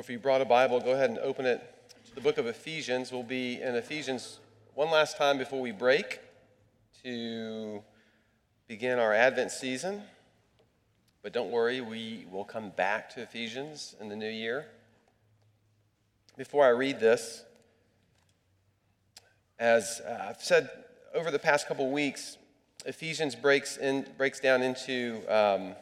Or 0.00 0.02
if 0.02 0.08
you 0.08 0.18
brought 0.18 0.40
a 0.40 0.46
Bible, 0.46 0.80
go 0.80 0.92
ahead 0.92 1.10
and 1.10 1.18
open 1.18 1.44
it 1.44 1.60
to 2.06 2.14
the 2.14 2.22
book 2.22 2.38
of 2.38 2.46
Ephesians. 2.46 3.12
We'll 3.12 3.22
be 3.22 3.60
in 3.60 3.74
Ephesians 3.74 4.40
one 4.72 4.90
last 4.90 5.18
time 5.18 5.36
before 5.36 5.60
we 5.60 5.72
break 5.72 6.20
to 7.02 7.82
begin 8.66 8.98
our 8.98 9.12
Advent 9.12 9.50
season. 9.50 10.00
But 11.22 11.34
don't 11.34 11.50
worry, 11.50 11.82
we 11.82 12.24
will 12.30 12.46
come 12.46 12.70
back 12.70 13.10
to 13.10 13.20
Ephesians 13.20 13.94
in 14.00 14.08
the 14.08 14.16
new 14.16 14.30
year. 14.30 14.68
Before 16.38 16.64
I 16.64 16.70
read 16.70 16.98
this, 16.98 17.44
as 19.58 20.00
uh, 20.00 20.28
I've 20.30 20.42
said 20.42 20.70
over 21.14 21.30
the 21.30 21.38
past 21.38 21.68
couple 21.68 21.90
weeks, 21.90 22.38
Ephesians 22.86 23.34
breaks, 23.34 23.76
in, 23.76 24.06
breaks 24.16 24.40
down 24.40 24.62
into 24.62 25.20
um, 25.28 25.74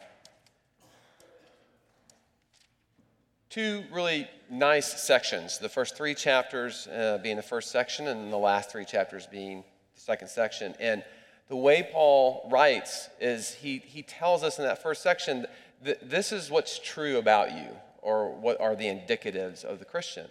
two 3.49 3.83
really 3.91 4.27
nice 4.49 5.01
sections. 5.01 5.57
The 5.57 5.69
first 5.69 5.97
three 5.97 6.13
chapters 6.13 6.87
uh, 6.87 7.19
being 7.21 7.35
the 7.35 7.41
first 7.41 7.71
section, 7.71 8.07
and 8.07 8.31
the 8.31 8.37
last 8.37 8.71
three 8.71 8.85
chapters 8.85 9.25
being 9.25 9.63
the 9.95 10.01
second 10.01 10.27
section. 10.27 10.75
And 10.79 11.03
the 11.47 11.55
way 11.55 11.87
Paul 11.91 12.47
writes 12.51 13.09
is 13.19 13.53
he, 13.55 13.79
he 13.79 14.03
tells 14.03 14.43
us 14.43 14.59
in 14.59 14.65
that 14.65 14.81
first 14.81 15.01
section 15.01 15.47
that 15.83 16.09
this 16.09 16.31
is 16.31 16.51
what's 16.51 16.77
true 16.77 17.17
about 17.17 17.51
you, 17.53 17.67
or 18.01 18.29
what 18.29 18.61
are 18.61 18.75
the 18.75 18.85
indicatives 18.85 19.63
of 19.63 19.79
the 19.79 19.85
Christian, 19.85 20.27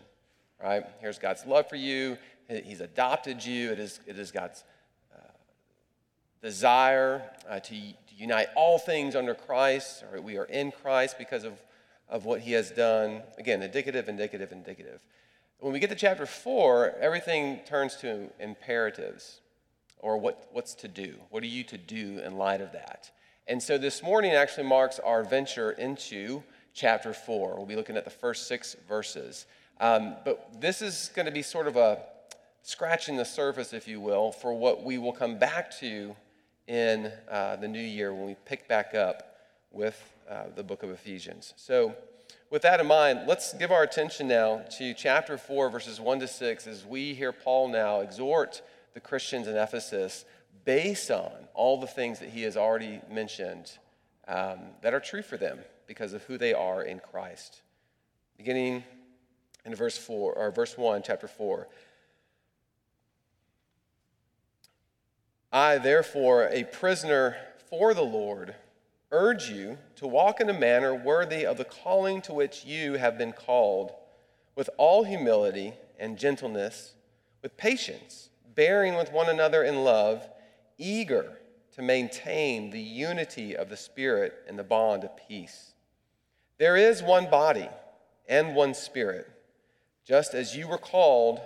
right? 0.62 0.84
Here's 1.00 1.18
God's 1.18 1.44
love 1.44 1.68
for 1.68 1.76
you, 1.76 2.16
He's 2.48 2.80
adopted 2.80 3.44
you, 3.44 3.72
it 3.72 3.78
is, 3.78 4.00
it 4.06 4.18
is 4.18 4.30
God's 4.30 4.64
uh, 5.14 5.20
desire 6.40 7.22
uh, 7.46 7.60
to, 7.60 7.74
to 7.74 8.14
unite 8.16 8.48
all 8.56 8.78
things 8.78 9.14
under 9.14 9.34
Christ, 9.34 10.02
or 10.10 10.20
we 10.22 10.38
are 10.38 10.46
in 10.46 10.72
Christ 10.72 11.18
because 11.18 11.44
of 11.44 11.52
of 12.08 12.24
what 12.24 12.40
he 12.40 12.52
has 12.52 12.70
done. 12.70 13.22
Again, 13.38 13.62
indicative, 13.62 14.08
indicative, 14.08 14.52
indicative. 14.52 15.00
When 15.58 15.72
we 15.72 15.80
get 15.80 15.90
to 15.90 15.96
chapter 15.96 16.26
four, 16.26 16.94
everything 17.00 17.60
turns 17.66 17.96
to 17.96 18.30
imperatives 18.38 19.40
or 19.98 20.16
what, 20.16 20.48
what's 20.52 20.74
to 20.76 20.88
do. 20.88 21.16
What 21.30 21.42
are 21.42 21.46
you 21.46 21.64
to 21.64 21.78
do 21.78 22.20
in 22.20 22.36
light 22.36 22.60
of 22.60 22.72
that? 22.72 23.10
And 23.46 23.62
so 23.62 23.78
this 23.78 24.02
morning 24.02 24.32
actually 24.32 24.68
marks 24.68 24.98
our 24.98 25.24
venture 25.24 25.72
into 25.72 26.42
chapter 26.74 27.12
four. 27.12 27.56
We'll 27.56 27.66
be 27.66 27.76
looking 27.76 27.96
at 27.96 28.04
the 28.04 28.10
first 28.10 28.46
six 28.46 28.76
verses. 28.88 29.46
Um, 29.80 30.16
but 30.24 30.60
this 30.60 30.82
is 30.82 31.10
going 31.14 31.26
to 31.26 31.32
be 31.32 31.42
sort 31.42 31.66
of 31.66 31.76
a 31.76 32.02
scratching 32.62 33.16
the 33.16 33.24
surface, 33.24 33.72
if 33.72 33.88
you 33.88 34.00
will, 34.00 34.30
for 34.30 34.52
what 34.52 34.84
we 34.84 34.98
will 34.98 35.12
come 35.12 35.38
back 35.38 35.76
to 35.78 36.14
in 36.66 37.10
uh, 37.30 37.56
the 37.56 37.66
new 37.66 37.80
year 37.80 38.12
when 38.12 38.26
we 38.26 38.36
pick 38.44 38.68
back 38.68 38.94
up 38.94 39.37
with 39.70 40.00
uh, 40.28 40.44
the 40.54 40.62
book 40.62 40.82
of 40.82 40.90
Ephesians. 40.90 41.54
So, 41.56 41.94
with 42.50 42.62
that 42.62 42.80
in 42.80 42.86
mind, 42.86 43.20
let's 43.26 43.52
give 43.52 43.70
our 43.70 43.82
attention 43.82 44.28
now 44.28 44.62
to 44.78 44.94
chapter 44.94 45.36
4, 45.36 45.68
verses 45.68 46.00
1 46.00 46.20
to 46.20 46.28
6, 46.28 46.66
as 46.66 46.86
we 46.86 47.12
hear 47.12 47.30
Paul 47.30 47.68
now 47.68 48.00
exhort 48.00 48.62
the 48.94 49.00
Christians 49.00 49.46
in 49.46 49.56
Ephesus 49.56 50.24
based 50.64 51.10
on 51.10 51.32
all 51.54 51.78
the 51.78 51.86
things 51.86 52.18
that 52.20 52.30
he 52.30 52.42
has 52.42 52.56
already 52.56 53.00
mentioned 53.10 53.72
um, 54.26 54.60
that 54.82 54.94
are 54.94 55.00
true 55.00 55.22
for 55.22 55.36
them 55.36 55.58
because 55.86 56.12
of 56.12 56.22
who 56.24 56.38
they 56.38 56.54
are 56.54 56.82
in 56.82 57.00
Christ. 57.00 57.62
Beginning 58.36 58.84
in 59.64 59.74
verse 59.74 59.98
4, 59.98 60.34
or 60.34 60.50
verse 60.50 60.76
1, 60.76 61.02
chapter 61.04 61.28
4. 61.28 61.68
I, 65.52 65.78
therefore, 65.78 66.48
a 66.52 66.64
prisoner 66.64 67.36
for 67.70 67.94
the 67.94 68.02
Lord, 68.02 68.54
urge 69.10 69.48
you 69.48 69.78
to 69.96 70.06
walk 70.06 70.40
in 70.40 70.50
a 70.50 70.54
manner 70.54 70.94
worthy 70.94 71.46
of 71.46 71.56
the 71.56 71.64
calling 71.64 72.20
to 72.22 72.32
which 72.32 72.64
you 72.64 72.94
have 72.94 73.16
been 73.16 73.32
called, 73.32 73.92
with 74.54 74.68
all 74.76 75.04
humility 75.04 75.74
and 75.98 76.18
gentleness, 76.18 76.94
with 77.42 77.56
patience, 77.56 78.28
bearing 78.54 78.96
with 78.96 79.12
one 79.12 79.28
another 79.28 79.62
in 79.62 79.84
love, 79.84 80.28
eager 80.76 81.38
to 81.72 81.82
maintain 81.82 82.70
the 82.70 82.80
unity 82.80 83.56
of 83.56 83.68
the 83.68 83.76
Spirit 83.76 84.34
in 84.48 84.56
the 84.56 84.64
bond 84.64 85.04
of 85.04 85.10
peace. 85.28 85.74
There 86.58 86.76
is 86.76 87.02
one 87.02 87.30
body 87.30 87.68
and 88.28 88.54
one 88.54 88.74
Spirit, 88.74 89.30
just 90.04 90.34
as 90.34 90.56
you 90.56 90.66
were 90.66 90.78
called 90.78 91.40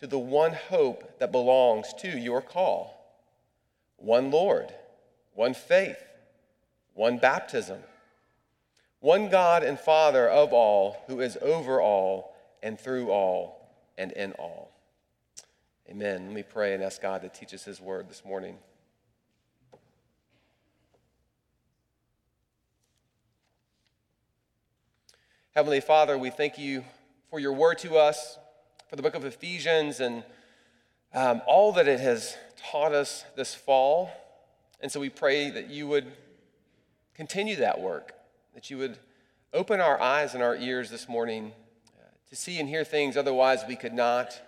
to 0.00 0.06
the 0.06 0.18
one 0.18 0.52
hope 0.52 1.18
that 1.18 1.32
belongs 1.32 1.94
to 1.98 2.08
your 2.08 2.42
call 2.42 2.94
one 3.98 4.30
Lord, 4.30 4.74
one 5.34 5.54
faith 5.54 6.05
one 6.96 7.18
baptism, 7.18 7.78
one 9.00 9.28
God 9.28 9.62
and 9.62 9.78
Father 9.78 10.28
of 10.28 10.52
all, 10.52 10.96
who 11.06 11.20
is 11.20 11.36
over 11.42 11.80
all 11.80 12.34
and 12.62 12.80
through 12.80 13.10
all 13.10 13.70
and 13.98 14.10
in 14.12 14.32
all. 14.32 14.72
Amen. 15.88 16.26
Let 16.26 16.34
me 16.34 16.42
pray 16.42 16.74
and 16.74 16.82
ask 16.82 17.00
God 17.00 17.20
to 17.22 17.28
teach 17.28 17.54
us 17.54 17.64
His 17.64 17.80
word 17.80 18.08
this 18.08 18.24
morning. 18.24 18.56
Heavenly 25.54 25.80
Father, 25.80 26.18
we 26.18 26.30
thank 26.30 26.58
you 26.58 26.82
for 27.30 27.38
your 27.38 27.52
word 27.52 27.78
to 27.78 27.96
us, 27.96 28.38
for 28.88 28.96
the 28.96 29.02
book 29.02 29.14
of 29.14 29.24
Ephesians, 29.24 30.00
and 30.00 30.24
um, 31.12 31.42
all 31.46 31.72
that 31.72 31.88
it 31.88 32.00
has 32.00 32.36
taught 32.56 32.92
us 32.92 33.24
this 33.36 33.54
fall. 33.54 34.10
And 34.80 34.90
so 34.90 34.98
we 34.98 35.10
pray 35.10 35.50
that 35.50 35.68
you 35.68 35.86
would 35.88 36.10
continue 37.16 37.56
that 37.56 37.80
work, 37.80 38.12
that 38.54 38.68
you 38.68 38.76
would 38.76 38.98
open 39.54 39.80
our 39.80 39.98
eyes 39.98 40.34
and 40.34 40.42
our 40.42 40.54
ears 40.54 40.90
this 40.90 41.08
morning 41.08 41.52
uh, 41.96 42.02
to 42.28 42.36
see 42.36 42.60
and 42.60 42.68
hear 42.68 42.84
things 42.84 43.16
otherwise 43.16 43.64
we 43.66 43.74
could 43.74 43.94
not, 43.94 44.38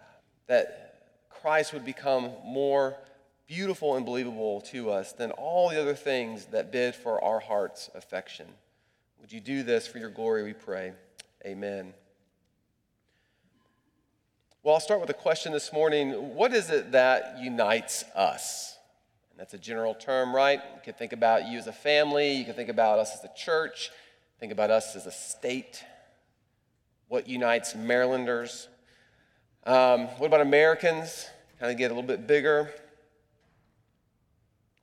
uh, 0.00 0.04
that 0.48 1.04
Christ 1.30 1.72
would 1.72 1.84
become 1.84 2.32
more 2.44 2.96
beautiful 3.46 3.94
and 3.94 4.04
believable 4.04 4.60
to 4.60 4.90
us 4.90 5.12
than 5.12 5.30
all 5.32 5.70
the 5.70 5.80
other 5.80 5.94
things 5.94 6.46
that 6.46 6.72
bid 6.72 6.96
for 6.96 7.22
our 7.22 7.38
heart's 7.38 7.88
affection. 7.94 8.46
Would 9.20 9.32
you 9.32 9.40
do 9.40 9.62
this 9.62 9.86
for 9.86 9.98
your 9.98 10.10
glory, 10.10 10.42
we 10.42 10.52
pray? 10.52 10.92
Amen. 11.46 11.94
Well, 14.64 14.74
I'll 14.74 14.80
start 14.80 15.00
with 15.00 15.10
a 15.10 15.14
question 15.14 15.52
this 15.52 15.72
morning. 15.72 16.34
What 16.34 16.52
is 16.52 16.70
it 16.70 16.90
that 16.92 17.38
unites 17.40 18.02
us? 18.16 18.76
That's 19.40 19.54
a 19.54 19.58
general 19.58 19.94
term, 19.94 20.36
right? 20.36 20.60
You 20.74 20.80
can 20.84 20.92
think 20.92 21.14
about 21.14 21.48
you 21.48 21.58
as 21.58 21.66
a 21.66 21.72
family, 21.72 22.32
you 22.32 22.44
can 22.44 22.52
think 22.52 22.68
about 22.68 22.98
us 22.98 23.14
as 23.14 23.24
a 23.24 23.34
church, 23.34 23.90
think 24.38 24.52
about 24.52 24.70
us 24.70 24.94
as 24.94 25.06
a 25.06 25.10
state. 25.10 25.82
What 27.08 27.26
unites 27.26 27.74
Marylanders? 27.74 28.68
Um, 29.64 30.08
what 30.18 30.26
about 30.26 30.42
Americans? 30.42 31.26
Kind 31.58 31.72
of 31.72 31.78
get 31.78 31.90
a 31.90 31.94
little 31.94 32.06
bit 32.06 32.26
bigger. 32.26 32.70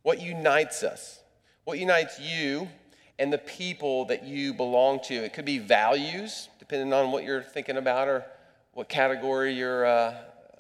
What 0.02 0.24
unites 0.24 0.82
us? 0.82 1.20
What 1.64 1.78
unites 1.78 2.20
you 2.20 2.68
and 3.20 3.32
the 3.32 3.38
people 3.38 4.06
that 4.06 4.24
you 4.24 4.56
belong 4.56 5.02
to? 5.04 5.14
It 5.14 5.34
could 5.34 5.46
be 5.46 5.60
values, 5.60 6.50
depending 6.58 6.94
on 6.94 7.12
what 7.12 7.24
you're 7.24 7.44
thinking 7.44 7.78
about 7.78 8.08
or 8.08 8.26
what 8.74 8.90
category 8.90 9.54
you're, 9.54 9.86
uh, 9.86 10.16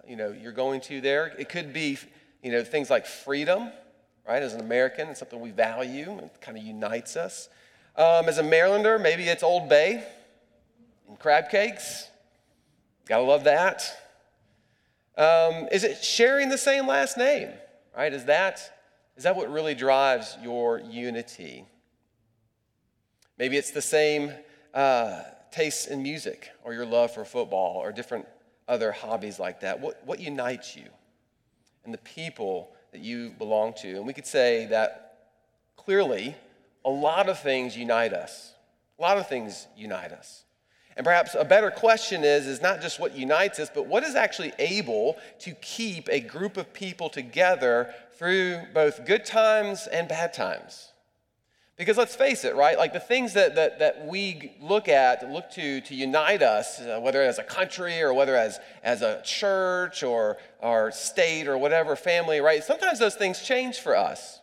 you 0.08 0.16
know, 0.16 0.36
you're 0.40 0.52
going 0.52 0.82
to 0.82 1.02
there. 1.02 1.34
It 1.40 1.50
could 1.50 1.74
be, 1.74 1.98
you 2.44 2.52
know, 2.52 2.64
things 2.64 2.92
like 2.92 3.08
freedom 3.08 3.72
right? 4.28 4.44
As 4.44 4.54
an 4.54 4.60
American, 4.60 5.10
it's 5.10 5.20
something 5.20 5.40
we 5.40 5.52
value. 5.52 6.20
It 6.20 6.42
kind 6.42 6.58
of 6.58 6.64
unites 6.64 7.16
us. 7.16 7.50
Um, 7.96 8.28
as 8.28 8.38
a 8.38 8.44
Marylander, 8.44 9.02
maybe 9.02 9.24
it's 9.24 9.42
Old 9.42 9.70
Bay 9.70 10.04
and 11.08 11.18
crab 11.18 11.50
cakes. 11.50 12.08
Gotta 13.08 13.24
love 13.24 13.46
that. 13.46 13.84
Um, 15.18 15.68
is 15.72 15.84
it 15.84 16.04
sharing 16.04 16.50
the 16.50 16.58
same 16.58 16.86
last 16.86 17.18
name, 17.18 17.50
right? 17.96 18.14
Is 18.14 18.26
that, 18.26 18.60
is 19.16 19.24
that 19.24 19.36
what 19.36 19.52
really 19.52 19.74
drives 19.74 20.38
your 20.44 20.80
unity? 20.80 21.66
Maybe 23.40 23.58
it's 23.58 23.72
the 23.72 23.82
same 23.82 24.32
uh, 24.74 25.22
tastes 25.52 25.88
in 25.88 26.04
music 26.04 26.52
or 26.64 26.74
your 26.74 26.86
love 26.86 27.14
for 27.14 27.26
football 27.26 27.78
or 27.78 27.92
different 27.92 28.28
other 28.68 28.92
hobbies 28.92 29.40
like 29.40 29.62
that. 29.62 29.80
What, 29.80 30.06
what 30.06 30.20
unites 30.20 30.76
you? 30.76 30.90
And 31.86 31.94
the 31.94 32.00
people 32.00 32.76
that 32.98 33.06
you 33.06 33.30
belong 33.38 33.74
to. 33.74 33.96
And 33.96 34.08
we 34.08 34.14
could 34.14 34.26
say 34.26 34.66
that 34.68 35.20
clearly 35.76 36.36
a 36.84 36.90
lot 36.90 37.30
of 37.30 37.40
things 37.40 37.78
unite 37.78 38.12
us. 38.12 38.54
A 38.98 39.02
lot 39.04 39.20
of 39.20 39.30
things 39.30 39.68
unite 39.78 40.12
us. 40.12 40.46
And 40.96 41.06
perhaps 41.06 41.36
a 41.36 41.46
better 41.46 41.70
question 41.70 42.24
is, 42.24 42.48
is 42.48 42.60
not 42.60 42.82
just 42.82 43.00
what 43.00 43.16
unites 43.16 43.60
us, 43.60 43.70
but 43.72 43.86
what 43.86 44.04
is 44.04 44.16
actually 44.16 44.52
able 44.58 45.16
to 45.42 45.52
keep 45.62 46.10
a 46.10 46.20
group 46.20 46.58
of 46.58 46.74
people 46.74 47.08
together 47.08 47.94
through 48.18 48.62
both 48.74 49.06
good 49.06 49.24
times 49.26 49.86
and 49.86 50.08
bad 50.08 50.34
times? 50.34 50.92
Because 51.78 51.96
let's 51.96 52.16
face 52.16 52.44
it, 52.44 52.56
right? 52.56 52.76
Like 52.76 52.92
the 52.92 53.00
things 53.00 53.34
that, 53.34 53.54
that, 53.54 53.78
that 53.80 54.08
we 54.08 54.52
look 54.60 54.88
at, 54.88 55.32
look 55.32 55.52
to 55.52 55.80
to 55.82 55.94
unite 55.94 56.42
us, 56.42 56.82
uh, 56.82 57.00
whether 57.00 57.22
as 57.22 57.38
a 57.38 57.44
country 57.44 58.02
or 58.02 58.16
whether 58.16 58.36
as, 58.36 58.60
as 58.84 59.04
a 59.04 59.22
church 59.24 60.02
or 60.02 60.38
our 60.60 60.92
state 60.92 61.48
or 61.48 61.56
whatever, 61.56 61.96
family, 61.96 62.42
right? 62.42 62.64
Sometimes 62.64 62.98
those 62.98 63.14
things 63.14 63.44
change 63.44 63.78
for 63.80 63.96
us. 63.96 64.40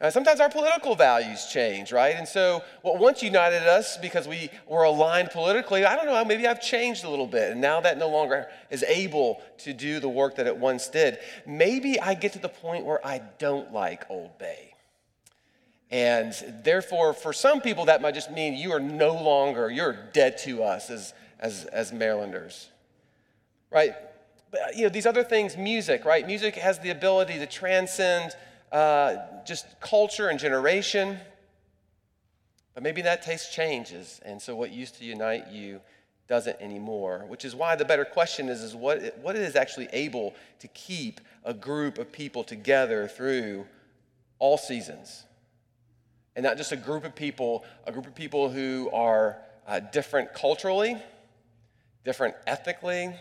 Uh, 0.00 0.10
sometimes 0.10 0.38
our 0.38 0.50
political 0.50 0.94
values 0.94 1.46
change, 1.50 1.92
right? 1.92 2.14
And 2.14 2.28
so, 2.28 2.62
what 2.82 2.98
once 2.98 3.22
united 3.22 3.62
us 3.62 3.96
because 3.96 4.28
we 4.28 4.50
were 4.68 4.84
aligned 4.84 5.30
politically, 5.30 5.84
I 5.84 5.96
don't 5.96 6.06
know, 6.06 6.24
maybe 6.24 6.46
I've 6.46 6.60
changed 6.60 7.04
a 7.04 7.10
little 7.10 7.26
bit, 7.26 7.52
and 7.52 7.60
now 7.60 7.80
that 7.80 7.98
no 7.98 8.08
longer 8.08 8.46
is 8.70 8.84
able 8.84 9.40
to 9.58 9.72
do 9.72 9.98
the 9.98 10.08
work 10.08 10.36
that 10.36 10.46
it 10.46 10.56
once 10.56 10.88
did. 10.88 11.18
Maybe 11.46 11.98
I 11.98 12.14
get 12.14 12.34
to 12.34 12.38
the 12.38 12.48
point 12.48 12.84
where 12.84 13.04
I 13.04 13.22
don't 13.38 13.72
like 13.72 14.04
Old 14.08 14.38
Bay. 14.38 14.74
And 15.90 16.34
therefore, 16.64 17.14
for 17.14 17.32
some 17.32 17.60
people, 17.60 17.86
that 17.86 18.02
might 18.02 18.14
just 18.14 18.30
mean 18.30 18.54
you 18.54 18.72
are 18.72 18.80
no 18.80 19.14
longer, 19.14 19.70
you're 19.70 19.96
dead 20.12 20.36
to 20.38 20.62
us 20.62 20.90
as, 20.90 21.14
as, 21.40 21.64
as 21.66 21.92
Marylanders, 21.92 22.68
right? 23.70 23.94
But, 24.50 24.76
you 24.76 24.82
know, 24.82 24.90
these 24.90 25.06
other 25.06 25.24
things, 25.24 25.56
music, 25.56 26.04
right? 26.04 26.26
Music 26.26 26.56
has 26.56 26.78
the 26.78 26.90
ability 26.90 27.38
to 27.38 27.46
transcend 27.46 28.32
uh, 28.70 29.16
just 29.46 29.66
culture 29.80 30.28
and 30.28 30.38
generation. 30.38 31.18
But 32.74 32.82
maybe 32.82 33.02
that 33.02 33.22
taste 33.22 33.52
changes, 33.52 34.20
and 34.24 34.40
so 34.40 34.54
what 34.54 34.70
used 34.70 34.98
to 34.98 35.04
unite 35.04 35.50
you 35.50 35.80
doesn't 36.28 36.60
anymore, 36.60 37.24
which 37.26 37.44
is 37.44 37.56
why 37.56 37.74
the 37.74 37.84
better 37.84 38.04
question 38.04 38.48
is, 38.50 38.62
is 38.62 38.76
what, 38.76 39.18
what 39.22 39.34
is 39.34 39.56
actually 39.56 39.88
able 39.92 40.34
to 40.60 40.68
keep 40.68 41.20
a 41.44 41.54
group 41.54 41.96
of 41.96 42.12
people 42.12 42.44
together 42.44 43.08
through 43.08 43.66
all 44.38 44.58
seasons? 44.58 45.24
And 46.38 46.44
not 46.44 46.56
just 46.56 46.70
a 46.70 46.76
group 46.76 47.04
of 47.04 47.16
people, 47.16 47.64
a 47.84 47.90
group 47.90 48.06
of 48.06 48.14
people 48.14 48.48
who 48.48 48.88
are 48.92 49.38
uh, 49.66 49.80
different 49.80 50.34
culturally, 50.34 50.96
different 52.04 52.36
ethnically, 52.46 53.12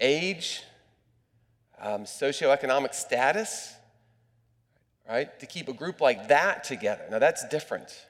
age, 0.00 0.64
um, 1.78 2.02
socioeconomic 2.02 2.92
status, 2.92 3.72
right? 5.08 5.38
To 5.38 5.46
keep 5.46 5.68
a 5.68 5.72
group 5.72 6.00
like 6.00 6.26
that 6.26 6.64
together. 6.64 7.04
Now, 7.08 7.20
that's 7.20 7.46
different. 7.46 8.04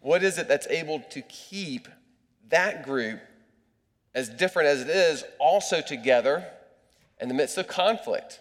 What 0.00 0.22
is 0.22 0.36
it 0.36 0.48
that's 0.48 0.66
able 0.66 1.00
to 1.12 1.22
keep 1.22 1.88
that 2.50 2.84
group, 2.84 3.20
as 4.14 4.28
different 4.28 4.68
as 4.68 4.82
it 4.82 4.90
is, 4.90 5.24
also 5.38 5.80
together 5.80 6.46
in 7.18 7.28
the 7.28 7.34
midst 7.34 7.56
of 7.56 7.68
conflict, 7.68 8.40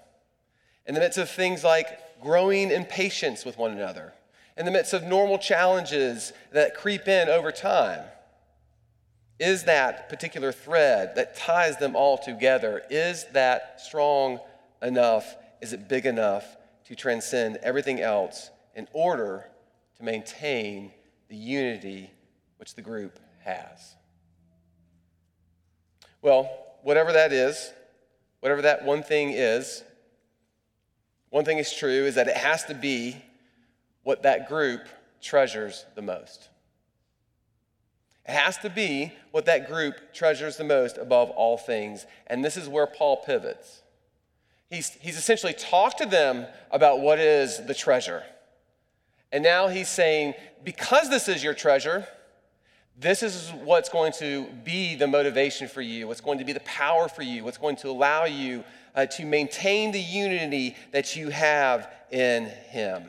in 0.89 0.95
the 0.95 1.01
midst 1.01 1.19
of 1.19 1.29
things 1.29 1.63
like 1.63 2.19
growing 2.19 2.71
impatience 2.71 3.45
with 3.45 3.59
one 3.59 3.71
another, 3.71 4.11
in 4.57 4.65
the 4.65 4.71
midst 4.71 4.91
of 4.91 5.03
normal 5.03 5.37
challenges 5.37 6.33
that 6.51 6.73
creep 6.75 7.07
in 7.07 7.29
over 7.29 7.51
time? 7.51 8.03
Is 9.39 9.65
that 9.65 10.09
particular 10.09 10.51
thread 10.51 11.13
that 11.13 11.37
ties 11.37 11.77
them 11.77 11.95
all 11.95 12.17
together, 12.17 12.81
is 12.89 13.25
that 13.33 13.79
strong 13.79 14.39
enough? 14.81 15.37
Is 15.61 15.73
it 15.73 15.87
big 15.87 16.07
enough 16.07 16.57
to 16.85 16.95
transcend 16.95 17.57
everything 17.57 18.01
else 18.01 18.49
in 18.73 18.87
order 18.91 19.45
to 19.97 20.03
maintain 20.03 20.91
the 21.27 21.35
unity 21.35 22.09
which 22.57 22.73
the 22.73 22.81
group 22.81 23.19
has? 23.43 23.93
Well, 26.23 26.49
whatever 26.81 27.13
that 27.13 27.31
is, 27.31 27.73
whatever 28.39 28.63
that 28.63 28.83
one 28.83 29.03
thing 29.03 29.33
is, 29.33 29.83
one 31.29 31.45
thing 31.45 31.57
is 31.57 31.73
true 31.73 32.05
is 32.05 32.15
that 32.15 32.27
it 32.27 32.37
has 32.37 32.65
to 32.65 32.73
be 32.73 33.17
what 34.03 34.23
that 34.23 34.47
group 34.47 34.81
treasures 35.21 35.85
the 35.95 36.01
most. 36.01 36.49
It 38.27 38.31
has 38.31 38.57
to 38.59 38.69
be 38.69 39.11
what 39.31 39.45
that 39.45 39.67
group 39.67 40.13
treasures 40.13 40.57
the 40.57 40.63
most 40.63 40.97
above 40.97 41.29
all 41.31 41.57
things. 41.57 42.05
And 42.27 42.43
this 42.43 42.57
is 42.57 42.67
where 42.67 42.87
Paul 42.87 43.17
pivots. 43.17 43.81
He's, 44.69 44.89
he's 45.01 45.17
essentially 45.17 45.53
talked 45.53 45.97
to 45.97 46.05
them 46.05 46.45
about 46.69 46.99
what 47.01 47.19
is 47.19 47.65
the 47.65 47.73
treasure. 47.73 48.23
And 49.31 49.43
now 49.43 49.67
he's 49.67 49.89
saying, 49.89 50.35
because 50.63 51.09
this 51.09 51.27
is 51.27 51.43
your 51.43 51.53
treasure, 51.53 52.07
this 52.99 53.23
is 53.23 53.51
what's 53.63 53.87
going 53.89 54.11
to 54.13 54.45
be 54.63 54.95
the 54.95 55.07
motivation 55.07 55.67
for 55.67 55.81
you, 55.81 56.07
what's 56.07 56.21
going 56.21 56.39
to 56.39 56.45
be 56.45 56.53
the 56.53 56.59
power 56.61 57.07
for 57.07 57.21
you, 57.21 57.43
what's 57.43 57.57
going 57.57 57.77
to 57.77 57.89
allow 57.89 58.25
you 58.25 58.63
uh, 58.93 59.05
to 59.05 59.25
maintain 59.25 59.91
the 59.91 59.99
unity 59.99 60.75
that 60.91 61.15
you 61.15 61.29
have 61.29 61.89
in 62.11 62.45
him. 62.45 63.03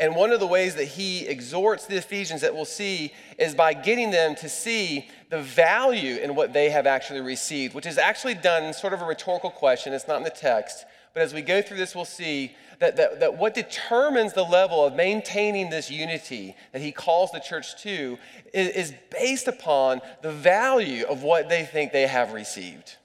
And 0.00 0.16
one 0.16 0.32
of 0.32 0.40
the 0.40 0.46
ways 0.46 0.76
that 0.76 0.86
he 0.86 1.26
exhorts 1.26 1.86
the 1.86 1.96
Ephesians 1.96 2.40
that 2.40 2.54
we'll 2.54 2.64
see 2.64 3.12
is 3.38 3.54
by 3.54 3.74
getting 3.74 4.10
them 4.10 4.34
to 4.36 4.48
see 4.48 5.06
the 5.28 5.42
value 5.42 6.16
in 6.16 6.34
what 6.34 6.54
they 6.54 6.70
have 6.70 6.86
actually 6.86 7.20
received, 7.20 7.74
which 7.74 7.86
is 7.86 7.98
actually 7.98 8.34
done 8.34 8.72
sort 8.72 8.94
of 8.94 9.02
a 9.02 9.04
rhetorical 9.04 9.50
question. 9.50 9.92
It's 9.92 10.08
not 10.08 10.16
in 10.16 10.24
the 10.24 10.30
text. 10.30 10.86
But 11.12 11.22
as 11.22 11.34
we 11.34 11.42
go 11.42 11.60
through 11.60 11.76
this, 11.76 11.94
we'll 11.94 12.06
see 12.06 12.56
that, 12.80 12.96
that, 12.96 13.20
that 13.20 13.38
what 13.38 13.54
determines 13.54 14.32
the 14.32 14.42
level 14.42 14.84
of 14.84 14.94
maintaining 14.94 15.70
this 15.70 15.90
unity 15.90 16.56
that 16.72 16.80
he 16.80 16.92
calls 16.92 17.30
the 17.30 17.38
church 17.38 17.80
to 17.82 18.18
is, 18.52 18.68
is 18.68 18.94
based 19.10 19.46
upon 19.48 20.00
the 20.22 20.32
value 20.32 21.04
of 21.06 21.22
what 21.22 21.48
they 21.48 21.64
think 21.64 21.92
they 21.92 22.06
have 22.06 22.32
received, 22.32 22.96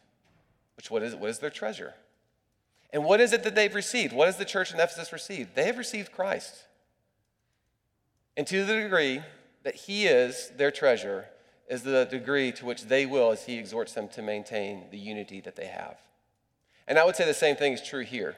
which 0.77 0.89
what 0.89 1.03
is, 1.03 1.13
what 1.13 1.29
is 1.29 1.39
their 1.39 1.49
treasure? 1.49 1.93
And 2.91 3.03
what 3.03 3.19
is 3.19 3.33
it 3.33 3.43
that 3.43 3.53
they've 3.53 3.75
received? 3.75 4.13
What 4.13 4.27
has 4.27 4.37
the 4.37 4.45
church 4.45 4.73
in 4.73 4.79
Ephesus 4.79 5.11
received? 5.11 5.55
They 5.55 5.65
have 5.65 5.77
received 5.77 6.13
Christ. 6.13 6.55
And 8.37 8.47
to 8.47 8.65
the 8.65 8.81
degree 8.81 9.21
that 9.63 9.75
He 9.75 10.07
is 10.07 10.51
their 10.55 10.71
treasure, 10.71 11.25
is 11.67 11.83
the 11.83 12.05
degree 12.05 12.53
to 12.53 12.65
which 12.65 12.83
they 12.83 13.05
will 13.05 13.31
as 13.31 13.45
He 13.45 13.57
exhorts 13.57 13.91
them 13.91 14.07
to 14.09 14.21
maintain 14.21 14.85
the 14.91 14.97
unity 14.97 15.41
that 15.41 15.57
they 15.57 15.65
have. 15.65 15.97
And 16.87 16.97
I 16.97 17.03
would 17.03 17.17
say 17.17 17.25
the 17.25 17.33
same 17.33 17.57
thing 17.57 17.73
is 17.73 17.81
true 17.81 18.03
here. 18.03 18.37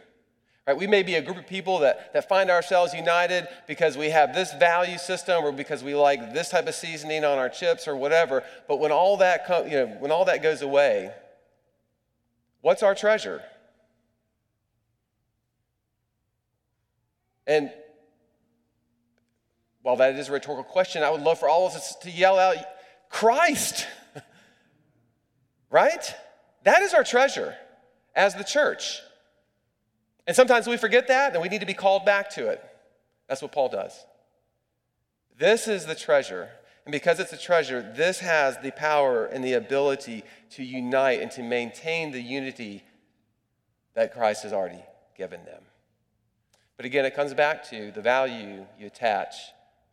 Right? 0.67 0.75
We 0.75 0.85
may 0.85 1.01
be 1.01 1.15
a 1.15 1.21
group 1.21 1.37
of 1.37 1.47
people 1.47 1.79
that, 1.79 2.11
that 2.11 2.27
find 2.27 2.51
ourselves 2.51 2.93
united 2.93 3.47
because 3.67 3.97
we 3.97 4.09
have 4.09 4.35
this 4.35 4.53
value 4.53 4.97
system 4.97 5.45
or 5.45 5.53
because 5.53 5.81
we 5.81 5.95
like 5.95 6.33
this 6.33 6.49
type 6.49 6.67
of 6.67 6.75
seasoning 6.75 7.23
on 7.23 7.37
our 7.37 7.47
chips 7.47 7.87
or 7.87 7.95
whatever. 7.95 8.43
But 8.67 8.81
when 8.81 8.91
all 8.91 9.15
that, 9.17 9.47
com- 9.47 9.65
you 9.69 9.77
know, 9.77 9.87
when 9.99 10.11
all 10.11 10.25
that 10.25 10.43
goes 10.43 10.61
away, 10.61 11.13
what's 12.59 12.83
our 12.83 12.93
treasure? 12.93 13.41
And 17.47 17.71
while 19.83 19.95
that 19.95 20.15
is 20.15 20.27
a 20.27 20.33
rhetorical 20.33 20.65
question, 20.65 21.01
I 21.01 21.09
would 21.11 21.21
love 21.21 21.39
for 21.39 21.47
all 21.47 21.65
of 21.65 21.75
us 21.75 21.95
to 22.01 22.11
yell 22.11 22.37
out, 22.37 22.57
Christ. 23.09 23.87
right? 25.69 26.13
That 26.63 26.81
is 26.81 26.93
our 26.93 27.05
treasure 27.05 27.55
as 28.13 28.35
the 28.35 28.43
church. 28.43 28.99
And 30.27 30.35
sometimes 30.35 30.67
we 30.67 30.77
forget 30.77 31.07
that 31.07 31.33
and 31.33 31.41
we 31.41 31.47
need 31.47 31.61
to 31.61 31.65
be 31.65 31.73
called 31.73 32.05
back 32.05 32.29
to 32.31 32.49
it. 32.49 32.63
That's 33.27 33.41
what 33.41 33.53
Paul 33.53 33.69
does. 33.69 34.05
This 35.37 35.67
is 35.67 35.85
the 35.85 35.95
treasure. 35.95 36.49
And 36.85 36.91
because 36.91 37.19
it's 37.19 37.33
a 37.33 37.37
treasure, 37.37 37.93
this 37.95 38.19
has 38.19 38.57
the 38.57 38.71
power 38.71 39.25
and 39.25 39.43
the 39.43 39.53
ability 39.53 40.23
to 40.51 40.63
unite 40.63 41.21
and 41.21 41.31
to 41.31 41.43
maintain 41.43 42.11
the 42.11 42.21
unity 42.21 42.83
that 43.93 44.13
Christ 44.13 44.43
has 44.43 44.53
already 44.53 44.83
given 45.17 45.43
them. 45.45 45.63
But 46.75 46.85
again, 46.85 47.05
it 47.05 47.15
comes 47.15 47.33
back 47.33 47.67
to 47.69 47.91
the 47.91 48.01
value 48.01 48.65
you 48.79 48.87
attach 48.87 49.33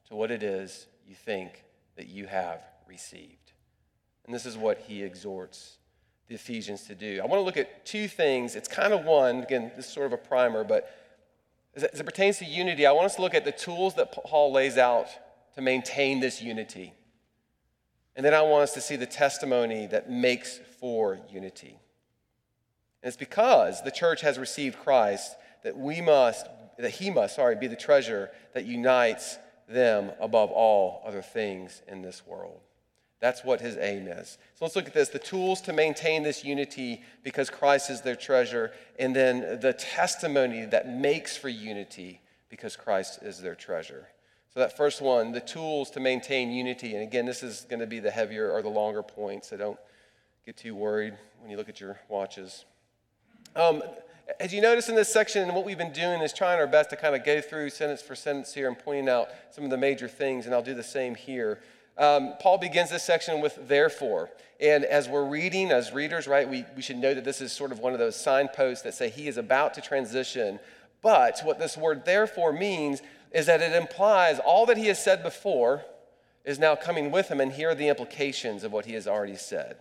to 0.08 0.14
what 0.14 0.30
it 0.30 0.42
is 0.42 0.86
you 1.06 1.14
think 1.14 1.64
that 1.96 2.08
you 2.08 2.26
have 2.26 2.60
received. 2.86 3.52
And 4.26 4.34
this 4.34 4.46
is 4.46 4.56
what 4.56 4.78
he 4.78 5.02
exhorts 5.02 5.78
the 6.28 6.34
Ephesians 6.34 6.82
to 6.84 6.94
do. 6.94 7.20
I 7.22 7.26
want 7.26 7.40
to 7.40 7.44
look 7.44 7.56
at 7.56 7.84
two 7.84 8.08
things. 8.08 8.56
It's 8.56 8.68
kind 8.68 8.92
of 8.92 9.04
one, 9.04 9.42
again, 9.42 9.72
this 9.76 9.86
is 9.86 9.92
sort 9.92 10.06
of 10.06 10.12
a 10.12 10.16
primer, 10.16 10.64
but 10.64 10.90
as 11.76 11.82
it, 11.82 12.04
pertains 12.04 12.38
to 12.38 12.44
unity, 12.44 12.86
I 12.86 12.92
want 12.92 13.06
us 13.06 13.16
to 13.16 13.22
look 13.22 13.34
at 13.34 13.44
the 13.44 13.52
tools 13.52 13.94
that 13.94 14.12
Paul 14.12 14.52
lays 14.52 14.78
out 14.78 15.08
to 15.54 15.60
maintain 15.60 16.20
this 16.20 16.40
unity. 16.40 16.94
And 18.16 18.24
then 18.24 18.32
I 18.32 18.42
want 18.42 18.62
us 18.62 18.74
to 18.74 18.80
see 18.80 18.96
the 18.96 19.06
testimony 19.06 19.86
that 19.88 20.08
makes 20.08 20.60
for 20.78 21.18
unity. 21.30 21.80
And 23.02 23.08
it's 23.08 23.16
because 23.16 23.82
the 23.82 23.90
church 23.90 24.20
has 24.20 24.38
received 24.38 24.78
Christ 24.78 25.36
that 25.62 25.76
we 25.76 26.00
must, 26.00 26.46
that 26.78 26.90
he 26.90 27.10
must, 27.10 27.36
sorry, 27.36 27.56
be 27.56 27.66
the 27.66 27.76
treasure 27.76 28.30
that 28.54 28.64
unites 28.64 29.36
them 29.68 30.12
above 30.20 30.50
all 30.50 31.02
other 31.04 31.22
things 31.22 31.82
in 31.88 32.02
this 32.02 32.26
world. 32.26 32.60
That's 33.24 33.42
what 33.42 33.62
his 33.62 33.78
aim 33.78 34.06
is. 34.06 34.36
So 34.54 34.66
let's 34.66 34.76
look 34.76 34.86
at 34.86 34.92
this 34.92 35.08
the 35.08 35.18
tools 35.18 35.62
to 35.62 35.72
maintain 35.72 36.22
this 36.22 36.44
unity 36.44 37.02
because 37.22 37.48
Christ 37.48 37.88
is 37.88 38.02
their 38.02 38.16
treasure, 38.16 38.70
and 38.98 39.16
then 39.16 39.60
the 39.60 39.72
testimony 39.72 40.66
that 40.66 40.90
makes 40.90 41.34
for 41.34 41.48
unity 41.48 42.20
because 42.50 42.76
Christ 42.76 43.20
is 43.22 43.40
their 43.40 43.54
treasure. 43.54 44.08
So, 44.52 44.60
that 44.60 44.76
first 44.76 45.00
one, 45.00 45.32
the 45.32 45.40
tools 45.40 45.90
to 45.92 46.00
maintain 46.00 46.50
unity. 46.50 46.92
And 46.92 47.02
again, 47.02 47.24
this 47.24 47.42
is 47.42 47.66
going 47.70 47.80
to 47.80 47.86
be 47.86 47.98
the 47.98 48.10
heavier 48.10 48.50
or 48.50 48.60
the 48.60 48.68
longer 48.68 49.02
point, 49.02 49.46
so 49.46 49.56
don't 49.56 49.78
get 50.44 50.58
too 50.58 50.74
worried 50.74 51.14
when 51.40 51.50
you 51.50 51.56
look 51.56 51.70
at 51.70 51.80
your 51.80 51.98
watches. 52.10 52.66
Um, 53.56 53.82
as 54.38 54.52
you 54.52 54.60
notice 54.60 54.90
in 54.90 54.96
this 54.96 55.10
section, 55.10 55.54
what 55.54 55.64
we've 55.64 55.78
been 55.78 55.94
doing 55.94 56.20
is 56.20 56.34
trying 56.34 56.60
our 56.60 56.66
best 56.66 56.90
to 56.90 56.96
kind 56.96 57.14
of 57.14 57.24
go 57.24 57.40
through 57.40 57.70
sentence 57.70 58.02
for 58.02 58.14
sentence 58.14 58.52
here 58.52 58.68
and 58.68 58.78
pointing 58.78 59.08
out 59.08 59.28
some 59.50 59.64
of 59.64 59.70
the 59.70 59.78
major 59.78 60.08
things, 60.08 60.44
and 60.44 60.54
I'll 60.54 60.62
do 60.62 60.74
the 60.74 60.82
same 60.82 61.14
here. 61.14 61.60
Um, 61.96 62.34
Paul 62.40 62.58
begins 62.58 62.90
this 62.90 63.04
section 63.04 63.40
with 63.40 63.68
therefore. 63.68 64.30
And 64.60 64.84
as 64.84 65.08
we're 65.08 65.24
reading, 65.24 65.70
as 65.70 65.92
readers, 65.92 66.26
right, 66.26 66.48
we, 66.48 66.64
we 66.76 66.82
should 66.82 66.96
know 66.96 67.14
that 67.14 67.24
this 67.24 67.40
is 67.40 67.52
sort 67.52 67.72
of 67.72 67.80
one 67.80 67.92
of 67.92 67.98
those 67.98 68.16
signposts 68.16 68.82
that 68.84 68.94
say 68.94 69.10
he 69.10 69.28
is 69.28 69.36
about 69.36 69.74
to 69.74 69.80
transition. 69.80 70.58
But 71.02 71.40
what 71.44 71.58
this 71.58 71.76
word 71.76 72.04
therefore 72.04 72.52
means 72.52 73.02
is 73.32 73.46
that 73.46 73.60
it 73.60 73.72
implies 73.72 74.38
all 74.38 74.66
that 74.66 74.76
he 74.76 74.86
has 74.86 75.02
said 75.02 75.22
before 75.22 75.84
is 76.44 76.58
now 76.58 76.76
coming 76.76 77.10
with 77.10 77.28
him, 77.28 77.40
and 77.40 77.52
here 77.52 77.70
are 77.70 77.74
the 77.74 77.88
implications 77.88 78.64
of 78.64 78.72
what 78.72 78.86
he 78.86 78.94
has 78.94 79.06
already 79.06 79.36
said. 79.36 79.76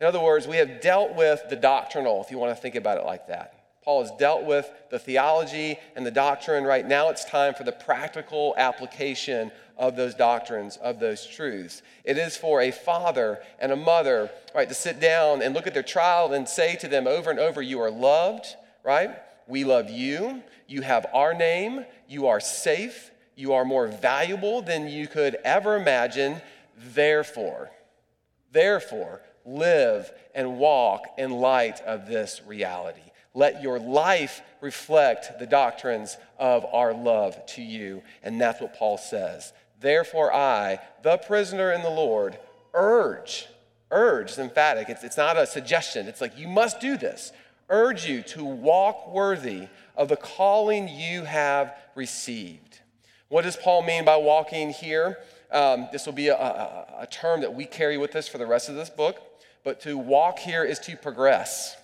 In 0.00 0.06
other 0.06 0.20
words, 0.20 0.46
we 0.46 0.56
have 0.56 0.80
dealt 0.80 1.14
with 1.14 1.42
the 1.48 1.56
doctrinal, 1.56 2.22
if 2.22 2.30
you 2.30 2.38
want 2.38 2.54
to 2.54 2.60
think 2.60 2.74
about 2.74 2.98
it 2.98 3.04
like 3.04 3.28
that. 3.28 3.64
Paul 3.84 4.02
has 4.02 4.12
dealt 4.18 4.44
with 4.44 4.70
the 4.90 4.98
theology 4.98 5.78
and 5.94 6.06
the 6.06 6.10
doctrine. 6.10 6.64
Right 6.64 6.86
now, 6.86 7.10
it's 7.10 7.24
time 7.24 7.52
for 7.52 7.64
the 7.64 7.72
practical 7.72 8.54
application 8.56 9.52
of 9.76 9.96
those 9.96 10.14
doctrines, 10.14 10.76
of 10.76 11.00
those 11.00 11.26
truths. 11.26 11.82
It 12.04 12.18
is 12.18 12.36
for 12.36 12.60
a 12.60 12.70
father 12.70 13.40
and 13.58 13.72
a 13.72 13.76
mother, 13.76 14.30
right, 14.54 14.68
to 14.68 14.74
sit 14.74 15.00
down 15.00 15.42
and 15.42 15.54
look 15.54 15.66
at 15.66 15.74
their 15.74 15.82
child 15.82 16.32
and 16.32 16.48
say 16.48 16.76
to 16.76 16.88
them 16.88 17.06
over 17.06 17.30
and 17.30 17.40
over, 17.40 17.60
You 17.60 17.80
are 17.80 17.90
loved, 17.90 18.46
right? 18.84 19.10
We 19.46 19.64
love 19.64 19.90
you. 19.90 20.42
You 20.66 20.82
have 20.82 21.06
our 21.12 21.34
name. 21.34 21.84
You 22.08 22.28
are 22.28 22.40
safe. 22.40 23.10
You 23.36 23.54
are 23.54 23.64
more 23.64 23.88
valuable 23.88 24.62
than 24.62 24.88
you 24.88 25.06
could 25.06 25.36
ever 25.44 25.76
imagine. 25.76 26.40
Therefore, 26.76 27.70
therefore, 28.52 29.22
live 29.44 30.10
and 30.34 30.58
walk 30.58 31.02
in 31.18 31.30
light 31.30 31.80
of 31.82 32.06
this 32.06 32.40
reality. 32.46 33.00
Let 33.34 33.62
your 33.62 33.80
life 33.80 34.42
reflect 34.60 35.38
the 35.40 35.46
doctrines 35.46 36.16
of 36.38 36.64
our 36.72 36.94
love 36.94 37.44
to 37.46 37.62
you. 37.62 38.02
And 38.22 38.40
that's 38.40 38.60
what 38.60 38.74
Paul 38.74 38.96
says. 38.96 39.52
Therefore, 39.80 40.32
I, 40.32 40.78
the 41.02 41.18
prisoner 41.18 41.72
in 41.72 41.82
the 41.82 41.90
Lord, 41.90 42.38
urge, 42.72 43.46
urge 43.90 44.32
is 44.32 44.38
emphatic. 44.38 44.88
It's, 44.88 45.04
it's 45.04 45.16
not 45.16 45.36
a 45.36 45.46
suggestion. 45.46 46.06
It's 46.08 46.20
like, 46.20 46.38
you 46.38 46.48
must 46.48 46.80
do 46.80 46.96
this. 46.96 47.32
Urge 47.68 48.06
you 48.06 48.22
to 48.22 48.44
walk 48.44 49.12
worthy 49.12 49.68
of 49.96 50.08
the 50.08 50.16
calling 50.16 50.88
you 50.88 51.24
have 51.24 51.74
received. 51.94 52.80
What 53.28 53.42
does 53.42 53.56
Paul 53.56 53.82
mean 53.82 54.04
by 54.04 54.16
walking 54.16 54.70
here? 54.70 55.18
Um, 55.50 55.88
this 55.92 56.06
will 56.06 56.12
be 56.12 56.28
a, 56.28 56.36
a, 56.36 56.86
a 57.00 57.06
term 57.06 57.40
that 57.40 57.54
we 57.54 57.64
carry 57.64 57.96
with 57.96 58.14
us 58.16 58.28
for 58.28 58.38
the 58.38 58.46
rest 58.46 58.68
of 58.68 58.74
this 58.74 58.90
book. 58.90 59.20
But 59.64 59.80
to 59.82 59.96
walk 59.96 60.38
here 60.38 60.64
is 60.64 60.78
to 60.80 60.96
progress. 60.96 61.76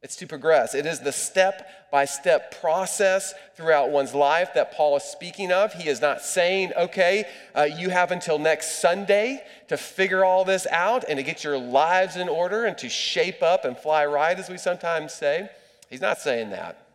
It's 0.00 0.14
to 0.16 0.28
progress. 0.28 0.76
It 0.76 0.86
is 0.86 1.00
the 1.00 1.10
step 1.10 1.90
by 1.90 2.04
step 2.04 2.60
process 2.60 3.34
throughout 3.56 3.90
one's 3.90 4.14
life 4.14 4.54
that 4.54 4.72
Paul 4.72 4.96
is 4.96 5.02
speaking 5.02 5.50
of. 5.50 5.72
He 5.72 5.88
is 5.88 6.00
not 6.00 6.22
saying, 6.22 6.72
okay, 6.76 7.24
uh, 7.54 7.62
you 7.64 7.90
have 7.90 8.12
until 8.12 8.38
next 8.38 8.80
Sunday 8.80 9.42
to 9.66 9.76
figure 9.76 10.24
all 10.24 10.44
this 10.44 10.68
out 10.70 11.04
and 11.08 11.16
to 11.16 11.24
get 11.24 11.42
your 11.42 11.58
lives 11.58 12.14
in 12.14 12.28
order 12.28 12.64
and 12.64 12.78
to 12.78 12.88
shape 12.88 13.42
up 13.42 13.64
and 13.64 13.76
fly 13.76 14.06
right, 14.06 14.38
as 14.38 14.48
we 14.48 14.56
sometimes 14.56 15.12
say. 15.12 15.50
He's 15.90 16.00
not 16.00 16.18
saying 16.18 16.50
that. 16.50 16.86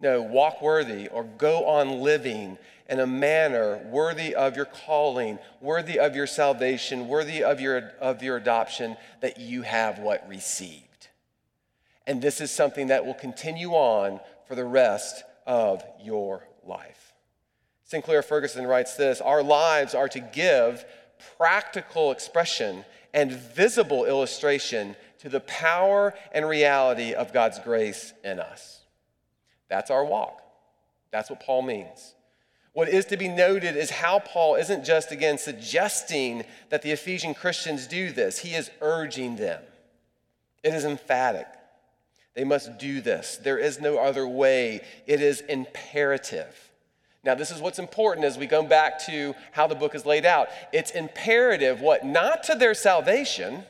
No, 0.00 0.22
walk 0.22 0.62
worthy 0.62 1.08
or 1.08 1.24
go 1.24 1.66
on 1.66 2.00
living 2.00 2.56
in 2.88 3.00
a 3.00 3.06
manner 3.06 3.76
worthy 3.90 4.34
of 4.34 4.56
your 4.56 4.64
calling, 4.64 5.38
worthy 5.60 5.98
of 5.98 6.16
your 6.16 6.26
salvation, 6.26 7.08
worthy 7.08 7.42
of 7.42 7.60
your, 7.60 7.92
of 8.00 8.22
your 8.22 8.38
adoption, 8.38 8.96
that 9.20 9.38
you 9.38 9.62
have 9.62 9.98
what 9.98 10.26
received. 10.26 10.87
And 12.08 12.22
this 12.22 12.40
is 12.40 12.50
something 12.50 12.86
that 12.86 13.04
will 13.04 13.14
continue 13.14 13.72
on 13.72 14.18
for 14.46 14.54
the 14.54 14.64
rest 14.64 15.22
of 15.46 15.84
your 16.02 16.42
life. 16.64 17.12
Sinclair 17.84 18.22
Ferguson 18.22 18.66
writes 18.66 18.96
this 18.96 19.20
Our 19.20 19.42
lives 19.42 19.94
are 19.94 20.08
to 20.08 20.20
give 20.20 20.86
practical 21.36 22.10
expression 22.10 22.86
and 23.12 23.30
visible 23.30 24.06
illustration 24.06 24.96
to 25.18 25.28
the 25.28 25.40
power 25.40 26.14
and 26.32 26.48
reality 26.48 27.12
of 27.12 27.34
God's 27.34 27.58
grace 27.58 28.14
in 28.24 28.40
us. 28.40 28.80
That's 29.68 29.90
our 29.90 30.04
walk. 30.04 30.40
That's 31.10 31.28
what 31.28 31.40
Paul 31.40 31.60
means. 31.60 32.14
What 32.72 32.88
is 32.88 33.04
to 33.06 33.18
be 33.18 33.28
noted 33.28 33.76
is 33.76 33.90
how 33.90 34.20
Paul 34.20 34.54
isn't 34.54 34.84
just, 34.84 35.12
again, 35.12 35.36
suggesting 35.36 36.44
that 36.70 36.80
the 36.80 36.92
Ephesian 36.92 37.34
Christians 37.34 37.86
do 37.86 38.12
this, 38.12 38.38
he 38.38 38.54
is 38.54 38.70
urging 38.80 39.36
them. 39.36 39.62
It 40.62 40.72
is 40.72 40.86
emphatic. 40.86 41.46
They 42.38 42.44
must 42.44 42.78
do 42.78 43.00
this. 43.00 43.36
There 43.36 43.58
is 43.58 43.80
no 43.80 43.98
other 43.98 44.24
way. 44.24 44.82
It 45.08 45.20
is 45.20 45.40
imperative. 45.40 46.70
Now, 47.24 47.34
this 47.34 47.50
is 47.50 47.60
what's 47.60 47.80
important 47.80 48.24
as 48.24 48.38
we 48.38 48.46
go 48.46 48.62
back 48.62 49.04
to 49.06 49.34
how 49.50 49.66
the 49.66 49.74
book 49.74 49.92
is 49.96 50.06
laid 50.06 50.24
out. 50.24 50.46
It's 50.72 50.92
imperative, 50.92 51.80
what? 51.80 52.06
Not 52.06 52.44
to 52.44 52.54
their 52.54 52.74
salvation, 52.74 53.64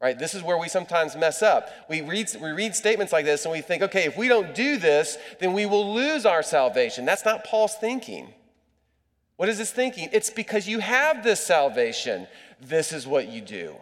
right? 0.00 0.18
This 0.18 0.32
is 0.32 0.42
where 0.42 0.56
we 0.56 0.70
sometimes 0.70 1.16
mess 1.16 1.42
up. 1.42 1.68
We 1.90 2.00
read, 2.00 2.30
we 2.40 2.48
read 2.48 2.74
statements 2.74 3.12
like 3.12 3.26
this 3.26 3.44
and 3.44 3.52
we 3.52 3.60
think, 3.60 3.82
okay, 3.82 4.06
if 4.06 4.16
we 4.16 4.28
don't 4.28 4.54
do 4.54 4.78
this, 4.78 5.18
then 5.38 5.52
we 5.52 5.66
will 5.66 5.94
lose 5.94 6.24
our 6.24 6.42
salvation. 6.42 7.04
That's 7.04 7.26
not 7.26 7.44
Paul's 7.44 7.74
thinking. 7.74 8.32
What 9.36 9.50
is 9.50 9.58
his 9.58 9.70
thinking? 9.70 10.08
It's 10.12 10.30
because 10.30 10.66
you 10.66 10.78
have 10.78 11.22
this 11.22 11.40
salvation, 11.40 12.26
this 12.58 12.90
is 12.90 13.06
what 13.06 13.28
you 13.28 13.42
do. 13.42 13.76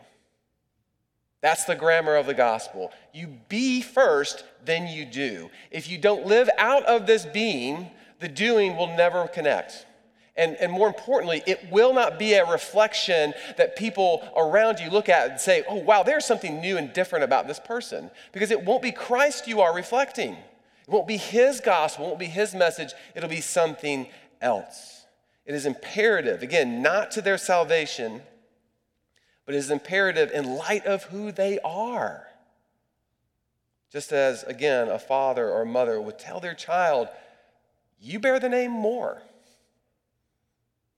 That's 1.43 1.65
the 1.65 1.75
grammar 1.75 2.17
of 2.17 2.27
the 2.27 2.35
gospel. 2.35 2.91
You 3.13 3.39
be 3.49 3.83
first, 3.83 4.45
then 4.65 4.87
you 4.87 5.05
do. 5.05 5.51
If 5.71 5.89
you 5.89 5.99
don't 5.99 6.27
live 6.27 6.49
out 6.59 6.85
of 6.85 7.07
this 7.07 7.25
being, 7.25 7.91
the 8.21 8.29
doing 8.29 8.77
will 8.77 8.89
never 8.97 9.29
connect. 9.29 9.87
And, 10.37 10.57
and 10.57 10.71
more 10.71 10.87
importantly, 10.87 11.43
it 11.47 11.71
will 11.71 11.95
not 11.95 12.19
be 12.19 12.35
a 12.35 12.45
reflection 12.45 13.33
that 13.57 13.77
people 13.77 14.23
around 14.37 14.81
you 14.81 14.91
look 14.91 15.09
at 15.09 15.31
and 15.31 15.41
say, 15.41 15.65
oh, 15.69 15.77
wow, 15.77 16.03
there's 16.03 16.27
something 16.27 16.61
new 16.61 16.77
and 16.77 16.93
different 16.93 17.25
about 17.25 17.47
this 17.47 17.59
person. 17.59 18.11
Because 18.33 18.51
it 18.51 18.65
won't 18.65 18.83
be 18.83 18.93
Christ 18.93 19.49
you 19.49 19.61
are 19.61 19.75
reflecting. 19.75 20.33
It 20.33 20.93
won't 20.93 21.09
be 21.09 21.17
his 21.17 21.61
gospel, 21.61 22.05
it 22.05 22.09
won't 22.09 22.21
be 22.21 22.27
his 22.27 22.55
message, 22.55 22.93
it'll 23.15 23.29
be 23.29 23.41
something 23.41 24.07
else. 24.41 25.07
It 25.45 25.55
is 25.55 25.67
imperative, 25.67 26.43
again, 26.43 26.83
not 26.83 27.11
to 27.13 27.23
their 27.23 27.39
salvation 27.39 28.23
but 29.47 29.55
it 29.55 29.59
is 29.59 29.71
imperative 29.71 30.33
in 30.33 30.57
light 30.57 30.85
of 30.85 31.05
who 31.05 31.33
they 31.33 31.59
are. 31.61 32.27
Just 33.93 34.13
as, 34.13 34.43
again, 34.43 34.89
a 34.89 34.99
father 34.99 35.49
or 35.49 35.65
mother 35.65 36.01
would 36.01 36.19
tell 36.19 36.41
their 36.41 36.55
child, 36.55 37.09
You 38.01 38.19
bear 38.19 38.39
the 38.41 38.49
name 38.49 38.73
Moore. 38.73 39.23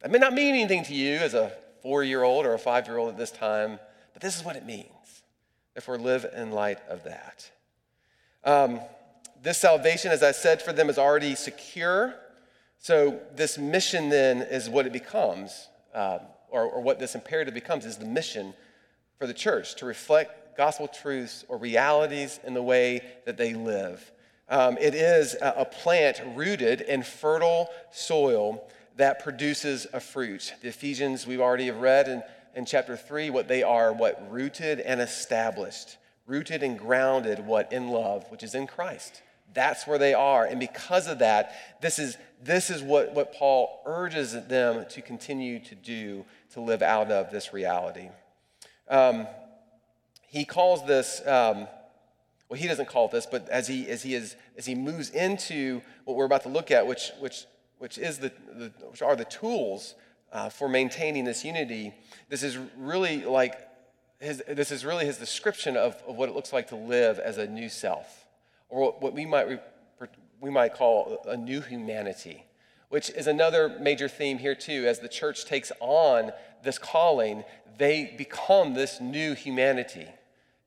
That 0.00 0.11
may 0.11 0.19
not 0.19 0.33
mean 0.33 0.55
anything 0.55 0.85
to 0.85 0.95
you 0.95 1.17
as 1.17 1.35
a 1.35 1.52
four 1.83 2.02
year 2.02 2.23
old 2.23 2.47
or 2.47 2.55
a 2.55 2.59
five 2.59 2.87
year 2.87 2.97
old 2.97 3.11
at 3.11 3.19
this 3.19 3.31
time, 3.31 3.78
but 4.14 4.23
this 4.23 4.37
is 4.37 4.45
what 4.45 4.57
it 4.57 4.64
means. 4.64 4.88
Therefore, 5.75 5.99
live 5.99 6.26
in 6.35 6.50
light 6.50 6.78
of 6.88 7.05
that. 7.05 7.50
Um, 8.45 8.81
this 9.43 9.59
salvation, 9.59 10.11
as 10.11 10.23
I 10.23 10.33
said, 10.33 10.62
for 10.62 10.73
them 10.73 10.88
is 10.88 10.99
already 10.99 11.35
secure. 11.35 12.14
So, 12.78 13.21
this 13.35 13.59
mission 13.59 14.09
then 14.09 14.43
is 14.43 14.69
what 14.69 14.87
it 14.87 14.93
becomes. 14.93 15.69
Um, 15.95 16.21
or, 16.50 16.62
or 16.62 16.81
what 16.83 16.99
this 16.99 17.14
imperative 17.14 17.55
becomes, 17.55 17.85
is 17.85 17.97
the 17.97 18.07
mission 18.07 18.55
for 19.19 19.26
the 19.26 19.35
church 19.35 19.75
to 19.76 19.87
reflect 19.87 20.57
gospel 20.57 20.88
truths 20.88 21.45
or 21.49 21.57
realities 21.57 22.40
in 22.45 22.55
the 22.55 22.62
way 22.62 23.02
that 23.25 23.37
they 23.37 23.55
live. 23.55 24.12
Um, 24.49 24.78
it 24.78 24.95
is 24.95 25.35
a, 25.35 25.55
a 25.59 25.64
plant 25.64 26.21
rooted 26.35 26.81
in 26.81 27.02
fertile 27.02 27.69
soil 27.90 28.67
that 28.97 29.23
produces 29.23 29.87
a 29.93 30.00
fruit. 30.00 30.55
The 30.62 30.69
Ephesians 30.69 31.26
we've 31.26 31.40
already 31.40 31.67
have 31.67 31.76
read 31.78 32.09
in, 32.09 32.23
in 32.55 32.64
chapter 32.64 32.97
3, 32.97 33.31
what 33.31 33.47
they 33.47 33.62
are, 33.62 33.93
what 33.93 34.31
rooted 34.31 34.81
and 34.81 35.00
established, 35.00 35.97
rooted 36.26 36.62
and 36.62 36.78
grounded, 36.78 37.47
what 37.47 37.73
in 37.73 37.88
love, 37.88 38.26
which 38.31 38.43
is 38.43 38.55
in 38.55 38.67
Christ. 38.67 39.23
That's 39.55 39.87
where 39.87 39.99
they 39.99 40.14
are. 40.14 40.45
And 40.45 40.59
because 40.59 41.07
of 41.07 41.21
that, 41.21 41.52
this 41.81 41.99
is, 41.99 42.17
this 42.43 42.71
is 42.71 42.83
what, 42.83 43.14
what 43.14 43.33
Paul 43.33 43.83
urges 43.87 44.33
them 44.47 44.87
to 44.90 45.02
continue 45.02 45.59
to 45.61 45.75
do 45.75 46.25
to 46.52 46.61
live 46.61 46.83
out 46.83 47.11
of 47.11 47.31
this 47.31 47.52
reality. 47.52 48.09
Um, 48.88 49.26
he 50.26 50.45
calls 50.45 50.87
this, 50.87 51.21
um, 51.26 51.67
well, 52.49 52.59
he 52.59 52.67
doesn't 52.67 52.88
call 52.88 53.07
it 53.07 53.12
this, 53.12 53.26
but 53.26 53.49
as 53.49 53.69
he, 53.69 53.88
as 53.88 54.02
he, 54.02 54.14
is, 54.14 54.37
as 54.57 54.67
he 54.67 54.75
moves 54.75 55.11
into 55.11 55.83
what 56.05 56.17
we're 56.17 56.25
about 56.25 56.43
to 56.43 56.49
look 56.49 56.71
at, 56.71 56.87
which, 56.87 57.11
which, 57.19 57.47
which, 57.78 57.99
is 57.99 58.19
the, 58.19 58.33
the 58.55 58.73
which 58.90 59.02
are 59.02 59.17
the 59.17 59.25
tools 59.25 59.95
uh, 60.33 60.49
for 60.49 60.69
maintaining 60.69 61.25
this 61.25 61.45
unity, 61.45 61.95
this 62.28 62.43
is 62.43 62.59
really 62.76 63.25
like 63.25 63.55
his, 64.21 64.43
this 64.49 64.71
is 64.71 64.85
really 64.85 65.07
his 65.07 65.19
description 65.19 65.76
of, 65.76 66.02
of 66.07 66.17
what 66.17 66.28
it 66.28 66.35
looks 66.35 66.52
like 66.52 66.69
to 66.69 66.76
live 66.76 67.19
as 67.19 67.38
a 67.38 67.47
new 67.47 67.69
self, 67.69 68.26
or 68.69 68.93
what 68.93 69.12
we 69.12 69.25
might, 69.25 69.61
we 70.40 70.50
might 70.50 70.75
call 70.75 71.23
a 71.26 71.37
new 71.37 71.61
humanity 71.61 72.45
which 72.88 73.11
is 73.11 73.26
another 73.26 73.68
major 73.80 74.09
theme 74.09 74.38
here, 74.38 74.54
too. 74.54 74.87
As 74.87 75.00
the 75.00 75.09
church 75.09 75.45
takes 75.45 75.71
on 75.80 76.33
this 76.62 76.78
calling, 76.78 77.45
they 77.76 78.14
become 78.16 78.75
this 78.75 79.00
new 79.00 79.35
humanity 79.35 80.07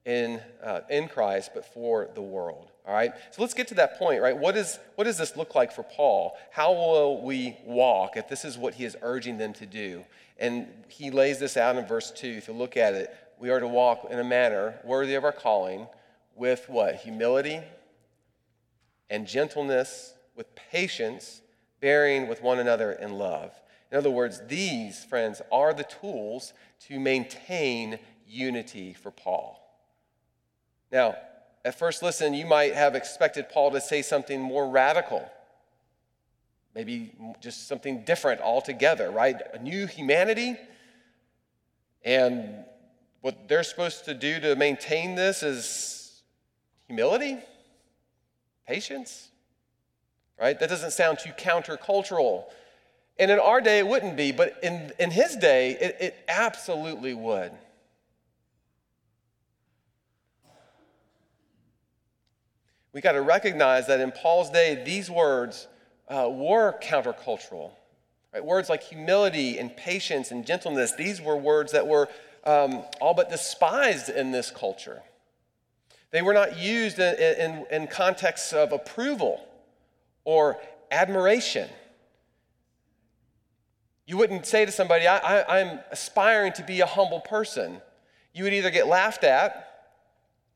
in, 0.04 0.40
uh, 0.62 0.80
in 0.90 1.08
Christ, 1.08 1.50
but 1.54 1.64
for 1.64 2.08
the 2.14 2.22
world. 2.22 2.70
All 2.86 2.94
right? 2.94 3.12
So 3.30 3.42
let's 3.42 3.54
get 3.54 3.68
to 3.68 3.74
that 3.74 3.98
point, 3.98 4.20
right? 4.20 4.36
What, 4.36 4.56
is, 4.56 4.78
what 4.96 5.04
does 5.04 5.18
this 5.18 5.36
look 5.36 5.54
like 5.54 5.72
for 5.72 5.84
Paul? 5.84 6.36
How 6.50 6.72
will 6.72 7.22
we 7.22 7.56
walk 7.64 8.16
if 8.16 8.28
this 8.28 8.44
is 8.44 8.58
what 8.58 8.74
he 8.74 8.84
is 8.84 8.96
urging 9.02 9.38
them 9.38 9.52
to 9.54 9.66
do? 9.66 10.04
And 10.38 10.66
he 10.88 11.10
lays 11.10 11.38
this 11.38 11.56
out 11.56 11.76
in 11.76 11.86
verse 11.86 12.10
2. 12.10 12.26
If 12.26 12.48
you 12.48 12.54
look 12.54 12.76
at 12.76 12.94
it, 12.94 13.14
we 13.38 13.50
are 13.50 13.60
to 13.60 13.68
walk 13.68 14.08
in 14.10 14.18
a 14.18 14.24
manner 14.24 14.74
worthy 14.84 15.14
of 15.14 15.24
our 15.24 15.32
calling 15.32 15.86
with 16.34 16.68
what? 16.68 16.96
Humility 16.96 17.60
and 19.10 19.26
gentleness, 19.26 20.14
with 20.34 20.54
patience, 20.54 21.41
bearing 21.82 22.28
with 22.28 22.40
one 22.40 22.60
another 22.60 22.92
in 22.92 23.18
love. 23.18 23.52
In 23.90 23.98
other 23.98 24.10
words, 24.10 24.40
these, 24.46 25.04
friends, 25.04 25.42
are 25.52 25.74
the 25.74 25.84
tools 25.84 26.54
to 26.88 26.98
maintain 26.98 27.98
unity 28.26 28.94
for 28.94 29.10
Paul. 29.10 29.58
Now, 30.90 31.16
at 31.64 31.78
first 31.78 32.02
listen, 32.02 32.32
you 32.32 32.46
might 32.46 32.74
have 32.74 32.94
expected 32.94 33.48
Paul 33.50 33.72
to 33.72 33.80
say 33.80 34.00
something 34.00 34.40
more 34.40 34.68
radical, 34.68 35.28
maybe 36.74 37.12
just 37.40 37.68
something 37.68 38.04
different 38.04 38.40
altogether, 38.40 39.10
right? 39.10 39.36
A 39.52 39.58
new 39.58 39.86
humanity. 39.86 40.56
And 42.04 42.64
what 43.20 43.48
they're 43.48 43.62
supposed 43.64 44.04
to 44.06 44.14
do 44.14 44.40
to 44.40 44.56
maintain 44.56 45.16
this 45.16 45.42
is 45.42 46.22
humility, 46.86 47.38
patience, 48.66 49.28
right? 50.42 50.58
That 50.58 50.68
doesn't 50.68 50.90
sound 50.90 51.20
too 51.20 51.30
countercultural. 51.30 52.44
And 53.18 53.30
in 53.30 53.38
our 53.38 53.60
day, 53.60 53.78
it 53.78 53.86
wouldn't 53.86 54.16
be, 54.16 54.32
but 54.32 54.58
in, 54.62 54.92
in 54.98 55.12
his 55.12 55.36
day, 55.36 55.70
it, 55.80 55.96
it 56.00 56.16
absolutely 56.28 57.14
would. 57.14 57.52
we 62.92 63.00
got 63.00 63.12
to 63.12 63.22
recognize 63.22 63.86
that 63.86 64.00
in 64.00 64.12
Paul's 64.12 64.50
day, 64.50 64.82
these 64.84 65.10
words 65.10 65.66
uh, 66.08 66.28
were 66.30 66.78
countercultural. 66.82 67.70
Right? 68.34 68.44
Words 68.44 68.68
like 68.68 68.82
humility 68.82 69.58
and 69.58 69.74
patience 69.74 70.30
and 70.30 70.44
gentleness, 70.44 70.92
these 70.92 71.20
were 71.20 71.36
words 71.36 71.72
that 71.72 71.86
were 71.86 72.08
um, 72.44 72.82
all 73.00 73.14
but 73.14 73.30
despised 73.30 74.10
in 74.10 74.30
this 74.30 74.50
culture. 74.50 75.00
They 76.10 76.20
were 76.20 76.34
not 76.34 76.58
used 76.58 76.98
in, 76.98 77.14
in, 77.14 77.66
in 77.70 77.86
contexts 77.86 78.52
of 78.52 78.72
approval 78.72 79.40
or 80.24 80.58
admiration. 80.90 81.68
You 84.06 84.16
wouldn't 84.16 84.46
say 84.46 84.64
to 84.66 84.72
somebody, 84.72 85.06
I, 85.06 85.60
I'm 85.60 85.80
aspiring 85.90 86.52
to 86.54 86.64
be 86.64 86.80
a 86.80 86.86
humble 86.86 87.20
person. 87.20 87.80
You 88.34 88.44
would 88.44 88.52
either 88.52 88.70
get 88.70 88.86
laughed 88.86 89.24
at 89.24 89.72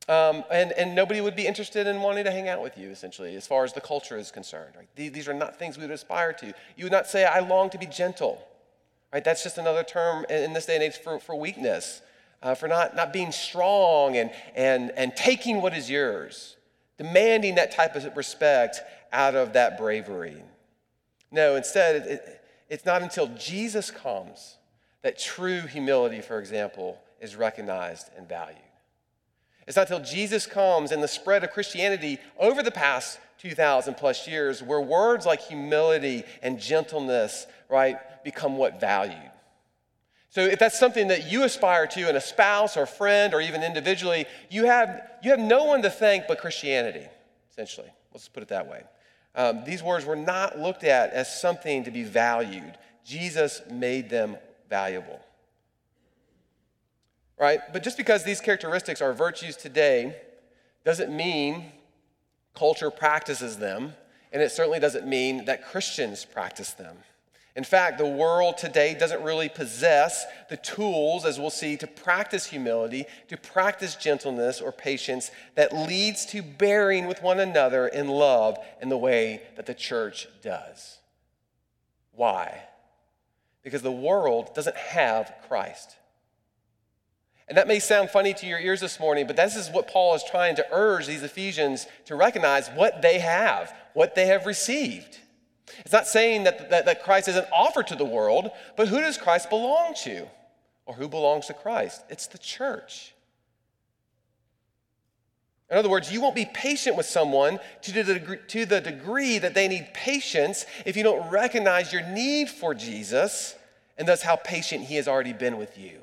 um, 0.09 0.45
and, 0.53 0.71
and 0.73 0.95
nobody 0.95 1.21
would 1.21 1.35
be 1.35 1.47
interested 1.47 1.87
in 1.87 2.01
wanting 2.01 2.25
to 2.25 2.31
hang 2.31 2.49
out 2.49 2.63
with 2.63 2.79
you, 2.79 2.91
essentially, 2.91 3.35
as 3.35 3.47
far 3.47 3.65
as 3.65 3.73
the 3.73 3.81
culture 3.81 4.17
is 4.17 4.31
concerned. 4.31 4.75
Right? 4.77 4.89
These 4.95 5.27
are 5.27 5.35
not 5.35 5.59
things 5.59 5.77
we 5.77 5.83
would 5.83 5.91
aspire 5.91 6.33
to. 6.35 6.47
You 6.77 6.85
would 6.85 6.93
not 6.93 7.09
say, 7.09 7.25
I 7.25 7.41
long 7.41 7.71
to 7.71 7.79
be 7.79 7.87
gentle. 7.87 8.41
Right? 9.13 9.25
That's 9.25 9.43
just 9.43 9.59
another 9.59 9.83
term 9.83 10.25
in 10.31 10.53
this 10.53 10.67
day 10.67 10.75
and 10.75 10.85
age 10.85 10.99
for, 10.99 11.19
for 11.19 11.35
weakness, 11.35 12.03
uh, 12.41 12.55
for 12.55 12.69
not, 12.69 12.95
not 12.95 13.13
being 13.13 13.33
strong 13.33 14.17
and, 14.17 14.31
and, 14.55 14.93
and 14.97 15.17
taking 15.17 15.61
what 15.61 15.77
is 15.77 15.91
yours, 15.91 16.57
demanding 16.99 17.57
that 17.57 17.73
type 17.73 17.97
of 17.97 18.17
respect 18.17 18.83
out 19.13 19.35
of 19.35 19.55
that 19.55 19.79
bravery. 19.79 20.43
No, 21.31 21.57
instead, 21.57 21.97
it, 21.97 22.09
it, 22.09 22.45
it's 22.69 22.85
not 22.85 23.03
until 23.03 23.29
Jesus 23.29 23.91
comes 23.91 24.57
that 25.03 25.19
true 25.19 25.61
humility, 25.61 26.21
for 26.21 26.39
example, 26.39 26.99
is 27.21 27.37
recognized 27.37 28.09
and 28.17 28.29
valued. 28.29 28.59
It's 29.67 29.77
not 29.77 29.91
until 29.91 30.05
Jesus 30.05 30.47
comes 30.47 30.93
and 30.93 31.03
the 31.03 31.09
spread 31.09 31.43
of 31.43 31.51
Christianity 31.51 32.19
over 32.39 32.63
the 32.63 32.71
past 32.71 33.19
2,000 33.39 33.95
plus 33.95 34.27
years 34.29 34.63
where 34.63 34.81
words 34.81 35.27
like 35.27 35.41
humility 35.43 36.25
and 36.43 36.59
gentleness, 36.59 37.47
right, 37.69 37.97
become 38.25 38.57
what 38.57 38.81
valued. 38.81 39.31
So 40.31 40.43
if 40.43 40.59
that's 40.59 40.79
something 40.79 41.09
that 41.09 41.31
you 41.31 41.45
aspire 41.45 41.87
to 41.89 42.09
in 42.09 42.17
a 42.17 42.21
spouse 42.21 42.77
or 42.77 42.87
friend 42.87 43.33
or 43.35 43.41
even 43.41 43.63
individually, 43.63 44.27
you 44.51 44.67
have, 44.67 45.09
you 45.23 45.31
have 45.31 45.41
no 45.41 45.65
one 45.65 45.83
to 45.83 45.91
thank 45.91 46.27
but 46.29 46.39
Christianity, 46.39 47.07
essentially. 47.51 47.89
Let's 48.13 48.29
put 48.29 48.43
it 48.43 48.49
that 48.51 48.69
way. 48.69 48.83
Um, 49.37 49.63
these 49.65 49.83
words 49.83 50.05
were 50.05 50.17
not 50.17 50.59
looked 50.59 50.83
at 50.83 51.13
as 51.13 51.41
something 51.41 51.85
to 51.85 51.91
be 51.91 52.03
valued. 52.03 52.77
Jesus 53.05 53.61
made 53.71 54.11
them 54.11 54.37
valuable 54.69 55.21
right? 57.39 57.61
But 57.73 57.83
just 57.83 57.97
because 57.97 58.25
these 58.25 58.41
characteristics 58.41 59.01
are 59.01 59.13
virtues 59.13 59.57
today 59.57 60.17
doesn't 60.85 61.15
mean 61.15 61.73
culture 62.55 62.91
practices 62.91 63.59
them, 63.59 63.95
and 64.33 64.43
it 64.43 64.51
certainly 64.51 64.81
doesn't 64.81 65.07
mean 65.07 65.45
that 65.45 65.65
Christians 65.65 66.25
practice 66.25 66.73
them. 66.73 66.97
In 67.57 67.65
fact, 67.65 67.97
the 67.97 68.07
world 68.07 68.59
today 68.59 68.95
doesn't 68.95 69.23
really 69.23 69.49
possess 69.49 70.27
the 70.51 70.59
tools, 70.59 71.25
as 71.25 71.41
we'll 71.41 71.49
see, 71.49 71.79
to 71.79 71.87
practice 71.87 72.45
humility, 72.45 73.07
to 73.29 73.39
practice 73.39 73.97
gentleness 73.97 74.61
or 74.61 74.71
patience 74.71 75.31
that 75.55 75.75
leads 75.75 76.27
to 76.27 76.43
bearing 76.43 77.07
with 77.07 77.23
one 77.23 77.41
another 77.41 77.89
in 77.89 78.09
love 78.09 78.59
in 78.83 78.91
the 78.91 78.99
way 78.99 79.41
that 79.57 79.65
the 79.65 79.73
church 79.73 80.29
does. 80.43 80.99
Why? 82.13 82.65
Because 83.63 83.81
the 83.81 83.91
world 83.91 84.55
doesn't 84.55 84.77
have 84.77 85.33
Christ. 85.49 85.97
And 87.49 87.57
that 87.57 87.69
may 87.69 87.79
sound 87.79 88.11
funny 88.11 88.35
to 88.35 88.47
your 88.47 88.59
ears 88.59 88.81
this 88.81 89.01
morning, 89.01 89.27
but 89.27 89.37
this 89.37 89.57
is 89.57 89.71
what 89.71 89.89
Paul 89.89 90.15
is 90.15 90.25
trying 90.25 90.57
to 90.57 90.67
urge 90.71 91.07
these 91.07 91.23
Ephesians 91.23 91.87
to 92.05 92.17
recognize 92.17 92.69
what 92.69 93.01
they 93.01 93.19
have, 93.19 93.73
what 93.95 94.15
they 94.15 94.27
have 94.27 94.45
received. 94.45 95.21
It's 95.81 95.93
not 95.93 96.07
saying 96.07 96.45
that, 96.45 96.71
that, 96.71 96.85
that 96.87 97.03
Christ 97.03 97.29
isn't 97.29 97.47
offered 97.53 97.89
to 97.89 97.97
the 97.97 98.05
world, 98.05 98.51
but 98.77 98.89
who 98.89 99.01
does 99.01 99.19
Christ 99.19 99.51
belong 99.51 99.95
to? 100.05 100.27
Or 100.87 100.95
who 100.95 101.09
belongs 101.09 101.47
to 101.47 101.55
Christ? 101.55 102.03
It's 102.09 102.29
the 102.29 102.39
church. 102.39 103.13
In 105.69 105.77
other 105.77 105.89
words, 105.89 106.13
you 106.13 106.21
won't 106.21 106.37
be 106.37 106.45
patient 106.45 106.97
with 106.97 107.07
someone 107.07 107.59
to 107.83 107.93
the, 107.93 108.05
degree, 108.15 108.39
to 108.49 108.67
the 108.67 108.81
degree 108.81 109.39
that 109.39 109.55
they 109.55 109.67
need 109.67 109.89
patience 109.93 110.65
if 110.85 110.97
you 110.97 111.03
don't 111.03 111.29
recognize 111.29 111.93
your 111.93 112.07
need 112.07 112.49
for 112.49 112.73
Jesus 112.73 113.57
and 113.99 114.07
thus 114.07 114.23
how 114.23 114.37
patient 114.37 114.85
he 114.85 114.95
has 114.95 115.09
already 115.09 115.33
been 115.33 115.57
with 115.57 115.77
you. 115.77 116.03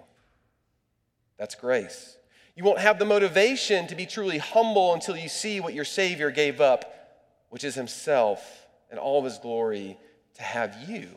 That's 1.38 1.56
grace. 1.56 2.18
You 2.56 2.66
won't 2.66 2.80
have 2.80 3.00
the 3.00 3.06
motivation 3.06 3.88
to 3.88 3.96
be 3.96 4.06
truly 4.06 4.38
humble 4.38 4.94
until 4.94 5.16
you 5.16 5.30
see 5.30 5.62
what 5.62 5.74
your 5.74 5.86
Savior 5.86 6.30
gave 6.30 6.60
up, 6.60 7.16
which 7.50 7.64
is 7.64 7.76
Himself 7.76 8.63
and 8.94 9.00
all 9.00 9.18
of 9.18 9.26
His 9.26 9.40
glory 9.40 9.98
to 10.36 10.44
have 10.44 10.88
you. 10.88 11.10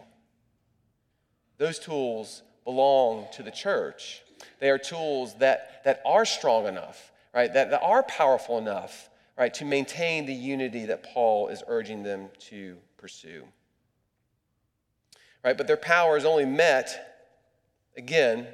Those 1.59 1.79
tools 1.79 2.43
belong 2.65 3.27
to 3.35 3.43
the 3.43 3.51
church. 3.51 4.23
They 4.61 4.71
are 4.71 4.79
tools 4.79 5.35
that, 5.41 5.83
that 5.85 6.01
are 6.07 6.25
strong 6.25 6.67
enough, 6.67 7.12
right? 7.35 7.53
That, 7.53 7.71
that 7.71 7.83
are 7.83 8.03
powerful 8.03 8.57
enough, 8.57 9.11
right, 9.37 9.53
to 9.53 9.67
maintain 9.67 10.25
the 10.25 10.33
unity 10.33 10.87
that 10.87 11.03
Paul 11.03 11.49
is 11.49 11.62
urging 11.67 12.03
them 12.03 12.31
to 12.49 12.79
pursue. 12.97 13.45
Right? 15.45 15.59
But 15.59 15.67
their 15.67 15.77
power 15.77 16.17
is 16.17 16.25
only 16.25 16.47
met, 16.47 17.29
again, 17.95 18.47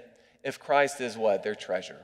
if 0.43 0.59
Christ 0.59 1.01
is 1.01 1.17
what? 1.17 1.45
Their 1.45 1.55
treasure. 1.55 2.01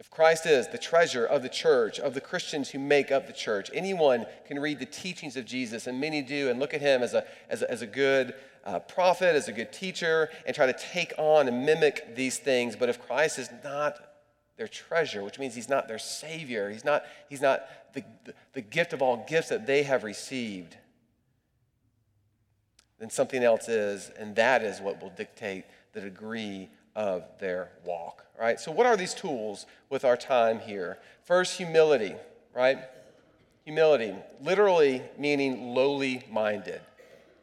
If 0.00 0.08
Christ 0.08 0.46
is 0.46 0.66
the 0.66 0.78
treasure 0.78 1.26
of 1.26 1.42
the 1.42 1.50
church, 1.50 2.00
of 2.00 2.14
the 2.14 2.22
Christians 2.22 2.70
who 2.70 2.78
make 2.78 3.12
up 3.12 3.26
the 3.26 3.34
church, 3.34 3.70
anyone 3.74 4.24
can 4.46 4.58
read 4.58 4.78
the 4.78 4.86
teachings 4.86 5.36
of 5.36 5.44
Jesus, 5.44 5.86
and 5.86 6.00
many 6.00 6.22
do, 6.22 6.48
and 6.48 6.58
look 6.58 6.72
at 6.72 6.80
him 6.80 7.02
as 7.02 7.12
a, 7.12 7.26
as 7.50 7.60
a, 7.60 7.70
as 7.70 7.82
a 7.82 7.86
good 7.86 8.32
uh, 8.64 8.78
prophet, 8.78 9.36
as 9.36 9.46
a 9.48 9.52
good 9.52 9.74
teacher, 9.74 10.30
and 10.46 10.56
try 10.56 10.64
to 10.64 10.72
take 10.72 11.12
on 11.18 11.48
and 11.48 11.66
mimic 11.66 12.16
these 12.16 12.38
things. 12.38 12.76
But 12.76 12.88
if 12.88 12.98
Christ 13.06 13.38
is 13.38 13.50
not 13.62 13.98
their 14.56 14.68
treasure, 14.68 15.22
which 15.22 15.38
means 15.38 15.54
he's 15.54 15.68
not 15.68 15.86
their 15.86 15.98
savior, 15.98 16.70
he's 16.70 16.84
not, 16.84 17.04
he's 17.28 17.42
not 17.42 17.66
the, 17.92 18.02
the, 18.24 18.32
the 18.54 18.62
gift 18.62 18.94
of 18.94 19.02
all 19.02 19.26
gifts 19.28 19.50
that 19.50 19.66
they 19.66 19.82
have 19.82 20.02
received, 20.02 20.78
then 22.98 23.10
something 23.10 23.44
else 23.44 23.68
is, 23.68 24.10
and 24.18 24.34
that 24.36 24.62
is 24.62 24.80
what 24.80 25.02
will 25.02 25.10
dictate 25.10 25.66
the 25.92 26.00
degree 26.00 26.70
of 26.94 27.24
their 27.38 27.70
walk. 27.84 28.24
Right? 28.38 28.58
So, 28.58 28.72
what 28.72 28.86
are 28.86 28.96
these 28.96 29.14
tools 29.14 29.66
with 29.90 30.04
our 30.04 30.16
time 30.16 30.60
here? 30.60 30.98
First, 31.24 31.56
humility, 31.58 32.14
right? 32.54 32.78
Humility, 33.64 34.14
literally 34.40 35.02
meaning 35.18 35.74
lowly 35.74 36.24
minded. 36.30 36.80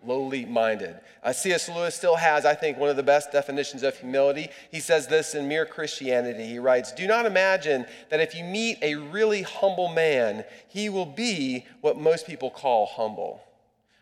Lowly 0.04 0.46
minded. 0.46 1.00
Uh, 1.24 1.34
C.S. 1.34 1.70
Lewis 1.70 1.96
still 1.96 2.16
has, 2.16 2.46
I 2.46 2.54
think, 2.54 2.78
one 2.78 2.90
of 2.90 2.96
the 2.96 3.04
best 3.04 3.32
definitions 3.32 3.84
of 3.84 3.98
humility. 3.98 4.50
He 4.72 4.80
says 4.80 5.08
this 5.08 5.36
in 5.36 5.48
Mere 5.48 5.66
Christianity. 5.66 6.46
He 6.46 6.60
writes 6.60 6.92
Do 6.92 7.08
not 7.08 7.26
imagine 7.26 7.86
that 8.10 8.20
if 8.20 8.34
you 8.34 8.44
meet 8.44 8.78
a 8.82 8.96
really 8.96 9.42
humble 9.42 9.90
man, 9.90 10.46
he 10.68 10.90
will 10.90 11.06
be 11.06 11.66
what 11.82 12.00
most 12.00 12.26
people 12.26 12.50
call 12.50 12.86
humble. 12.86 13.42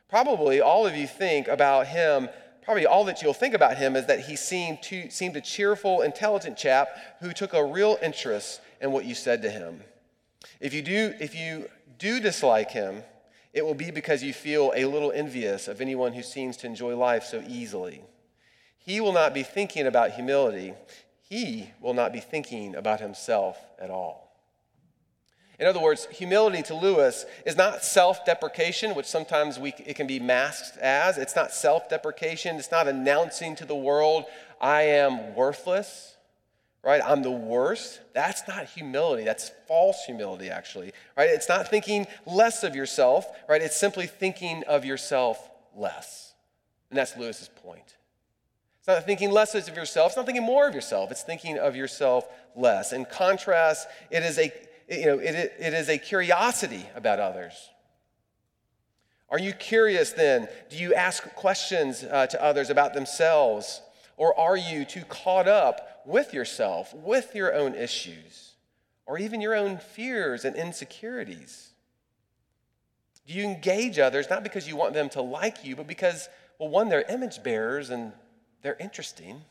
Probably 0.10 0.62
all 0.62 0.86
of 0.86 0.95
you 0.95 1.08
think 1.08 1.47
about 1.47 1.88
him 1.88 2.29
probably 2.65 2.86
all 2.86 3.06
that 3.06 3.21
you'll 3.21 3.34
think 3.34 3.54
about 3.54 3.78
him 3.78 3.95
is 3.95 4.08
that 4.08 4.21
he 4.21 4.36
seemed, 4.36 4.82
to, 4.84 5.10
seemed 5.10 5.38
a 5.38 5.41
cheerful, 5.41 6.01
intelligent 6.01 6.58
chap 6.58 6.89
who 7.21 7.32
took 7.32 7.54
a 7.54 7.63
real 7.63 7.97
interest 8.01 8.60
in 8.82 8.91
what 8.91 9.06
you 9.06 9.13
said 9.15 9.43
to 9.43 9.49
him. 9.49 9.82
If 10.60 10.73
you 10.73 10.82
do, 10.82 11.13
if 11.19 11.36
you 11.36 11.69
do 11.99 12.19
dislike 12.19 12.71
him, 12.71 13.04
it 13.54 13.63
will 13.63 13.75
be 13.75 13.91
because 13.91 14.23
you 14.23 14.34
feel 14.34 14.73
a 14.75 14.86
little 14.86 15.12
envious 15.12 15.67
of 15.67 15.80
anyone 15.80 16.13
who 16.13 16.23
seems 16.23 16.58
to 16.58 16.67
enjoy 16.67 16.97
life 16.97 17.23
so 17.23 17.41
easily. 17.47 18.01
He 18.80 18.99
will 18.99 19.13
not 19.13 19.34
be 19.34 19.43
thinking 19.43 19.88
about 19.88 20.12
humility. 20.12 20.73
He 21.21 21.71
will 21.80 21.93
not 21.93 22.12
be 22.12 22.19
thinking 22.19 22.75
about 22.75 22.99
himself 22.99 23.58
at 23.80 23.89
all. 23.89 24.24
In 25.59 25.67
other 25.67 25.79
words, 25.79 26.07
humility 26.11 26.61
to 26.63 26.75
Lewis 26.75 27.25
is 27.45 27.55
not 27.55 27.83
self 27.83 28.25
deprecation, 28.25 28.95
which 28.95 29.05
sometimes 29.05 29.57
we, 29.57 29.73
it 29.85 29.95
can 29.95 30.07
be 30.07 30.19
masked 30.19 30.77
as. 30.77 31.17
It's 31.17 31.35
not 31.35 31.51
self 31.51 31.89
deprecation. 31.89 32.57
It's 32.57 32.71
not 32.71 32.87
announcing 32.87 33.55
to 33.57 33.65
the 33.65 33.75
world, 33.75 34.25
I 34.59 34.83
am 34.83 35.35
worthless 35.35 36.15
right? 36.85 37.01
I'm 37.03 37.23
the 37.23 37.31
worst. 37.31 37.99
That's 38.13 38.47
not 38.47 38.67
humility. 38.67 39.23
That's 39.23 39.51
false 39.67 40.03
humility, 40.05 40.51
actually, 40.51 40.93
right? 41.17 41.29
It's 41.29 41.49
not 41.49 41.67
thinking 41.67 42.05
less 42.27 42.63
of 42.63 42.75
yourself, 42.75 43.25
right? 43.49 43.61
It's 43.61 43.75
simply 43.75 44.05
thinking 44.05 44.63
of 44.67 44.85
yourself 44.85 45.49
less. 45.75 46.35
And 46.91 46.97
that's 46.99 47.17
Lewis's 47.17 47.49
point. 47.49 47.95
It's 48.77 48.87
not 48.87 49.03
thinking 49.03 49.31
less 49.31 49.55
of 49.55 49.75
yourself. 49.75 50.09
It's 50.09 50.15
not 50.15 50.27
thinking 50.27 50.43
more 50.43 50.67
of 50.67 50.75
yourself. 50.75 51.09
It's 51.09 51.23
thinking 51.23 51.57
of 51.57 51.75
yourself 51.75 52.27
less. 52.55 52.93
In 52.93 53.05
contrast, 53.05 53.87
it 54.11 54.21
is 54.21 54.37
a, 54.37 54.53
you 54.88 55.06
know, 55.06 55.19
it, 55.19 55.54
it 55.60 55.74
is 55.74 55.89
a 55.89 55.98
curiosity 55.98 56.86
about 56.95 57.19
others. 57.19 57.54
Are 59.30 59.39
you 59.39 59.54
curious 59.54 60.12
then? 60.12 60.48
Do 60.69 60.78
you 60.78 60.93
ask 60.93 61.24
questions 61.36 62.04
uh, 62.04 62.28
to 62.28 62.43
others 62.43 62.69
about 62.69 62.93
themselves? 62.93 63.82
Or 64.17 64.38
are 64.39 64.56
you 64.56 64.86
too 64.86 65.04
caught 65.10 65.48
up 65.48 66.04
with 66.06 66.34
yourself, 66.34 66.93
with 66.93 67.36
your 67.36 67.54
own 67.54 67.74
issues, 67.74 68.54
or 69.06 69.17
even 69.17 69.41
your 69.41 69.56
own 69.56 69.78
fears 69.78 70.45
and 70.45 70.56
insecurities? 70.56 71.69
Do 73.28 73.34
you 73.34 73.43
engage 73.43 73.98
others 73.98 74.30
not 74.30 74.43
because 74.43 74.67
you 74.67 74.76
want 74.76 74.93
them 74.93 75.10
to 75.10 75.21
like 75.21 75.65
you, 75.65 75.76
but 75.76 75.88
because, 75.88 76.30
well, 76.60 76.69
one, 76.69 76.89
they're 76.89 77.02
image 77.10 77.41
bearers 77.41 77.89
and 77.89 78.13
they're 78.62 78.78
interesting, 78.80 79.41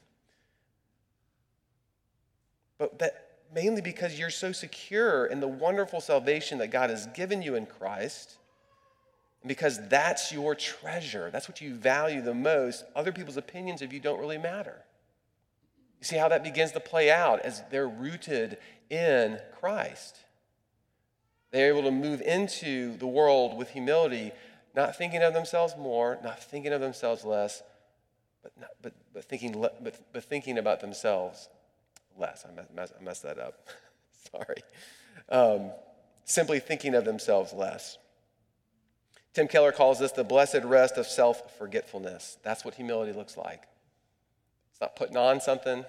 but 2.79 2.99
that 3.01 3.34
mainly 3.55 3.81
because 3.81 4.19
you're 4.19 4.31
so 4.31 4.53
secure 4.53 5.27
in 5.27 5.41
the 5.41 5.49
wonderful 5.49 6.01
salvation 6.01 6.59
that 6.59 6.69
God 6.69 6.91
has 6.91 7.07
given 7.09 7.41
you 7.41 7.55
in 7.55 7.67
Christ 7.67 8.37
because 9.47 9.89
that's 9.89 10.33
your 10.33 10.55
treasure. 10.55 11.31
That's 11.31 11.49
what 11.49 11.61
you 11.61 11.75
value 11.75 12.21
the 12.21 12.35
most. 12.35 12.85
Other 12.97 13.13
people's 13.13 13.37
opinions 13.37 13.81
of 13.81 13.93
you 13.93 14.01
don't 14.01 14.19
really 14.19 14.39
matter. 14.39 14.83
You 16.01 16.05
see 16.05 16.17
how 16.17 16.29
that 16.29 16.43
begins 16.43 16.73
to 16.73 16.81
play 16.81 17.11
out 17.11 17.41
as 17.41 17.63
they're 17.71 17.89
rooted 17.89 18.59
in 18.91 19.39
Christ. 19.61 20.19
They're 21.53 21.69
able 21.69 21.83
to 21.83 21.93
move 21.93 22.21
into 22.23 22.97
the 22.97 23.07
world 23.07 23.57
with 23.57 23.71
humility, 23.71 24.33
not 24.75 24.97
thinking 24.97 25.23
of 25.23 25.35
themselves 25.35 25.75
more, 25.79 26.19
not 26.25 26.43
thinking 26.43 26.73
of 26.73 26.81
themselves 26.81 27.25
less, 27.25 27.63
but, 28.43 28.53
not, 28.61 28.71
but, 28.83 28.93
but, 29.13 29.25
thinking, 29.25 29.53
but, 29.61 30.13
but 30.13 30.25
thinking 30.25 30.59
about 30.59 30.81
themselves 30.81 31.49
less. 32.19 32.45
I, 32.47 32.75
mess, 32.75 32.93
I 32.99 33.03
messed 33.03 33.23
that 33.23 33.39
up. 33.39 33.69
Sorry. 34.33 34.63
Um, 35.29 35.71
simply 36.25 36.61
thinking 36.61 36.95
of 36.95 37.05
themselves 37.05 37.53
less. 37.53 37.99
Tim 39.33 39.49
Keller 39.49 39.73
calls 39.73 39.99
this 39.99 40.13
the 40.13 40.25
blessed 40.25 40.63
rest 40.63 40.97
of 40.97 41.07
self 41.07 41.59
forgetfulness. 41.59 42.39
That's 42.43 42.65
what 42.65 42.75
humility 42.75 43.13
looks 43.13 43.37
like. 43.37 43.63
It's 44.71 44.81
not 44.81 44.97
putting 44.97 45.17
on 45.17 45.41
something. 45.41 45.85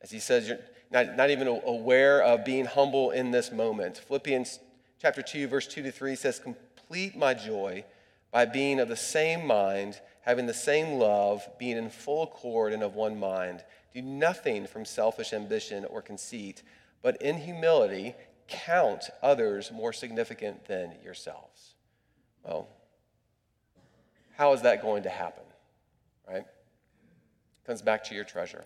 As 0.00 0.10
he 0.10 0.18
says, 0.18 0.48
you're 0.48 0.58
not, 0.90 1.16
not 1.16 1.30
even 1.30 1.46
aware 1.46 2.22
of 2.22 2.44
being 2.44 2.64
humble 2.64 3.10
in 3.10 3.30
this 3.30 3.52
moment. 3.52 3.98
Philippians 3.98 4.58
chapter 5.00 5.22
2, 5.22 5.46
verse 5.46 5.66
2 5.66 5.82
to 5.82 5.92
3 5.92 6.14
says, 6.16 6.38
Complete 6.38 7.16
my 7.16 7.34
joy 7.34 7.84
by 8.30 8.44
being 8.44 8.80
of 8.80 8.88
the 8.88 8.96
same 8.96 9.46
mind, 9.46 10.00
having 10.22 10.46
the 10.46 10.54
same 10.54 10.98
love, 10.98 11.46
being 11.58 11.76
in 11.76 11.90
full 11.90 12.24
accord 12.24 12.72
and 12.72 12.82
of 12.82 12.94
one 12.94 13.18
mind. 13.18 13.62
Do 13.94 14.02
nothing 14.02 14.66
from 14.66 14.84
selfish 14.84 15.32
ambition 15.32 15.84
or 15.84 16.00
conceit, 16.02 16.62
but 17.02 17.20
in 17.20 17.38
humility 17.38 18.14
count 18.48 19.10
others 19.22 19.70
more 19.72 19.92
significant 19.92 20.66
than 20.66 20.94
yourselves. 21.04 21.74
Well, 22.44 22.68
how 24.36 24.52
is 24.52 24.62
that 24.62 24.82
going 24.82 25.04
to 25.04 25.10
happen? 25.10 25.44
Right? 26.28 26.44
Comes 27.66 27.82
back 27.82 28.04
to 28.04 28.14
your 28.14 28.24
treasure. 28.24 28.64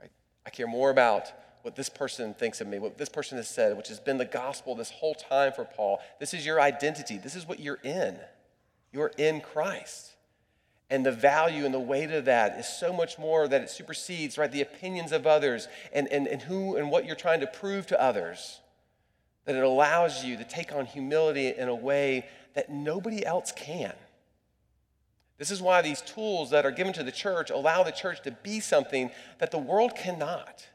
Right? 0.00 0.10
I 0.46 0.50
care 0.50 0.66
more 0.66 0.90
about 0.90 1.32
what 1.62 1.76
this 1.76 1.88
person 1.88 2.34
thinks 2.34 2.60
of 2.60 2.66
me, 2.66 2.78
what 2.78 2.96
this 2.96 3.08
person 3.08 3.36
has 3.36 3.48
said, 3.48 3.76
which 3.76 3.88
has 3.88 4.00
been 4.00 4.18
the 4.18 4.24
gospel 4.24 4.74
this 4.74 4.90
whole 4.90 5.14
time 5.14 5.52
for 5.52 5.64
Paul. 5.64 6.00
This 6.20 6.32
is 6.32 6.46
your 6.46 6.60
identity. 6.60 7.18
This 7.18 7.34
is 7.34 7.46
what 7.46 7.60
you're 7.60 7.80
in. 7.82 8.18
You're 8.92 9.12
in 9.18 9.40
Christ. 9.40 10.14
And 10.90 11.04
the 11.04 11.12
value 11.12 11.66
and 11.66 11.74
the 11.74 11.80
weight 11.80 12.10
of 12.10 12.24
that 12.24 12.58
is 12.58 12.66
so 12.66 12.92
much 12.92 13.18
more 13.18 13.46
that 13.46 13.60
it 13.60 13.70
supersedes, 13.70 14.38
right, 14.38 14.50
the 14.50 14.62
opinions 14.62 15.12
of 15.12 15.26
others 15.26 15.68
and, 15.92 16.08
and, 16.08 16.26
and 16.26 16.40
who 16.42 16.76
and 16.76 16.90
what 16.90 17.04
you're 17.04 17.16
trying 17.16 17.40
to 17.40 17.46
prove 17.46 17.86
to 17.88 18.02
others. 18.02 18.60
That 19.44 19.54
it 19.54 19.62
allows 19.62 20.24
you 20.24 20.36
to 20.38 20.44
take 20.44 20.72
on 20.72 20.86
humility 20.86 21.48
in 21.48 21.68
a 21.68 21.74
way 21.74 22.26
that 22.54 22.70
nobody 22.70 23.24
else 23.24 23.52
can. 23.52 23.92
This 25.36 25.50
is 25.50 25.62
why 25.62 25.82
these 25.82 26.00
tools 26.00 26.50
that 26.50 26.66
are 26.66 26.70
given 26.70 26.92
to 26.94 27.04
the 27.04 27.12
church 27.12 27.50
allow 27.50 27.82
the 27.82 27.92
church 27.92 28.22
to 28.22 28.32
be 28.32 28.58
something 28.58 29.10
that 29.38 29.50
the 29.50 29.58
world 29.58 29.94
cannot. 29.94 30.66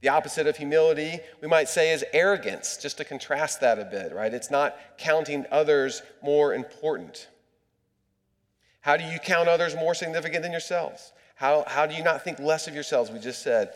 The 0.00 0.08
opposite 0.08 0.46
of 0.46 0.56
humility, 0.56 1.18
we 1.40 1.48
might 1.48 1.68
say, 1.68 1.92
is 1.92 2.04
arrogance, 2.12 2.76
just 2.76 2.98
to 2.98 3.04
contrast 3.04 3.60
that 3.60 3.78
a 3.78 3.84
bit, 3.84 4.12
right? 4.12 4.32
It's 4.32 4.50
not 4.50 4.76
counting 4.96 5.44
others 5.50 6.02
more 6.22 6.54
important. 6.54 7.28
How 8.80 8.96
do 8.96 9.04
you 9.04 9.18
count 9.18 9.48
others 9.48 9.74
more 9.74 9.94
significant 9.94 10.42
than 10.42 10.52
yourselves? 10.52 11.12
How, 11.34 11.64
how 11.66 11.86
do 11.86 11.94
you 11.94 12.04
not 12.04 12.22
think 12.22 12.38
less 12.38 12.68
of 12.68 12.74
yourselves? 12.74 13.10
We 13.10 13.18
just 13.18 13.42
said, 13.42 13.72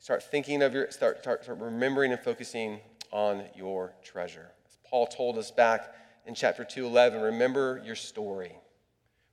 start 0.00 0.22
thinking 0.22 0.62
of 0.62 0.74
your, 0.74 0.90
start, 0.90 1.20
start, 1.20 1.44
start 1.44 1.58
remembering 1.60 2.12
and 2.12 2.20
focusing 2.20 2.80
on 3.12 3.44
your 3.54 3.94
treasure. 4.02 4.50
As 4.66 4.78
Paul 4.84 5.06
told 5.06 5.38
us 5.38 5.50
back 5.50 5.94
in 6.26 6.34
chapter 6.34 6.64
2:11, 6.64 7.22
remember 7.22 7.80
your 7.84 7.94
story. 7.94 8.52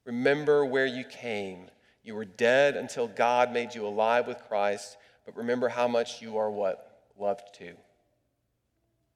Remember 0.05 0.65
where 0.65 0.85
you 0.85 1.03
came. 1.03 1.69
You 2.03 2.15
were 2.15 2.25
dead 2.25 2.75
until 2.75 3.07
God 3.07 3.51
made 3.51 3.75
you 3.75 3.85
alive 3.85 4.27
with 4.27 4.39
Christ, 4.47 4.97
but 5.25 5.35
remember 5.37 5.69
how 5.69 5.87
much 5.87 6.21
you 6.21 6.37
are 6.37 6.49
what 6.49 7.09
loved 7.17 7.53
to. 7.55 7.73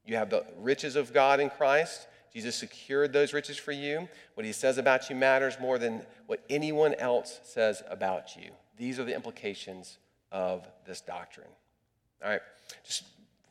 You 0.04 0.16
have 0.16 0.30
the 0.30 0.44
riches 0.58 0.96
of 0.96 1.12
God 1.12 1.40
in 1.40 1.50
Christ. 1.50 2.06
Jesus 2.32 2.54
secured 2.54 3.12
those 3.12 3.32
riches 3.32 3.56
for 3.56 3.72
you. 3.72 4.08
What 4.34 4.46
he 4.46 4.52
says 4.52 4.78
about 4.78 5.10
you 5.10 5.16
matters 5.16 5.58
more 5.60 5.78
than 5.78 6.02
what 6.26 6.44
anyone 6.48 6.94
else 6.94 7.40
says 7.42 7.82
about 7.88 8.36
you. 8.36 8.50
These 8.76 8.98
are 8.98 9.04
the 9.04 9.14
implications 9.14 9.98
of 10.30 10.66
this 10.86 11.00
doctrine. 11.00 11.48
All 12.22 12.30
right, 12.30 12.40
just 12.84 13.04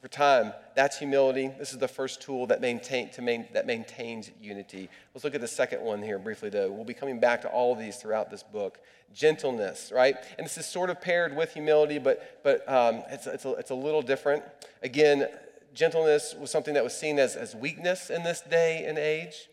for 0.05 0.09
time. 0.09 0.53
That's 0.75 0.99
humility. 0.99 1.49
This 1.57 1.73
is 1.73 1.79
the 1.79 1.87
first 1.87 2.21
tool 2.21 2.45
that, 2.47 2.61
maintain, 2.61 3.09
to 3.13 3.23
main, 3.23 3.47
that 3.53 3.65
maintains 3.65 4.29
unity. 4.39 4.87
Let's 5.15 5.23
look 5.23 5.33
at 5.33 5.41
the 5.41 5.47
second 5.47 5.81
one 5.81 6.03
here 6.03 6.19
briefly, 6.19 6.51
though. 6.51 6.71
We'll 6.71 6.85
be 6.85 6.93
coming 6.93 7.19
back 7.19 7.41
to 7.41 7.47
all 7.47 7.73
of 7.73 7.79
these 7.79 7.95
throughout 7.95 8.29
this 8.29 8.43
book. 8.43 8.77
Gentleness, 9.15 9.91
right? 9.91 10.15
And 10.37 10.45
this 10.45 10.59
is 10.59 10.67
sort 10.67 10.91
of 10.91 11.01
paired 11.01 11.35
with 11.35 11.53
humility, 11.53 11.97
but, 11.97 12.43
but 12.43 12.71
um, 12.71 13.01
it's, 13.09 13.25
it's, 13.25 13.45
a, 13.45 13.53
it's 13.53 13.71
a 13.71 13.75
little 13.75 14.03
different. 14.03 14.43
Again, 14.83 15.27
gentleness 15.73 16.35
was 16.39 16.51
something 16.51 16.75
that 16.75 16.83
was 16.83 16.95
seen 16.95 17.17
as, 17.17 17.35
as 17.35 17.55
weakness 17.55 18.11
in 18.11 18.21
this 18.21 18.41
day 18.41 18.85
and 18.85 18.99
age 18.99 19.49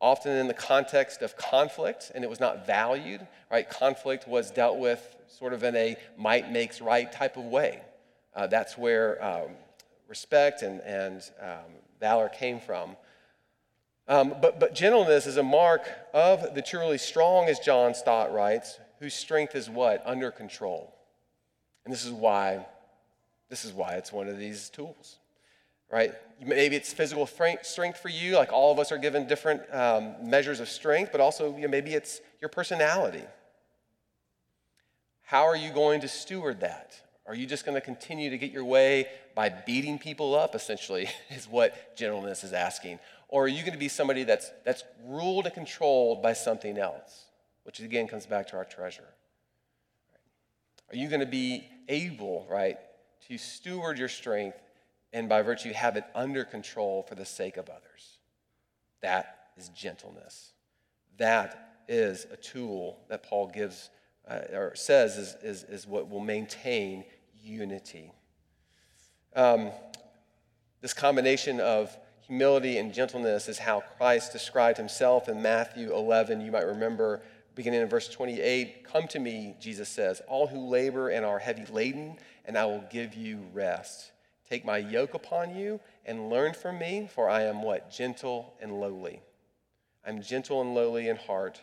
often 0.00 0.32
in 0.32 0.48
the 0.48 0.54
context 0.54 1.22
of 1.22 1.36
conflict, 1.36 2.10
and 2.16 2.24
it 2.24 2.28
was 2.28 2.40
not 2.40 2.66
valued, 2.66 3.24
right? 3.48 3.70
Conflict 3.70 4.26
was 4.26 4.50
dealt 4.50 4.76
with 4.76 5.14
sort 5.28 5.52
of 5.52 5.62
in 5.62 5.76
a 5.76 5.94
might 6.18 6.50
makes 6.50 6.80
right 6.80 7.12
type 7.12 7.36
of 7.36 7.44
way. 7.44 7.80
Uh, 8.34 8.48
that's 8.48 8.76
where 8.76 9.24
um, 9.24 9.50
respect 10.14 10.62
and, 10.62 10.80
and 10.82 11.28
um, 11.42 11.72
valor 11.98 12.28
came 12.28 12.60
from. 12.60 12.96
Um, 14.06 14.36
but, 14.40 14.60
but 14.60 14.72
gentleness 14.72 15.26
is 15.26 15.38
a 15.38 15.42
mark 15.42 15.82
of 16.12 16.54
the 16.54 16.62
truly 16.62 16.98
strong, 16.98 17.48
as 17.48 17.58
John 17.58 17.94
Stott 17.96 18.32
writes, 18.32 18.78
whose 19.00 19.12
strength 19.12 19.56
is 19.56 19.68
what? 19.68 20.00
Under 20.06 20.30
control. 20.30 20.94
And 21.84 21.92
this 21.92 22.04
is 22.04 22.12
why, 22.12 22.64
this 23.48 23.64
is 23.64 23.72
why 23.72 23.94
it's 23.94 24.12
one 24.12 24.28
of 24.28 24.38
these 24.38 24.70
tools, 24.70 25.16
right? 25.90 26.12
Maybe 26.40 26.76
it's 26.76 26.92
physical 26.92 27.26
strength 27.26 27.98
for 27.98 28.08
you, 28.08 28.36
like 28.36 28.52
all 28.52 28.70
of 28.70 28.78
us 28.78 28.92
are 28.92 28.98
given 28.98 29.26
different 29.26 29.62
um, 29.74 30.14
measures 30.22 30.60
of 30.60 30.68
strength, 30.68 31.10
but 31.10 31.20
also 31.20 31.56
you 31.56 31.62
know, 31.62 31.68
maybe 31.68 31.92
it's 31.92 32.20
your 32.40 32.50
personality. 32.50 33.24
How 35.22 35.42
are 35.42 35.56
you 35.56 35.72
going 35.72 36.02
to 36.02 36.08
steward 36.08 36.60
that? 36.60 37.03
Are 37.26 37.34
you 37.34 37.46
just 37.46 37.64
going 37.64 37.74
to 37.74 37.80
continue 37.80 38.30
to 38.30 38.38
get 38.38 38.52
your 38.52 38.64
way 38.64 39.06
by 39.34 39.48
beating 39.48 39.98
people 39.98 40.34
up, 40.34 40.54
essentially, 40.54 41.08
is 41.30 41.46
what 41.48 41.96
gentleness 41.96 42.44
is 42.44 42.52
asking? 42.52 42.98
Or 43.28 43.44
are 43.44 43.48
you 43.48 43.60
going 43.60 43.72
to 43.72 43.78
be 43.78 43.88
somebody 43.88 44.24
that's, 44.24 44.50
that's 44.64 44.84
ruled 45.04 45.46
and 45.46 45.54
controlled 45.54 46.22
by 46.22 46.34
something 46.34 46.78
else, 46.78 47.24
which 47.64 47.80
again 47.80 48.06
comes 48.06 48.26
back 48.26 48.48
to 48.48 48.56
our 48.56 48.64
treasure? 48.64 49.08
Are 50.92 50.96
you 50.96 51.08
going 51.08 51.20
to 51.20 51.26
be 51.26 51.66
able, 51.88 52.46
right, 52.50 52.78
to 53.28 53.38
steward 53.38 53.98
your 53.98 54.08
strength 54.08 54.58
and 55.14 55.28
by 55.28 55.42
virtue 55.42 55.72
have 55.72 55.96
it 55.96 56.04
under 56.14 56.44
control 56.44 57.04
for 57.08 57.14
the 57.14 57.24
sake 57.24 57.56
of 57.56 57.68
others. 57.68 58.18
That 59.00 59.48
is 59.56 59.68
gentleness. 59.70 60.52
That 61.18 61.76
is 61.88 62.26
a 62.32 62.36
tool 62.36 62.98
that 63.08 63.22
Paul 63.22 63.46
gives 63.46 63.90
uh, 64.28 64.40
or 64.52 64.74
says 64.74 65.16
is, 65.16 65.36
is, 65.42 65.62
is 65.64 65.86
what 65.86 66.10
will 66.10 66.20
maintain 66.20 67.04
unity. 67.44 68.12
Um, 69.36 69.70
this 70.80 70.94
combination 70.94 71.60
of 71.60 71.96
humility 72.26 72.78
and 72.78 72.92
gentleness 72.92 73.48
is 73.48 73.58
how 73.58 73.82
Christ 73.96 74.32
described 74.32 74.78
himself 74.78 75.28
in 75.28 75.42
Matthew 75.42 75.94
11. 75.94 76.40
You 76.40 76.52
might 76.52 76.66
remember, 76.66 77.22
beginning 77.54 77.82
in 77.82 77.88
verse 77.88 78.08
28 78.08 78.84
Come 78.84 79.06
to 79.08 79.18
me, 79.18 79.56
Jesus 79.60 79.88
says, 79.88 80.22
all 80.28 80.46
who 80.46 80.66
labor 80.66 81.08
and 81.08 81.24
are 81.24 81.38
heavy 81.38 81.66
laden, 81.66 82.16
and 82.44 82.56
I 82.56 82.64
will 82.66 82.84
give 82.90 83.14
you 83.14 83.40
rest. 83.52 84.12
Take 84.48 84.64
my 84.64 84.78
yoke 84.78 85.14
upon 85.14 85.56
you 85.56 85.80
and 86.06 86.30
learn 86.30 86.54
from 86.54 86.78
me, 86.78 87.08
for 87.12 87.28
I 87.28 87.42
am 87.42 87.62
what? 87.62 87.90
Gentle 87.90 88.54
and 88.60 88.80
lowly. 88.80 89.20
I'm 90.06 90.20
gentle 90.20 90.60
and 90.60 90.74
lowly 90.74 91.08
in 91.08 91.16
heart, 91.16 91.60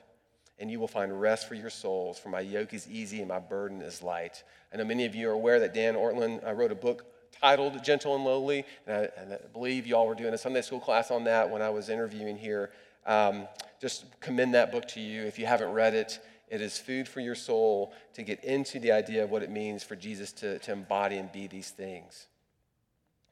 and 0.61 0.69
you 0.69 0.79
will 0.79 0.87
find 0.87 1.19
rest 1.19 1.47
for 1.47 1.55
your 1.55 1.71
souls, 1.71 2.19
for 2.19 2.29
my 2.29 2.39
yoke 2.39 2.73
is 2.73 2.87
easy 2.87 3.19
and 3.19 3.27
my 3.27 3.39
burden 3.39 3.81
is 3.81 4.03
light. 4.03 4.43
I 4.71 4.77
know 4.77 4.85
many 4.85 5.05
of 5.05 5.15
you 5.15 5.27
are 5.29 5.33
aware 5.33 5.59
that 5.59 5.73
Dane 5.73 5.95
Ortlund 5.95 6.47
uh, 6.47 6.53
wrote 6.53 6.71
a 6.71 6.75
book 6.75 7.03
titled 7.41 7.83
Gentle 7.83 8.15
and 8.15 8.23
Lowly, 8.23 8.63
and 8.85 8.95
I, 8.95 9.09
and 9.19 9.33
I, 9.33 9.37
believe 9.51 9.87
y'all 9.87 10.05
were 10.05 10.15
doing 10.15 10.33
a 10.33 10.37
Sunday 10.37 10.61
school 10.61 10.79
class 10.79 11.09
on 11.09 11.23
that 11.23 11.49
when 11.49 11.63
I 11.63 11.71
was 11.71 11.89
interviewing 11.89 12.37
here. 12.37 12.69
Um, 13.07 13.47
just 13.81 14.05
commend 14.19 14.53
that 14.53 14.71
book 14.71 14.87
to 14.89 14.99
you. 14.99 15.23
If 15.23 15.39
you 15.39 15.47
haven't 15.47 15.71
read 15.71 15.95
it, 15.95 16.19
it 16.47 16.61
is 16.61 16.77
food 16.77 17.07
for 17.07 17.21
your 17.21 17.33
soul 17.33 17.93
to 18.13 18.21
get 18.21 18.43
into 18.43 18.79
the 18.79 18.91
idea 18.91 19.23
of 19.23 19.31
what 19.31 19.41
it 19.41 19.49
means 19.49 19.83
for 19.83 19.95
Jesus 19.95 20.31
to, 20.33 20.59
to 20.59 20.71
embody 20.71 21.17
and 21.17 21.31
be 21.31 21.47
these 21.47 21.71
things. 21.71 22.27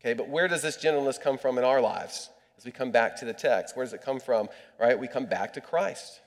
Okay, 0.02 0.14
but 0.14 0.30
where 0.30 0.48
does 0.48 0.64
this 0.64 0.78
gentleness 0.78 1.20
come 1.20 1.38
from 1.38 1.60
in 1.60 1.64
our 1.64 1.82
lives? 1.82 2.32
As 2.58 2.66
we 2.66 2.72
come 2.72 2.90
back 2.90 3.18
to 3.18 3.26
the 3.26 3.34
text, 3.34 3.78
where 3.78 3.86
does 3.86 3.94
it 3.94 4.02
come 4.02 4.20
from? 4.20 4.50
Right? 4.80 4.98
We 4.98 5.08
come 5.08 5.26
back 5.26 5.54
to 5.54 5.62
Christ. 5.62 6.22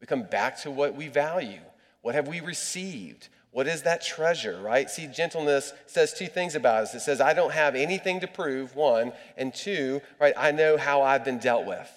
We 0.00 0.06
come 0.06 0.24
back 0.24 0.60
to 0.62 0.70
what 0.70 0.94
we 0.94 1.08
value. 1.08 1.60
What 2.02 2.14
have 2.14 2.28
we 2.28 2.40
received? 2.40 3.28
What 3.50 3.66
is 3.66 3.82
that 3.82 4.02
treasure, 4.02 4.60
right? 4.60 4.90
See, 4.90 5.06
gentleness 5.06 5.72
says 5.86 6.12
two 6.12 6.26
things 6.26 6.54
about 6.54 6.82
us. 6.82 6.94
It 6.94 7.00
says, 7.00 7.20
I 7.22 7.32
don't 7.32 7.52
have 7.52 7.74
anything 7.74 8.20
to 8.20 8.26
prove, 8.26 8.76
one, 8.76 9.12
and 9.36 9.54
two, 9.54 10.02
right, 10.20 10.34
I 10.36 10.52
know 10.52 10.76
how 10.76 11.00
I've 11.00 11.24
been 11.24 11.38
dealt 11.38 11.64
with. 11.64 11.90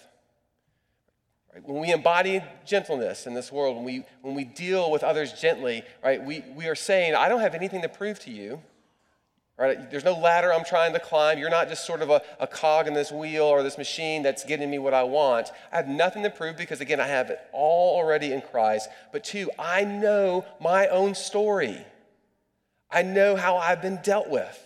Right? 1.54 1.68
When 1.68 1.82
we 1.82 1.92
embody 1.92 2.42
gentleness 2.66 3.28
in 3.28 3.34
this 3.34 3.52
world, 3.52 3.76
when 3.76 3.84
we, 3.84 4.06
when 4.22 4.36
we 4.36 4.46
deal 4.46 4.90
with 4.90 5.04
others 5.04 5.34
gently, 5.34 5.84
right, 6.02 6.24
we, 6.24 6.46
we 6.56 6.68
are 6.68 6.76
saying, 6.76 7.14
I 7.16 7.28
don't 7.28 7.42
have 7.42 7.56
anything 7.56 7.82
to 7.82 7.90
prove 7.90 8.20
to 8.22 8.32
you. 8.32 8.62
Right? 9.60 9.91
There's 9.91 10.06
no 10.06 10.13
ladder 10.13 10.54
I'm 10.54 10.63
trying 10.63 10.93
to 10.93 11.00
climb. 11.00 11.38
You're 11.38 11.50
not 11.50 11.67
just 11.67 11.86
sort 11.86 12.02
of 12.02 12.10
a, 12.10 12.22
a 12.39 12.48
cog 12.48 12.88
in 12.88 12.93
this 12.93 13.12
wheel 13.12 13.43
or 13.43 13.62
this 13.62 13.78
machine 13.78 14.24
that's 14.24 14.45
getting 14.45 14.72
me 14.72 14.80
what 14.80 14.93
I 14.93 15.04
want. 15.04 15.52
I 15.74 15.76
have 15.76 15.88
nothing 15.89 16.24
to 16.24 16.30
prove 16.30 16.56
because, 16.56 16.80
again, 16.80 17.02
I 17.02 17.08
have 17.08 17.30
it 17.30 17.41
all 17.52 17.98
already 17.98 18.32
in 18.32 18.41
Christ. 18.41 18.88
But 19.12 19.26
two, 19.26 19.52
I 19.60 19.84
know 19.84 20.45
my 20.62 20.88
own 20.88 21.13
story. 21.13 21.86
I 22.89 23.02
know 23.02 23.36
how 23.36 23.58
I've 23.58 23.82
been 23.82 24.00
dealt 24.02 24.30
with. 24.30 24.65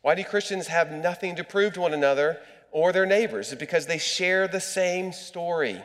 Why 0.00 0.14
do 0.14 0.22
Christians 0.22 0.68
have 0.68 0.92
nothing 0.92 1.34
to 1.36 1.44
prove 1.44 1.72
to 1.72 1.80
one 1.80 1.92
another 1.92 2.38
or 2.70 2.92
their 2.92 3.04
neighbors? 3.04 3.50
It's 3.50 3.58
because 3.58 3.86
they 3.86 3.98
share 3.98 4.46
the 4.46 4.60
same 4.60 5.12
story. 5.12 5.82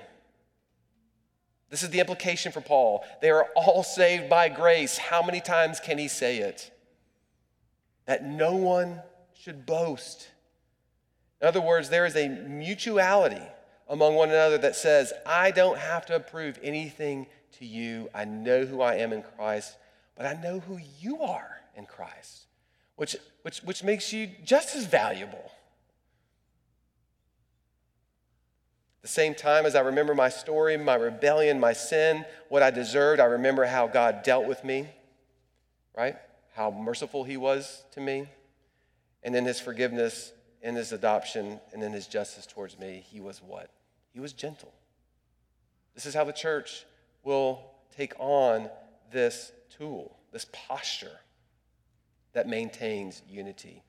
This 1.76 1.84
is 1.84 1.90
the 1.90 2.00
implication 2.00 2.54
for 2.54 2.62
Paul. 2.62 3.04
They 3.22 3.30
are 3.32 3.50
all 3.54 3.84
saved 3.84 4.30
by 4.30 4.48
grace. 4.48 4.98
How 4.98 5.22
many 5.22 5.42
times 5.42 5.82
can 5.82 5.98
he 5.98 6.08
say 6.08 6.38
it? 6.38 6.72
That 8.06 8.24
no 8.24 8.56
one 8.56 9.02
should 9.34 9.66
boast. 9.66 10.30
In 11.42 11.50
other 11.50 11.60
words, 11.60 11.90
there 11.90 12.06
is 12.06 12.16
a 12.16 12.30
mutuality 12.30 13.42
among 13.90 14.16
one 14.16 14.30
another 14.30 14.58
that 14.60 14.78
says, 14.78 15.12
I 15.26 15.52
don't 15.52 15.78
have 15.78 16.06
to 16.06 16.18
prove 16.22 16.58
anything 16.64 17.28
to 17.60 17.66
you. 17.66 18.10
I 18.16 18.24
know 18.24 18.66
who 18.66 18.80
I 18.80 18.96
am 18.96 19.12
in 19.12 19.22
Christ, 19.22 19.76
but 20.16 20.26
I 20.26 20.42
know 20.42 20.62
who 20.62 20.80
you 21.02 21.24
are 21.24 21.60
in 21.76 21.88
Christ, 21.88 22.46
which, 22.96 23.18
which, 23.42 23.60
which 23.64 23.84
makes 23.84 24.14
you 24.14 24.30
just 24.46 24.78
as 24.78 24.86
valuable. 24.86 25.52
The 29.06 29.10
same 29.10 29.36
time 29.36 29.68
as 29.68 29.76
I 29.76 29.82
remember 29.82 30.16
my 30.16 30.30
story, 30.30 30.78
my 30.78 30.96
rebellion, 30.96 31.60
my 31.60 31.74
sin, 31.74 32.26
what 32.50 32.64
I 32.64 32.72
deserved, 32.72 33.20
I 33.22 33.26
remember 33.26 33.64
how 33.64 33.86
God 33.86 34.24
dealt 34.24 34.48
with 34.48 34.64
me, 34.64 34.88
right? 35.96 36.16
How 36.56 36.72
merciful 36.72 37.24
He 37.24 37.38
was 37.38 37.84
to 37.92 38.02
me. 38.02 38.28
And 39.22 39.36
in 39.36 39.46
His 39.46 39.60
forgiveness, 39.60 40.34
in 40.64 40.74
His 40.74 40.92
adoption, 40.92 41.60
and 41.72 41.84
in 41.84 41.94
His 41.94 42.08
justice 42.08 42.48
towards 42.48 42.80
me, 42.80 43.06
He 43.08 43.20
was 43.20 43.44
what? 43.44 43.70
He 44.12 44.20
was 44.20 44.34
gentle. 44.34 44.74
This 45.94 46.08
is 46.08 46.16
how 46.16 46.24
the 46.24 46.34
church 46.34 46.84
will 47.24 47.62
take 47.96 48.16
on 48.18 48.72
this 49.12 49.52
tool, 49.78 50.18
this 50.32 50.48
posture 50.52 51.20
that 52.34 52.48
maintains 52.48 53.22
unity. 53.30 53.84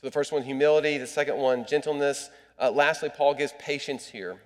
So 0.00 0.06
the 0.06 0.10
first 0.10 0.32
one, 0.32 0.42
humility. 0.42 0.96
The 0.96 1.06
second 1.06 1.36
one, 1.36 1.66
gentleness. 1.66 2.30
Uh, 2.58 2.70
lastly, 2.70 3.08
Paul 3.14 3.34
gives 3.34 3.52
patience 3.58 4.06
here. 4.06 4.38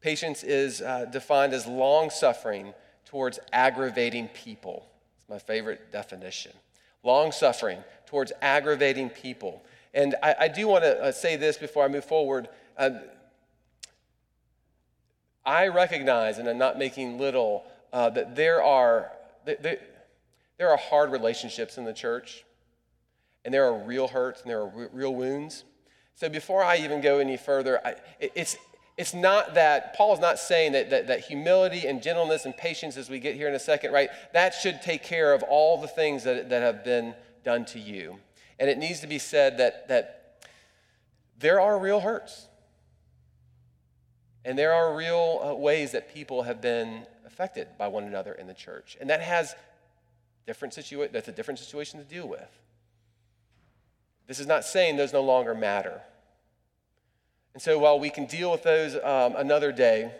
Patience 0.00 0.44
is 0.44 0.80
uh, 0.80 1.06
defined 1.06 1.52
as 1.52 1.66
long 1.66 2.10
suffering 2.10 2.72
towards 3.04 3.38
aggravating 3.52 4.28
people. 4.28 4.86
It's 5.18 5.28
my 5.28 5.38
favorite 5.38 5.90
definition. 5.90 6.52
Long 7.02 7.32
suffering 7.32 7.82
towards 8.06 8.32
aggravating 8.40 9.10
people. 9.10 9.64
And 9.94 10.14
I, 10.22 10.34
I 10.40 10.48
do 10.48 10.68
want 10.68 10.84
to 10.84 11.02
uh, 11.02 11.12
say 11.12 11.36
this 11.36 11.56
before 11.56 11.84
I 11.84 11.88
move 11.88 12.04
forward. 12.04 12.48
Uh, 12.76 12.90
I 15.44 15.68
recognize, 15.68 16.38
and 16.38 16.48
I'm 16.48 16.58
not 16.58 16.78
making 16.78 17.18
little, 17.18 17.64
uh, 17.92 18.10
that 18.10 18.36
there 18.36 18.62
are, 18.62 19.10
there 19.44 20.70
are 20.70 20.76
hard 20.76 21.10
relationships 21.10 21.78
in 21.78 21.84
the 21.84 21.92
church, 21.92 22.44
and 23.44 23.54
there 23.54 23.64
are 23.64 23.78
real 23.78 24.08
hurts, 24.08 24.42
and 24.42 24.50
there 24.50 24.60
are 24.60 24.88
real 24.92 25.14
wounds. 25.14 25.64
So 26.18 26.28
before 26.28 26.64
I 26.64 26.78
even 26.78 27.00
go 27.00 27.20
any 27.20 27.36
further, 27.36 27.80
I, 27.86 27.94
it's, 28.18 28.56
it's 28.96 29.14
not 29.14 29.54
that, 29.54 29.94
Paul's 29.94 30.18
not 30.18 30.40
saying 30.40 30.72
that, 30.72 30.90
that, 30.90 31.06
that, 31.06 31.20
humility 31.20 31.86
and 31.86 32.02
gentleness 32.02 32.44
and 32.44 32.56
patience, 32.56 32.96
as 32.96 33.08
we 33.08 33.20
get 33.20 33.36
here 33.36 33.46
in 33.46 33.54
a 33.54 33.60
second, 33.60 33.92
right, 33.92 34.10
that 34.32 34.52
should 34.52 34.82
take 34.82 35.04
care 35.04 35.32
of 35.32 35.44
all 35.44 35.80
the 35.80 35.86
things 35.86 36.24
that, 36.24 36.48
that 36.48 36.60
have 36.60 36.82
been 36.82 37.14
done 37.44 37.64
to 37.66 37.78
you. 37.78 38.18
And 38.58 38.68
it 38.68 38.78
needs 38.78 38.98
to 38.98 39.06
be 39.06 39.20
said 39.20 39.58
that, 39.58 39.86
that 39.86 40.42
there 41.38 41.60
are 41.60 41.78
real 41.78 42.00
hurts. 42.00 42.48
And 44.44 44.58
there 44.58 44.72
are 44.74 44.96
real 44.96 45.40
uh, 45.40 45.54
ways 45.54 45.92
that 45.92 46.12
people 46.12 46.42
have 46.42 46.60
been 46.60 47.06
affected 47.26 47.68
by 47.78 47.86
one 47.86 48.02
another 48.02 48.32
in 48.32 48.48
the 48.48 48.54
church. 48.54 48.96
And 49.00 49.08
that 49.08 49.20
has 49.20 49.54
different 50.48 50.74
situa- 50.74 51.12
that's 51.12 51.28
a 51.28 51.32
different 51.32 51.60
situation 51.60 52.00
to 52.00 52.04
deal 52.04 52.26
with. 52.26 52.58
This 54.28 54.38
is 54.38 54.46
not 54.46 54.64
saying 54.64 54.96
those 54.96 55.12
no 55.12 55.22
longer 55.22 55.54
matter. 55.54 56.00
And 57.54 57.62
so 57.62 57.78
while 57.78 57.98
we 57.98 58.10
can 58.10 58.26
deal 58.26 58.52
with 58.52 58.62
those 58.62 58.94
um, 58.94 59.34
another 59.36 59.72
day, 59.72 60.12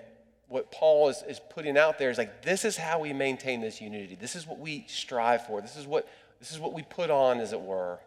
what 0.49 0.73
Paul 0.73 1.11
is, 1.11 1.23
is 1.29 1.41
putting 1.51 1.77
out 1.77 1.99
there 1.99 2.11
is 2.11 2.19
like, 2.19 2.43
this 2.43 2.65
is 2.65 2.77
how 2.77 2.99
we 3.01 3.13
maintain 3.13 3.61
this 3.61 3.81
unity. 3.81 4.17
This 4.17 4.35
is 4.35 4.47
what 4.47 4.59
we 4.59 4.87
strive 4.89 5.47
for. 5.47 5.61
This 5.61 5.77
is 5.77 5.87
what, 5.87 6.09
this 6.41 6.51
is 6.51 6.59
what 6.59 6.73
we 6.73 6.83
put 6.83 7.11
on, 7.11 7.39
as 7.39 7.53
it 7.53 7.61
were, 7.61 8.01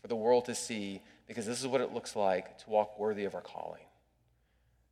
for 0.00 0.08
the 0.08 0.16
world 0.16 0.44
to 0.46 0.54
see, 0.54 1.02
because 1.26 1.44
this 1.44 1.60
is 1.60 1.66
what 1.66 1.80
it 1.80 1.92
looks 1.92 2.14
like 2.14 2.56
to 2.58 2.70
walk 2.70 2.98
worthy 2.98 3.24
of 3.24 3.34
our 3.34 3.40
calling. 3.40 3.82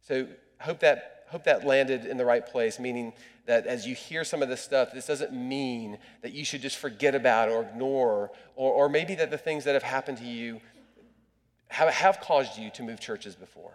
So 0.01 0.27
hope 0.64 0.81
that 0.81 1.27
hope 1.29 1.44
that 1.44 1.66
landed 1.66 2.05
in 2.05 2.16
the 2.16 2.24
right 2.24 2.46
place, 2.46 2.79
meaning 2.79 3.12
that 3.46 3.66
as 3.66 3.87
you 3.87 3.94
hear 3.94 4.24
some 4.24 4.42
of 4.42 4.48
this 4.48 4.61
stuff, 4.61 4.92
this 4.92 5.07
doesn't 5.07 5.33
mean 5.33 5.98
that 6.22 6.33
you 6.33 6.44
should 6.44 6.62
just 6.62 6.77
forget 6.77 7.14
about 7.14 7.48
or 7.48 7.62
ignore, 7.62 8.31
or, 8.57 8.72
or 8.72 8.88
maybe 8.88 9.14
that 9.16 9.31
the 9.31 9.38
things 9.38 9.64
that 9.64 9.74
have 9.74 9.83
happened 9.83 10.18
to 10.18 10.24
you 10.24 10.61
have, 11.68 11.88
have 11.88 12.20
caused 12.20 12.57
you 12.59 12.70
to 12.70 12.83
move 12.83 13.00
churches 13.00 13.35
before. 13.35 13.72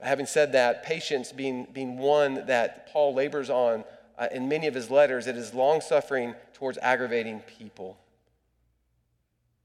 Having 0.00 0.26
said 0.26 0.52
that, 0.52 0.82
patience 0.82 1.30
being, 1.30 1.68
being 1.72 1.96
one 1.96 2.46
that 2.46 2.92
Paul 2.92 3.14
labors 3.14 3.48
on 3.48 3.84
uh, 4.18 4.26
in 4.32 4.48
many 4.48 4.66
of 4.66 4.74
his 4.74 4.90
letters, 4.90 5.26
it 5.26 5.36
is 5.36 5.54
long 5.54 5.80
suffering 5.80 6.34
towards 6.54 6.76
aggravating 6.78 7.40
people. 7.58 7.96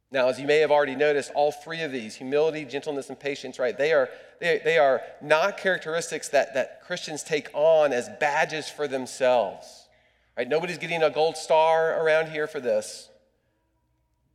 Now, 0.10 0.30
as 0.30 0.40
you 0.40 0.48
may 0.48 0.60
have 0.60 0.72
already 0.72 0.96
noticed, 0.96 1.32
all 1.36 1.52
three 1.52 1.82
of 1.82 1.92
these 1.92 2.16
humility, 2.16 2.64
gentleness, 2.64 3.10
and 3.10 3.20
patience 3.20 3.60
right, 3.60 3.78
they 3.78 3.92
are, 3.92 4.10
they, 4.40 4.62
they 4.64 4.78
are 4.78 5.02
not 5.22 5.58
characteristics 5.58 6.30
that, 6.30 6.54
that 6.54 6.82
Christians 6.84 7.24
take 7.24 7.50
on 7.54 7.92
as 7.92 8.10
badges 8.20 8.70
for 8.70 8.88
themselves. 8.88 9.88
Right? 10.38 10.48
Nobody's 10.48 10.78
getting 10.78 11.04
a 11.04 11.10
gold 11.10 11.36
star 11.36 12.02
around 12.02 12.30
here 12.30 12.48
for 12.48 12.62
this. 12.62 13.10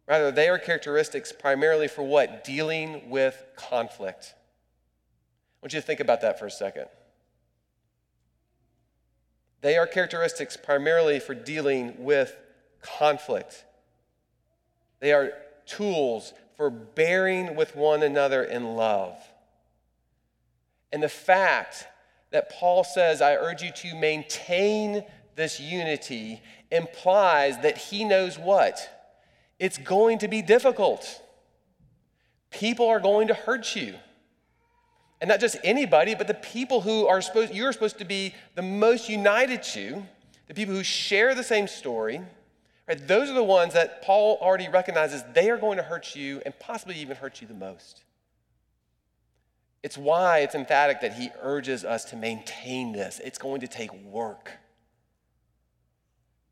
Rather, 0.06 0.30
they 0.30 0.48
are 0.48 0.58
characteristics 0.58 1.32
primarily 1.32 1.88
for 1.88 2.02
what? 2.02 2.44
Dealing 2.44 3.08
with 3.08 3.42
conflict. 3.56 4.34
I 4.34 5.64
want 5.64 5.72
you 5.72 5.80
to 5.80 5.86
think 5.86 6.00
about 6.00 6.20
that 6.20 6.38
for 6.38 6.46
a 6.46 6.50
second. 6.50 6.86
They 9.62 9.78
are 9.78 9.86
characteristics 9.86 10.56
primarily 10.56 11.20
for 11.20 11.34
dealing 11.34 12.02
with 12.02 12.36
conflict. 12.82 13.64
They 14.98 15.12
are 15.12 15.32
tools 15.66 16.32
for 16.56 16.70
bearing 16.70 17.56
with 17.56 17.74
one 17.74 18.02
another 18.02 18.44
in 18.44 18.76
love. 18.76 19.16
And 20.92 21.02
the 21.02 21.08
fact 21.08 21.86
that 22.30 22.50
Paul 22.50 22.84
says, 22.84 23.22
I 23.22 23.34
urge 23.34 23.62
you 23.62 23.72
to 23.72 23.94
maintain 23.94 25.04
this 25.34 25.58
unity, 25.60 26.42
implies 26.70 27.58
that 27.62 27.78
he 27.78 28.04
knows 28.04 28.38
what? 28.38 29.10
It's 29.58 29.78
going 29.78 30.18
to 30.18 30.28
be 30.28 30.42
difficult. 30.42 31.22
People 32.50 32.88
are 32.88 33.00
going 33.00 33.28
to 33.28 33.34
hurt 33.34 33.74
you. 33.74 33.94
And 35.20 35.28
not 35.28 35.40
just 35.40 35.56
anybody, 35.62 36.14
but 36.14 36.26
the 36.26 36.34
people 36.34 36.80
who 36.80 37.06
are 37.06 37.22
supposed, 37.22 37.54
you're 37.54 37.72
supposed 37.72 37.98
to 37.98 38.04
be 38.04 38.34
the 38.56 38.62
most 38.62 39.08
united 39.08 39.62
to, 39.62 40.02
the 40.48 40.54
people 40.54 40.74
who 40.74 40.82
share 40.82 41.34
the 41.34 41.44
same 41.44 41.68
story, 41.68 42.20
right? 42.88 43.06
Those 43.06 43.30
are 43.30 43.34
the 43.34 43.42
ones 43.42 43.74
that 43.74 44.02
Paul 44.02 44.38
already 44.40 44.68
recognizes 44.68 45.22
they 45.34 45.50
are 45.50 45.56
going 45.56 45.76
to 45.76 45.82
hurt 45.82 46.14
you 46.14 46.42
and 46.44 46.58
possibly 46.58 46.96
even 46.96 47.16
hurt 47.16 47.40
you 47.40 47.46
the 47.46 47.54
most. 47.54 48.04
It's 49.82 49.98
why 49.98 50.40
it's 50.40 50.54
emphatic 50.54 51.00
that 51.00 51.14
he 51.14 51.30
urges 51.42 51.84
us 51.84 52.04
to 52.06 52.16
maintain 52.16 52.92
this. 52.92 53.20
It's 53.24 53.38
going 53.38 53.62
to 53.62 53.68
take 53.68 53.92
work. 54.04 54.52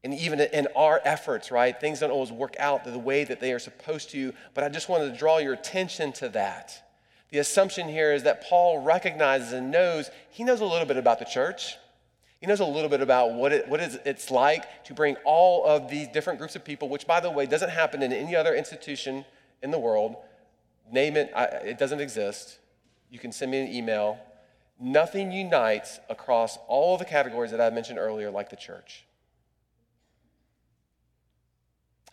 And 0.03 0.14
even 0.14 0.40
in 0.40 0.66
our 0.75 1.01
efforts, 1.05 1.51
right, 1.51 1.79
things 1.79 2.01
don't 2.01 2.11
always 2.11 2.33
work 2.33 2.57
out 2.59 2.85
the 2.85 2.99
way 2.99 3.25
that 3.25 3.40
they 3.40 3.53
are 3.53 3.59
supposed 3.59 4.11
to, 4.11 4.33
but 4.55 4.64
I 4.64 4.69
just 4.69 4.88
wanted 4.88 5.12
to 5.12 5.19
draw 5.19 5.38
your 5.38 5.53
attention 5.53 6.12
to 6.14 6.29
that. 6.31 6.90
The 7.31 7.38
assumption 7.38 7.88
here 7.88 8.12
is 8.12 8.23
that 8.25 8.43
Paul 8.49 8.79
recognizes 8.79 9.53
and 9.53 9.71
knows, 9.71 10.11
he 10.31 10.43
knows 10.43 10.61
a 10.61 10.64
little 10.64 10.87
bit 10.87 10.97
about 10.97 11.19
the 11.19 11.25
church. 11.25 11.77
He 12.40 12.46
knows 12.46 12.61
a 12.61 12.64
little 12.64 12.88
bit 12.88 13.03
about 13.03 13.35
what, 13.35 13.53
it, 13.53 13.68
what 13.68 13.81
it's 13.81 14.31
like 14.31 14.85
to 14.85 14.94
bring 14.94 15.16
all 15.24 15.66
of 15.66 15.90
these 15.90 16.09
different 16.09 16.38
groups 16.38 16.57
of 16.57 16.64
people, 16.64 16.88
which, 16.88 17.07
by 17.07 17.20
the 17.20 17.31
way, 17.31 17.44
doesn't 17.44 17.68
happen 17.68 18.03
in 18.03 18.12
any 18.12 18.35
other 18.35 18.55
institution 18.55 19.26
in 19.62 19.70
the 19.70 19.79
world. 19.79 20.16
Name 20.90 21.16
it, 21.18 21.31
I, 21.37 21.44
it 21.44 21.79
doesn't 21.79 22.00
exist. 22.00 22.59
You 23.11 23.18
can 23.18 23.31
send 23.31 23.50
me 23.50 23.61
an 23.61 23.72
email. 23.72 24.18
Nothing 24.81 25.31
unites 25.31 26.00
across 26.09 26.57
all 26.66 26.94
of 26.94 26.98
the 26.98 27.05
categories 27.05 27.50
that 27.50 27.61
I 27.61 27.68
mentioned 27.68 27.98
earlier 27.98 28.31
like 28.31 28.48
the 28.48 28.57
church. 28.57 29.05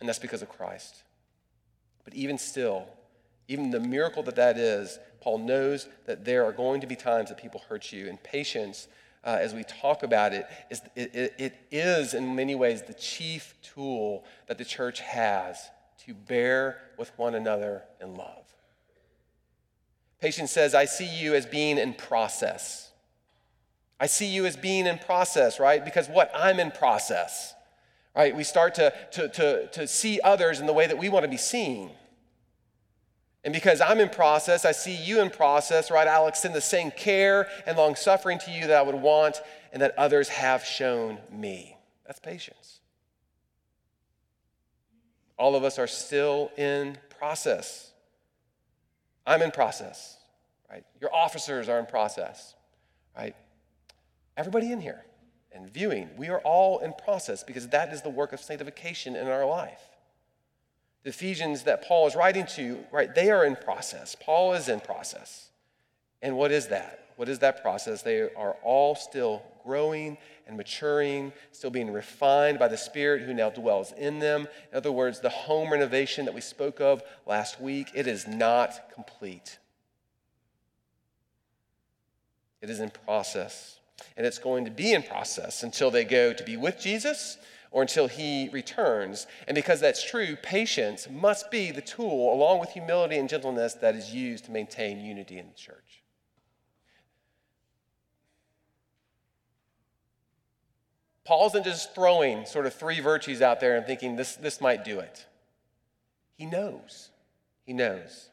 And 0.00 0.08
that's 0.08 0.18
because 0.18 0.42
of 0.42 0.50
Christ. 0.50 1.02
But 2.04 2.14
even 2.14 2.36
still, 2.36 2.86
even 3.48 3.70
the 3.70 3.80
miracle 3.80 4.22
that 4.24 4.36
that 4.36 4.58
is, 4.58 4.98
Paul 5.22 5.38
knows 5.38 5.88
that 6.04 6.26
there 6.26 6.44
are 6.44 6.52
going 6.52 6.82
to 6.82 6.86
be 6.86 6.96
times 6.96 7.30
that 7.30 7.38
people 7.38 7.62
hurt 7.68 7.90
you. 7.92 8.08
And 8.08 8.22
patience, 8.22 8.88
uh, 9.24 9.38
as 9.40 9.54
we 9.54 9.64
talk 9.64 10.02
about 10.02 10.32
it, 10.32 10.46
is, 10.70 10.82
it, 10.96 11.34
it 11.38 11.54
is 11.70 12.14
in 12.14 12.34
many 12.34 12.54
ways 12.54 12.82
the 12.82 12.94
chief 12.94 13.54
tool 13.62 14.24
that 14.46 14.58
the 14.58 14.64
church 14.64 15.00
has 15.00 15.70
to 16.06 16.14
bear 16.14 16.78
with 16.96 17.10
one 17.18 17.34
another 17.34 17.82
in 18.00 18.14
love. 18.14 18.44
Patience 20.20 20.50
says, 20.50 20.74
I 20.74 20.84
see 20.84 21.06
you 21.06 21.34
as 21.34 21.46
being 21.46 21.78
in 21.78 21.94
process. 21.94 22.90
I 24.00 24.06
see 24.06 24.26
you 24.26 24.46
as 24.46 24.56
being 24.56 24.86
in 24.86 24.98
process, 24.98 25.60
right? 25.60 25.84
Because 25.84 26.08
what? 26.08 26.30
I'm 26.34 26.58
in 26.60 26.70
process 26.70 27.54
right? 28.18 28.34
We 28.34 28.42
start 28.42 28.74
to, 28.74 28.92
to, 29.12 29.28
to, 29.28 29.66
to 29.68 29.86
see 29.86 30.20
others 30.22 30.58
in 30.58 30.66
the 30.66 30.72
way 30.72 30.88
that 30.88 30.98
we 30.98 31.08
want 31.08 31.22
to 31.22 31.28
be 31.28 31.36
seen. 31.36 31.90
And 33.44 33.54
because 33.54 33.80
I'm 33.80 34.00
in 34.00 34.08
process, 34.08 34.64
I 34.64 34.72
see 34.72 34.94
you 34.94 35.20
in 35.20 35.30
process, 35.30 35.90
right? 35.90 36.08
I'll 36.08 36.26
extend 36.26 36.54
the 36.54 36.60
same 36.60 36.90
care 36.90 37.48
and 37.66 37.76
long 37.78 37.94
suffering 37.94 38.38
to 38.40 38.50
you 38.50 38.66
that 38.66 38.76
I 38.76 38.82
would 38.82 38.96
want 38.96 39.40
and 39.72 39.80
that 39.82 39.96
others 39.96 40.28
have 40.28 40.64
shown 40.64 41.18
me. 41.30 41.76
That's 42.06 42.18
patience. 42.18 42.80
All 45.38 45.54
of 45.54 45.62
us 45.62 45.78
are 45.78 45.86
still 45.86 46.50
in 46.56 46.98
process. 47.18 47.92
I'm 49.24 49.42
in 49.42 49.52
process, 49.52 50.16
right? 50.70 50.84
Your 51.00 51.14
officers 51.14 51.68
are 51.68 51.78
in 51.78 51.86
process, 51.86 52.54
right? 53.16 53.36
Everybody 54.36 54.72
in 54.72 54.80
here 54.80 55.04
and 55.52 55.70
viewing. 55.70 56.10
We 56.16 56.28
are 56.28 56.40
all 56.40 56.78
in 56.78 56.92
process 56.92 57.44
because 57.44 57.68
that 57.68 57.92
is 57.92 58.02
the 58.02 58.10
work 58.10 58.32
of 58.32 58.40
sanctification 58.40 59.14
in 59.14 59.28
our 59.28 59.46
life. 59.46 59.82
The 61.08 61.14
Ephesians 61.14 61.62
that 61.62 61.88
Paul 61.88 62.06
is 62.06 62.14
writing 62.14 62.44
to, 62.56 62.84
right, 62.92 63.14
they 63.14 63.30
are 63.30 63.46
in 63.46 63.56
process. 63.56 64.14
Paul 64.14 64.52
is 64.52 64.68
in 64.68 64.78
process. 64.78 65.48
And 66.20 66.36
what 66.36 66.52
is 66.52 66.66
that? 66.66 67.12
What 67.16 67.30
is 67.30 67.38
that 67.38 67.62
process? 67.62 68.02
They 68.02 68.20
are 68.20 68.58
all 68.62 68.94
still 68.94 69.42
growing 69.64 70.18
and 70.46 70.54
maturing, 70.54 71.32
still 71.50 71.70
being 71.70 71.90
refined 71.90 72.58
by 72.58 72.68
the 72.68 72.76
Spirit 72.76 73.22
who 73.22 73.32
now 73.32 73.48
dwells 73.48 73.92
in 73.92 74.18
them. 74.18 74.48
In 74.70 74.76
other 74.76 74.92
words, 74.92 75.20
the 75.20 75.30
home 75.30 75.72
renovation 75.72 76.26
that 76.26 76.34
we 76.34 76.42
spoke 76.42 76.78
of 76.78 77.02
last 77.24 77.58
week, 77.58 77.88
it 77.94 78.06
is 78.06 78.28
not 78.28 78.92
complete. 78.92 79.58
It 82.60 82.68
is 82.68 82.80
in 82.80 82.90
process. 82.90 83.78
And 84.18 84.26
it's 84.26 84.38
going 84.38 84.66
to 84.66 84.70
be 84.70 84.92
in 84.92 85.02
process 85.02 85.62
until 85.62 85.90
they 85.90 86.04
go 86.04 86.34
to 86.34 86.44
be 86.44 86.58
with 86.58 86.78
Jesus 86.78 87.38
or 87.70 87.82
until 87.82 88.08
he 88.08 88.48
returns. 88.52 89.26
And 89.46 89.54
because 89.54 89.80
that's 89.80 90.04
true, 90.04 90.36
patience 90.36 91.08
must 91.10 91.50
be 91.50 91.70
the 91.70 91.80
tool, 91.80 92.32
along 92.32 92.60
with 92.60 92.70
humility 92.70 93.16
and 93.16 93.28
gentleness, 93.28 93.74
that 93.74 93.94
is 93.94 94.14
used 94.14 94.46
to 94.46 94.50
maintain 94.50 95.00
unity 95.00 95.38
in 95.38 95.48
the 95.48 95.54
church. 95.54 96.02
Paul 101.24 101.46
isn't 101.48 101.64
just 101.64 101.94
throwing 101.94 102.46
sort 102.46 102.64
of 102.64 102.72
three 102.72 103.00
virtues 103.00 103.42
out 103.42 103.60
there 103.60 103.76
and 103.76 103.84
thinking 103.84 104.16
this, 104.16 104.36
this 104.36 104.62
might 104.62 104.82
do 104.82 104.98
it. 104.98 105.26
He 106.38 106.46
knows. 106.46 107.10
He 107.66 107.74
knows. 107.74 108.30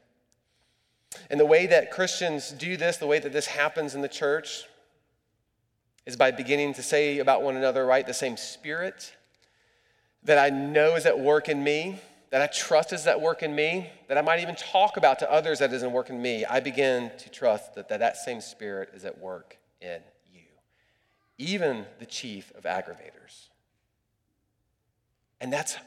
And 1.29 1.37
the 1.37 1.45
way 1.45 1.67
that 1.67 1.91
Christians 1.91 2.51
do 2.51 2.77
this, 2.77 2.95
the 2.95 3.07
way 3.07 3.19
that 3.19 3.33
this 3.33 3.47
happens 3.47 3.95
in 3.95 4.01
the 4.01 4.07
church, 4.07 4.63
is 6.05 6.15
by 6.15 6.31
beginning 6.31 6.73
to 6.75 6.83
say 6.83 7.19
about 7.19 7.41
one 7.41 7.57
another, 7.57 7.85
right, 7.85 8.07
the 8.07 8.13
same 8.13 8.37
spirit 8.37 9.13
that 10.25 10.37
I 10.37 10.49
know 10.49 10.95
is 10.95 11.05
at 11.05 11.17
work 11.17 11.49
in 11.49 11.63
me, 11.63 11.99
that 12.31 12.41
I 12.41 12.47
trust 12.47 12.91
is 12.91 13.07
at 13.07 13.21
work 13.21 13.43
in 13.43 13.55
me, 13.55 13.89
that 14.07 14.17
I 14.17 14.21
might 14.21 14.41
even 14.41 14.55
talk 14.55 14.97
about 14.97 15.19
to 15.19 15.31
others 15.31 15.59
that 15.59 15.71
isn't 15.71 15.91
work 15.91 16.09
in 16.09 16.21
me. 16.21 16.43
I 16.45 16.59
begin 16.59 17.11
to 17.19 17.29
trust 17.29 17.75
that 17.75 17.87
that, 17.89 17.99
that 17.99 18.17
same 18.17 18.41
spirit 18.41 18.89
is 18.93 19.05
at 19.05 19.19
work 19.19 19.57
in 19.81 20.01
you, 20.33 20.41
even 21.37 21.85
the 21.99 22.05
chief 22.05 22.51
of 22.55 22.63
aggravators. 22.63 23.49
And 25.39 25.53
that's, 25.53 25.75
do 25.75 25.79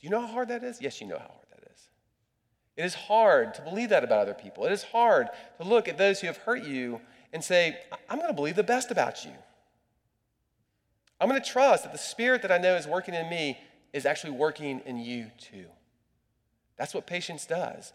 you 0.00 0.10
know 0.10 0.20
how 0.20 0.28
hard 0.28 0.48
that 0.48 0.62
is? 0.62 0.80
Yes, 0.80 1.00
you 1.00 1.08
know 1.08 1.18
how 1.18 1.26
hard 1.26 1.46
that 1.50 1.70
is. 1.72 1.88
It 2.76 2.84
is 2.84 2.94
hard 2.94 3.54
to 3.54 3.62
believe 3.62 3.88
that 3.88 4.04
about 4.04 4.20
other 4.20 4.34
people. 4.34 4.64
It 4.64 4.72
is 4.72 4.84
hard 4.84 5.28
to 5.60 5.66
look 5.66 5.88
at 5.88 5.98
those 5.98 6.20
who 6.20 6.28
have 6.28 6.36
hurt 6.36 6.62
you 6.62 7.00
and 7.32 7.42
say, 7.42 7.76
I'm 8.08 8.18
going 8.18 8.30
to 8.30 8.34
believe 8.34 8.56
the 8.56 8.62
best 8.62 8.92
about 8.92 9.24
you. 9.24 9.32
I'm 11.20 11.28
going 11.28 11.40
to 11.40 11.48
trust 11.48 11.84
that 11.84 11.92
the 11.92 11.98
spirit 11.98 12.42
that 12.42 12.52
I 12.52 12.58
know 12.58 12.76
is 12.76 12.86
working 12.86 13.14
in 13.14 13.28
me 13.28 13.58
is 13.92 14.06
actually 14.06 14.32
working 14.32 14.80
in 14.86 14.98
you 14.98 15.30
too. 15.38 15.66
That's 16.76 16.94
what 16.94 17.06
patience 17.06 17.46
does. 17.46 17.92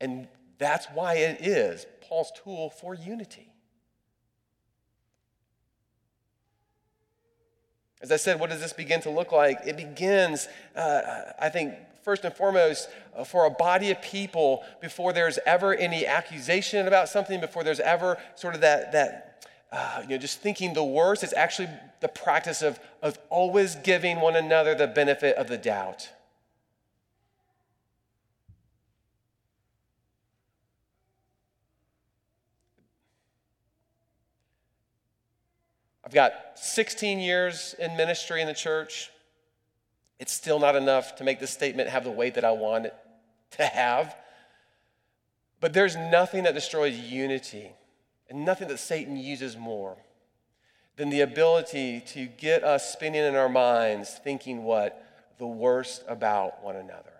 And 0.00 0.28
that's 0.58 0.86
why 0.86 1.14
it 1.14 1.46
is 1.46 1.86
Paul's 2.00 2.32
tool 2.42 2.70
for 2.70 2.94
unity. 2.94 3.48
As 8.02 8.10
I 8.10 8.16
said, 8.16 8.40
what 8.40 8.50
does 8.50 8.60
this 8.60 8.72
begin 8.72 9.02
to 9.02 9.10
look 9.10 9.30
like? 9.30 9.58
It 9.66 9.76
begins, 9.76 10.48
uh, 10.74 11.32
I 11.38 11.50
think, 11.50 11.74
first 12.02 12.24
and 12.24 12.34
foremost, 12.34 12.88
uh, 13.14 13.24
for 13.24 13.44
a 13.44 13.50
body 13.50 13.90
of 13.90 14.00
people 14.00 14.64
before 14.80 15.12
there's 15.12 15.38
ever 15.44 15.74
any 15.74 16.06
accusation 16.06 16.88
about 16.88 17.10
something, 17.10 17.40
before 17.40 17.62
there's 17.62 17.80
ever 17.80 18.16
sort 18.36 18.54
of 18.54 18.62
that, 18.62 18.92
that 18.92 19.29
uh, 19.72 20.00
you 20.02 20.08
know, 20.08 20.18
just 20.18 20.40
thinking 20.40 20.74
the 20.74 20.84
worst. 20.84 21.22
It's 21.22 21.32
actually 21.32 21.68
the 22.00 22.08
practice 22.08 22.62
of, 22.62 22.80
of 23.02 23.18
always 23.28 23.76
giving 23.76 24.20
one 24.20 24.34
another 24.34 24.74
the 24.74 24.86
benefit 24.86 25.36
of 25.36 25.48
the 25.48 25.58
doubt. 25.58 26.10
I've 36.04 36.14
got 36.14 36.32
16 36.56 37.20
years 37.20 37.76
in 37.78 37.96
ministry 37.96 38.40
in 38.40 38.48
the 38.48 38.54
church. 38.54 39.10
It's 40.18 40.32
still 40.32 40.58
not 40.58 40.74
enough 40.74 41.14
to 41.16 41.24
make 41.24 41.38
this 41.38 41.52
statement 41.52 41.88
have 41.88 42.02
the 42.02 42.10
weight 42.10 42.34
that 42.34 42.44
I 42.44 42.50
want 42.50 42.86
it 42.86 42.94
to 43.52 43.64
have. 43.64 44.16
But 45.60 45.72
there's 45.72 45.94
nothing 45.94 46.42
that 46.44 46.54
destroys 46.54 46.98
unity 46.98 47.70
and 48.30 48.44
nothing 48.44 48.68
that 48.68 48.78
Satan 48.78 49.16
uses 49.16 49.56
more 49.56 49.96
than 50.96 51.10
the 51.10 51.20
ability 51.20 52.00
to 52.08 52.26
get 52.26 52.62
us 52.62 52.92
spinning 52.92 53.24
in 53.24 53.34
our 53.34 53.48
minds 53.48 54.20
thinking 54.22 54.62
what? 54.62 55.04
The 55.38 55.46
worst 55.46 56.04
about 56.06 56.62
one 56.62 56.76
another. 56.76 57.12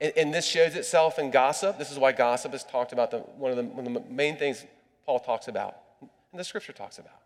And, 0.00 0.12
and, 0.16 0.34
this 0.34 0.46
shows 0.46 0.76
itself 0.76 1.18
in 1.18 1.30
gossip. 1.30 1.78
This 1.78 1.90
is 1.90 1.98
why 1.98 2.12
gossip 2.12 2.54
is 2.54 2.62
talked 2.62 2.92
about, 2.92 3.10
the, 3.10 3.18
one, 3.18 3.50
of 3.50 3.56
the, 3.56 3.64
one 3.64 3.86
of 3.86 3.94
the 3.94 4.00
main 4.08 4.36
things 4.36 4.64
Paul 5.04 5.18
talks 5.18 5.48
about, 5.48 5.76
and 6.00 6.38
the 6.38 6.44
scripture 6.44 6.72
talks 6.72 6.98
about. 6.98 7.22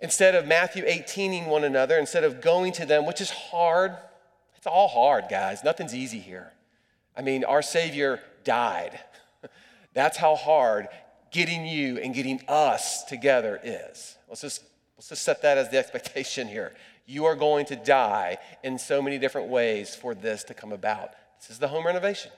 Instead 0.00 0.34
of 0.34 0.46
Matthew 0.46 0.84
18ing 0.84 1.46
one 1.46 1.62
another, 1.62 1.98
instead 1.98 2.24
of 2.24 2.40
going 2.40 2.72
to 2.72 2.86
them, 2.86 3.06
which 3.06 3.20
is 3.20 3.30
hard, 3.30 3.94
it's 4.56 4.66
all 4.66 4.88
hard, 4.88 5.24
guys. 5.30 5.62
Nothing's 5.62 5.94
easy 5.94 6.18
here. 6.18 6.50
I 7.16 7.22
mean, 7.22 7.44
our 7.44 7.62
Savior 7.62 8.20
died. 8.42 8.98
That's 9.92 10.16
how 10.16 10.36
hard 10.36 10.88
getting 11.30 11.66
you 11.66 11.98
and 11.98 12.14
getting 12.14 12.40
us 12.48 13.04
together 13.04 13.60
is. 13.62 14.16
Let's 14.28 14.40
just, 14.40 14.62
let's 14.96 15.08
just 15.08 15.22
set 15.22 15.42
that 15.42 15.58
as 15.58 15.70
the 15.70 15.78
expectation 15.84 16.48
here. 16.48 16.74
You 17.06 17.24
are 17.24 17.34
going 17.34 17.66
to 17.66 17.76
die 17.76 18.38
in 18.62 18.78
so 18.78 19.02
many 19.02 19.18
different 19.18 19.48
ways 19.48 19.94
for 19.94 20.14
this 20.14 20.44
to 20.44 20.54
come 20.54 20.72
about. 20.72 21.12
This 21.40 21.50
is 21.50 21.58
the 21.58 21.68
home 21.68 21.86
renovation. 21.86 22.30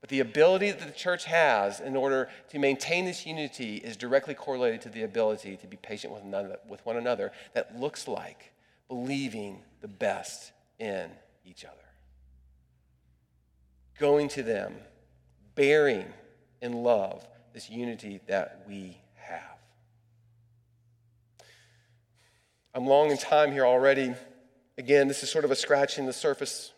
But 0.00 0.10
the 0.10 0.20
ability 0.20 0.70
that 0.70 0.86
the 0.86 0.92
church 0.92 1.24
has 1.24 1.80
in 1.80 1.96
order 1.96 2.28
to 2.50 2.58
maintain 2.58 3.06
this 3.06 3.24
unity 3.24 3.76
is 3.78 3.96
directly 3.96 4.34
correlated 4.34 4.82
to 4.82 4.90
the 4.90 5.02
ability 5.02 5.56
to 5.56 5.66
be 5.66 5.78
patient 5.78 6.12
with, 6.12 6.22
another, 6.22 6.58
with 6.68 6.84
one 6.84 6.98
another 6.98 7.32
that 7.54 7.80
looks 7.80 8.06
like 8.06 8.52
believing 8.86 9.62
the 9.80 9.88
best 9.88 10.52
in 10.78 11.08
each 11.46 11.64
other. 11.64 11.83
Going 13.98 14.28
to 14.30 14.42
them, 14.42 14.74
bearing 15.54 16.06
in 16.60 16.72
love 16.72 17.26
this 17.52 17.70
unity 17.70 18.20
that 18.26 18.64
we 18.68 18.98
have. 19.14 19.58
I'm 22.74 22.86
long 22.86 23.10
in 23.10 23.18
time 23.18 23.52
here 23.52 23.64
already. 23.64 24.14
Again, 24.76 25.06
this 25.06 25.22
is 25.22 25.30
sort 25.30 25.44
of 25.44 25.52
a 25.52 25.56
scratching 25.56 26.06
the 26.06 26.12
surface 26.12 26.72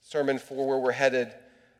sermon 0.00 0.38
for 0.38 0.66
where 0.66 0.78
we're 0.78 0.92
headed. 0.92 1.28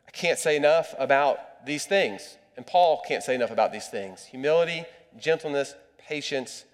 I 0.07 0.11
can't 0.13 0.39
say 0.39 0.57
enough 0.57 0.95
about 0.99 1.67
these 1.67 1.85
things, 1.85 2.39
and 2.57 2.65
Paul 2.65 3.03
can't 3.07 3.25
say 3.25 3.35
enough 3.35 3.51
about 3.51 3.73
these 3.73 3.89
things 3.89 4.25
humility, 4.27 4.85
gentleness, 5.19 5.75
patience, 5.99 6.65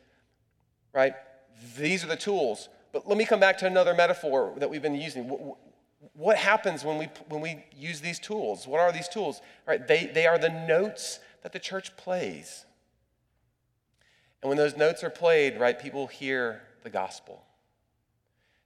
right? 0.93 1.15
These 1.79 2.05
are 2.05 2.09
the 2.09 2.17
tools. 2.17 2.69
But 2.93 3.09
let 3.09 3.17
me 3.17 3.25
come 3.25 3.41
back 3.41 3.59
to 3.59 3.67
another 3.67 3.95
metaphor 3.95 4.55
that 4.59 4.71
we've 4.71 4.83
been 4.83 4.95
using. 4.95 5.55
What 6.15 6.37
happens 6.37 6.85
when 6.85 6.99
we, 6.99 7.09
when 7.29 7.41
we 7.41 7.65
use 7.77 8.01
these 8.01 8.19
tools? 8.19 8.67
What 8.67 8.81
are 8.81 8.93
these 8.93 9.09
tools? 9.09 9.41
Right? 9.67 9.87
They, 9.87 10.07
they 10.07 10.27
are 10.27 10.39
the 10.39 10.49
notes 10.49 11.19
that 11.43 11.53
the 11.53 11.59
church 11.59 11.97
plays. 11.97 12.65
And 14.43 14.49
when 14.49 14.57
those 14.59 14.77
notes 14.77 15.03
are 15.03 15.11
played, 15.11 15.59
right, 15.59 15.79
people 15.79 16.07
hear 16.07 16.62
the 16.83 16.91
gospel. 16.91 17.43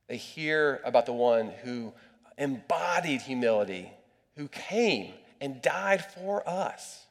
They 0.08 0.16
hear 0.16 0.80
about 0.84 1.06
the 1.06 1.12
one 1.12 1.52
who 1.62 1.92
embodied 2.36 3.22
humility, 3.22 3.92
who 4.36 4.48
came 4.48 5.14
and 5.40 5.62
died 5.62 6.04
for 6.04 6.46
us, 6.48 7.06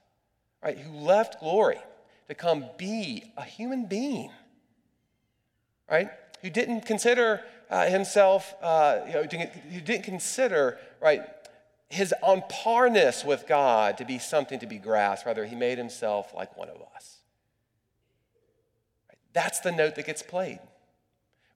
right? 0.64 0.78
Who 0.78 0.98
left 0.98 1.40
glory 1.40 1.80
to 2.28 2.36
come 2.36 2.66
be 2.78 3.32
a 3.38 3.44
human 3.44 3.86
being, 3.86 4.32
right? 5.90 6.10
Who 6.42 6.50
didn't 6.50 6.82
consider 6.82 7.42
uh, 7.70 7.88
himself, 7.88 8.56
uh, 8.62 9.00
you 9.08 9.14
know, 9.14 9.24
he 9.70 9.82
didn't 9.82 10.04
consider, 10.04 10.78
right, 11.02 11.22
his 11.90 12.14
on 12.22 12.44
parness 12.50 13.24
with 13.24 13.48
God 13.48 13.98
to 13.98 14.06
be 14.06 14.20
something 14.20 14.60
to 14.60 14.68
be 14.68 14.78
grasped. 14.78 15.26
Rather, 15.26 15.46
he 15.46 15.56
made 15.56 15.78
himself 15.78 16.34
like 16.34 16.58
one 16.58 16.70
of 16.70 16.82
us. 16.96 17.18
Right? 19.10 19.18
That's 19.34 19.60
the 19.60 19.72
note 19.72 19.96
that 19.96 20.06
gets 20.06 20.22
played 20.22 20.60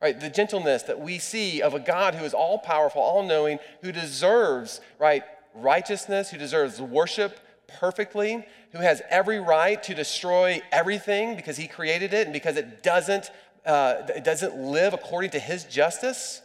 right? 0.02 0.20
The 0.20 0.30
gentleness 0.30 0.84
that 0.84 1.00
we 1.00 1.20
see 1.20 1.62
of 1.62 1.74
a 1.74 1.80
God 1.80 2.16
who 2.16 2.26
is 2.26 2.34
all 2.34 2.58
powerful, 2.58 3.02
all 3.02 3.24
knowing, 3.24 3.60
who 3.82 3.92
deserves, 3.92 4.82
right, 5.00 5.24
righteousness, 5.54 6.32
who 6.32 6.38
deserves 6.38 6.82
worship 6.82 7.40
perfectly, 7.68 8.46
who 8.72 8.80
has 8.80 9.02
every 9.10 9.40
right 9.40 9.82
to 9.84 9.94
destroy 9.94 10.62
everything 10.72 11.36
because 11.36 11.58
he 11.58 11.68
created 11.68 12.14
it 12.14 12.26
and 12.26 12.34
because 12.34 12.58
it 12.58 12.84
doesn't, 12.84 13.30
uh, 13.66 14.02
doesn't 14.24 14.56
live 14.56 14.94
according 14.94 15.32
to 15.32 15.40
his 15.40 15.64
justice, 15.66 16.42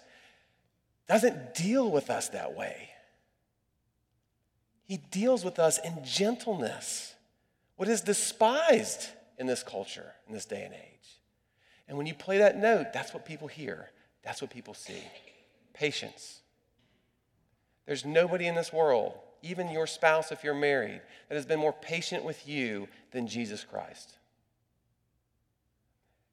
doesn't 1.09 1.55
deal 1.55 1.91
with 1.91 2.11
us 2.11 2.29
that 2.31 2.55
way. 2.55 2.91
He 4.85 4.99
deals 4.99 5.45
with 5.45 5.59
us 5.59 5.79
in 5.85 6.05
gentleness, 6.05 7.15
what 7.77 7.89
is 7.89 8.01
despised 8.01 9.09
in 9.39 9.47
this 9.47 9.63
culture, 9.63 10.13
in 10.29 10.35
this 10.35 10.45
day 10.45 10.63
and 10.65 10.75
age. 10.75 11.21
And 11.89 11.97
when 11.99 12.07
you 12.07 12.15
play 12.15 12.39
that 12.39 12.57
note, 12.57 12.93
that's 12.93 13.13
what 13.13 13.25
people 13.25 13.49
hear, 13.49 13.91
that's 14.23 14.41
what 14.41 14.51
people 14.51 14.75
see 14.75 15.03
patience. 15.75 16.41
There's 17.87 18.05
nobody 18.05 18.47
in 18.47 18.55
this 18.55 18.73
world, 18.73 19.15
even 19.43 19.71
your 19.71 19.87
spouse 19.87 20.33
if 20.33 20.43
you're 20.43 20.55
married, 20.55 21.01
that 21.29 21.35
has 21.35 21.47
been 21.47 21.61
more 21.61 21.73
patient 21.73 22.25
with 22.25 22.49
you 22.49 22.89
than 23.13 23.29
Jesus 23.29 23.63
Christ. 23.63 24.19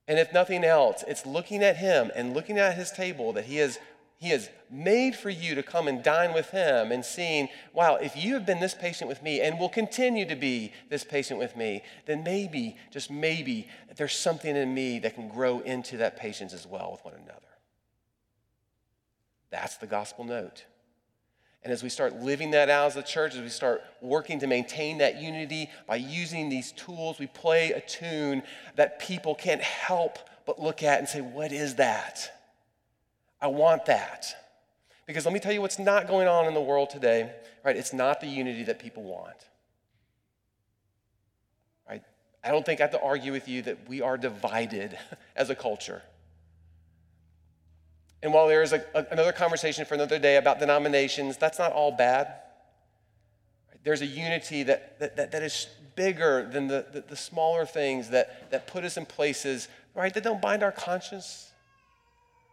And 0.07 0.19
if 0.19 0.33
nothing 0.33 0.63
else, 0.63 1.03
it's 1.07 1.25
looking 1.25 1.63
at 1.63 1.77
him 1.77 2.11
and 2.15 2.33
looking 2.33 2.57
at 2.57 2.75
his 2.75 2.91
table 2.91 3.33
that 3.33 3.45
he 3.45 3.57
has 3.57 3.79
he 4.23 4.29
has 4.29 4.49
made 4.71 5.17
for 5.17 5.29
you 5.29 5.53
to 5.55 5.61
come 5.61 5.85
and 5.89 6.01
dine 6.01 6.33
with 6.33 6.49
Him 6.51 6.93
and 6.93 7.03
seeing, 7.03 7.49
wow, 7.73 7.95
if 7.95 8.15
you 8.15 8.35
have 8.35 8.45
been 8.45 8.61
this 8.61 8.73
patient 8.73 9.09
with 9.09 9.21
me 9.21 9.41
and 9.41 9.59
will 9.59 9.67
continue 9.67 10.25
to 10.25 10.35
be 10.37 10.71
this 10.89 11.03
patient 11.03 11.41
with 11.41 11.57
me, 11.57 11.83
then 12.05 12.23
maybe, 12.23 12.77
just 12.89 13.11
maybe, 13.11 13.67
there's 13.97 14.15
something 14.15 14.55
in 14.55 14.73
me 14.73 14.99
that 14.99 15.15
can 15.15 15.27
grow 15.27 15.59
into 15.59 15.97
that 15.97 16.15
patience 16.15 16.53
as 16.53 16.65
well 16.65 16.93
with 16.93 17.03
one 17.03 17.15
another. 17.15 17.41
That's 19.51 19.75
the 19.75 19.87
gospel 19.87 20.23
note. 20.23 20.63
And 21.63 21.71
as 21.71 21.81
we 21.81 21.89
start 21.89 22.21
living 22.21 22.51
that 22.51 22.69
out 22.69 22.87
as 22.87 22.97
a 22.97 23.03
church, 23.03 23.35
as 23.35 23.41
we 23.41 23.47
start 23.47 23.81
working 24.01 24.39
to 24.39 24.47
maintain 24.47 24.97
that 24.97 25.21
unity 25.21 25.69
by 25.87 25.95
using 25.95 26.49
these 26.49 26.73
tools, 26.73 27.19
we 27.19 27.27
play 27.27 27.71
a 27.71 27.79
tune 27.79 28.43
that 28.75 28.99
people 28.99 29.33
can't 29.33 29.61
help 29.61 30.19
but 30.45 30.61
look 30.61 30.83
at 30.83 30.99
and 30.99 31.07
say, 31.07 31.21
What 31.21 31.53
is 31.53 31.75
that? 31.75 32.31
I 33.41 33.47
want 33.47 33.85
that. 33.85 34.35
Because 35.05 35.25
let 35.25 35.33
me 35.33 35.39
tell 35.39 35.51
you 35.51 35.61
what's 35.61 35.79
not 35.79 36.07
going 36.07 36.27
on 36.27 36.45
in 36.45 36.53
the 36.53 36.61
world 36.61 36.89
today, 36.89 37.31
right? 37.63 37.75
It's 37.75 37.93
not 37.93 38.21
the 38.21 38.27
unity 38.27 38.63
that 38.63 38.79
people 38.79 39.03
want. 39.03 39.35
Right? 41.89 42.01
I 42.43 42.51
don't 42.51 42.65
think 42.65 42.79
I 42.79 42.83
have 42.83 42.91
to 42.91 43.01
argue 43.01 43.31
with 43.31 43.47
you 43.47 43.61
that 43.63 43.89
we 43.89 44.01
are 44.01 44.17
divided 44.17 44.97
as 45.35 45.49
a 45.49 45.55
culture. 45.55 46.01
And 48.23 48.33
while 48.33 48.47
there 48.47 48.63
is 48.63 48.73
a, 48.73 48.83
a, 48.95 49.05
another 49.11 49.31
conversation 49.31 49.85
for 49.85 49.93
another 49.93 50.17
day 50.17 50.37
about 50.37 50.59
denominations, 50.59 51.37
that's 51.37 51.59
not 51.59 51.71
all 51.71 51.91
bad. 51.91 52.33
There's 53.83 54.01
a 54.01 54.07
unity 54.07 54.63
that, 54.63 54.99
that, 54.99 55.15
that, 55.17 55.31
that 55.31 55.43
is 55.43 55.67
bigger 55.95 56.49
than 56.51 56.67
the, 56.67 56.87
the, 56.91 57.01
the 57.01 57.15
smaller 57.15 57.65
things 57.65 58.09
that, 58.09 58.49
that 58.49 58.65
put 58.65 58.83
us 58.83 58.97
in 58.97 59.05
places, 59.05 59.67
right, 59.93 60.11
that 60.13 60.23
don't 60.23 60.41
bind 60.41 60.63
our 60.63 60.71
conscience 60.71 61.51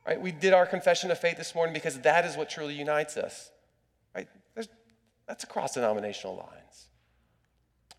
Right? 0.06 0.20
We 0.20 0.32
did 0.32 0.52
our 0.52 0.66
confession 0.66 1.10
of 1.10 1.18
faith 1.18 1.36
this 1.36 1.54
morning 1.54 1.72
because 1.72 1.98
that 2.00 2.24
is 2.24 2.36
what 2.36 2.50
truly 2.50 2.74
unites 2.74 3.16
us. 3.16 3.50
Right? 4.14 4.28
That's 5.28 5.44
across 5.44 5.74
denominational 5.74 6.36
lines. 6.36 6.86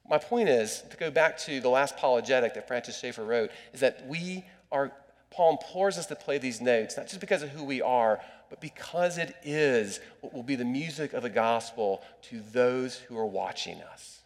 My 0.10 0.18
point 0.18 0.50
is 0.50 0.84
to 0.90 0.98
go 0.98 1.10
back 1.10 1.38
to 1.40 1.62
the 1.62 1.70
last 1.70 1.96
apologetic 1.96 2.54
that 2.56 2.68
Francis 2.68 3.00
Schaeffer 3.00 3.24
wrote 3.24 3.52
is 3.72 3.80
that 3.80 4.06
we 4.08 4.44
are 4.72 4.92
Paul 5.32 5.52
implores 5.52 5.98
us 5.98 6.06
to 6.08 6.16
play 6.16 6.38
these 6.38 6.62
notes, 6.62 6.98
not 6.98 7.08
just 7.08 7.20
because 7.20 7.42
of 7.42 7.50
who 7.50 7.64
we 7.64 7.82
are, 7.82 8.22
but 8.50 8.62
because 8.62 9.18
it 9.18 9.36
is 9.44 10.00
what 10.20 10.34
will 10.34 10.44
be 10.44 10.56
the 10.56 10.66
music 10.66 11.14
of 11.14 11.24
the 11.24 11.30
gospel 11.30 12.04
to 12.24 12.42
those 12.52 12.98
who 12.98 13.18
are 13.18 13.26
watching 13.26 13.82
us. 13.82 14.22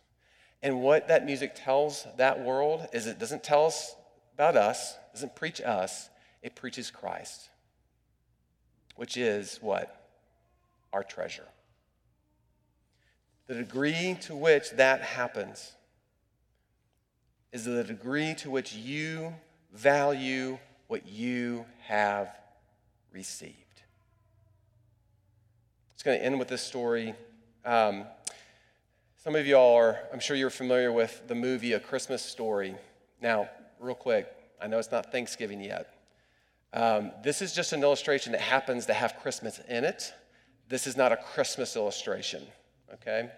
And 0.63 0.81
what 0.81 1.07
that 1.07 1.25
music 1.25 1.53
tells 1.55 2.07
that 2.17 2.43
world 2.43 2.87
is 2.91 3.05
it 3.05 3.19
doesn't 3.19 3.43
tell 3.43 3.67
us 3.67 3.95
about 4.33 4.57
us, 4.57 4.95
doesn't 5.13 5.35
preach 5.35 5.61
us, 5.61 6.09
it 6.41 6.55
preaches 6.55 6.89
Christ 6.89 7.49
which 8.95 9.17
is 9.17 9.59
what? 9.61 10.09
Our 10.93 11.03
treasure. 11.03 11.47
The 13.47 13.55
degree 13.55 14.17
to 14.21 14.35
which 14.35 14.71
that 14.71 15.01
happens 15.01 15.73
is 17.51 17.65
the 17.65 17.83
degree 17.83 18.33
to 18.35 18.49
which 18.49 18.73
you 18.73 19.35
value 19.73 20.57
what 20.95 21.09
you 21.09 21.65
have 21.87 22.29
received. 23.11 23.81
It's 25.93 26.03
going 26.03 26.17
to 26.17 26.23
end 26.23 26.39
with 26.39 26.47
this 26.47 26.61
story. 26.61 27.13
Um, 27.65 28.05
some 29.21 29.35
of 29.35 29.45
y'all 29.45 29.75
are, 29.75 29.99
I'm 30.13 30.21
sure 30.21 30.37
you're 30.37 30.49
familiar 30.49 30.93
with 30.93 31.23
the 31.27 31.35
movie 31.35 31.73
A 31.73 31.81
Christmas 31.81 32.21
Story. 32.21 32.75
Now, 33.21 33.49
real 33.77 33.93
quick, 33.93 34.33
I 34.61 34.67
know 34.67 34.79
it's 34.79 34.89
not 34.89 35.11
Thanksgiving 35.11 35.61
yet, 35.61 35.93
um, 36.71 37.11
this 37.25 37.41
is 37.41 37.53
just 37.53 37.73
an 37.73 37.83
illustration 37.83 38.31
that 38.31 38.39
happens 38.39 38.85
to 38.85 38.93
have 38.93 39.17
Christmas 39.17 39.59
in 39.67 39.83
it. 39.83 40.13
This 40.69 40.87
is 40.87 40.95
not 40.95 41.11
a 41.11 41.17
Christmas 41.17 41.75
illustration, 41.75 42.41
okay? 42.93 43.31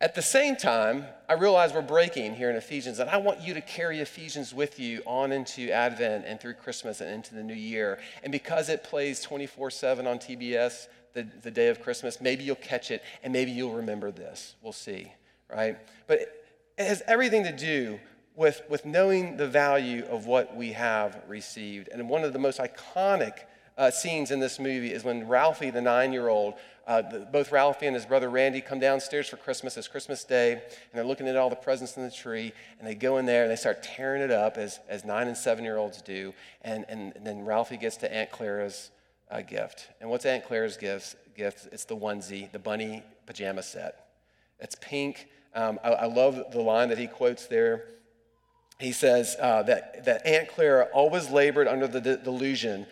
At 0.00 0.14
the 0.14 0.22
same 0.22 0.54
time, 0.54 1.06
I 1.28 1.32
realize 1.32 1.72
we're 1.72 1.82
breaking 1.82 2.36
here 2.36 2.50
in 2.50 2.54
Ephesians, 2.54 3.00
and 3.00 3.10
I 3.10 3.16
want 3.16 3.40
you 3.40 3.52
to 3.54 3.60
carry 3.60 3.98
Ephesians 3.98 4.54
with 4.54 4.78
you 4.78 5.02
on 5.04 5.32
into 5.32 5.72
Advent 5.72 6.24
and 6.24 6.40
through 6.40 6.54
Christmas 6.54 7.00
and 7.00 7.10
into 7.10 7.34
the 7.34 7.42
new 7.42 7.54
year. 7.54 7.98
And 8.22 8.30
because 8.30 8.68
it 8.68 8.84
plays 8.84 9.20
24 9.20 9.72
7 9.72 10.06
on 10.06 10.20
TBS 10.20 10.86
the, 11.14 11.26
the 11.42 11.50
day 11.50 11.66
of 11.66 11.82
Christmas, 11.82 12.20
maybe 12.20 12.44
you'll 12.44 12.54
catch 12.54 12.92
it 12.92 13.02
and 13.24 13.32
maybe 13.32 13.50
you'll 13.50 13.74
remember 13.74 14.12
this. 14.12 14.54
We'll 14.62 14.72
see, 14.72 15.12
right? 15.52 15.76
But 16.06 16.20
it 16.20 16.86
has 16.86 17.02
everything 17.08 17.42
to 17.42 17.52
do 17.52 17.98
with, 18.36 18.62
with 18.68 18.86
knowing 18.86 19.36
the 19.36 19.48
value 19.48 20.04
of 20.04 20.26
what 20.26 20.54
we 20.54 20.72
have 20.72 21.20
received. 21.26 21.88
And 21.88 22.08
one 22.08 22.22
of 22.22 22.32
the 22.32 22.38
most 22.38 22.60
iconic 22.60 23.32
uh, 23.78 23.90
scenes 23.90 24.30
in 24.30 24.40
this 24.40 24.58
movie 24.58 24.92
is 24.92 25.04
when 25.04 25.28
Ralphie, 25.28 25.70
the 25.70 25.80
nine 25.80 26.12
year 26.12 26.28
old, 26.28 26.54
uh, 26.86 27.02
both 27.30 27.52
Ralphie 27.52 27.86
and 27.86 27.94
his 27.94 28.06
brother 28.06 28.28
Randy 28.28 28.60
come 28.60 28.80
downstairs 28.80 29.28
for 29.28 29.36
Christmas. 29.36 29.76
It's 29.76 29.88
Christmas 29.88 30.24
Day, 30.24 30.52
and 30.52 30.62
they're 30.94 31.04
looking 31.04 31.28
at 31.28 31.36
all 31.36 31.50
the 31.50 31.56
presents 31.56 31.96
in 31.96 32.02
the 32.02 32.10
tree, 32.10 32.52
and 32.78 32.88
they 32.88 32.94
go 32.94 33.18
in 33.18 33.26
there 33.26 33.42
and 33.42 33.50
they 33.50 33.56
start 33.56 33.82
tearing 33.82 34.22
it 34.22 34.30
up 34.30 34.56
as, 34.56 34.80
as 34.88 35.04
nine 35.04 35.28
and 35.28 35.36
seven 35.36 35.64
year 35.64 35.76
olds 35.76 36.02
do. 36.02 36.34
And, 36.62 36.84
and, 36.88 37.14
and, 37.14 37.26
then 37.26 37.44
Ralphie 37.44 37.76
gets 37.76 37.98
to 37.98 38.12
Aunt 38.12 38.30
Clara's 38.30 38.90
uh, 39.30 39.42
gift. 39.42 39.90
And 40.00 40.10
what's 40.10 40.26
Aunt 40.26 40.44
Clara's 40.44 40.76
gift? 40.76 41.16
gift? 41.36 41.68
It's 41.70 41.84
the 41.84 41.96
onesie, 41.96 42.50
the 42.50 42.58
bunny 42.58 43.02
pajama 43.26 43.62
set. 43.62 44.06
It's 44.58 44.74
pink. 44.80 45.28
Um, 45.54 45.78
I, 45.84 45.90
I, 45.90 46.06
love 46.06 46.42
the 46.52 46.60
line 46.60 46.88
that 46.88 46.98
he 46.98 47.06
quotes 47.06 47.46
there. 47.46 47.84
He 48.78 48.92
says 48.92 49.36
uh, 49.40 49.62
that, 49.64 50.04
that 50.04 50.26
Aunt 50.26 50.48
Clara 50.48 50.88
always 50.92 51.30
labored 51.30 51.68
under 51.68 51.86
the 51.86 52.00
de- 52.00 52.16
delusion 52.16 52.86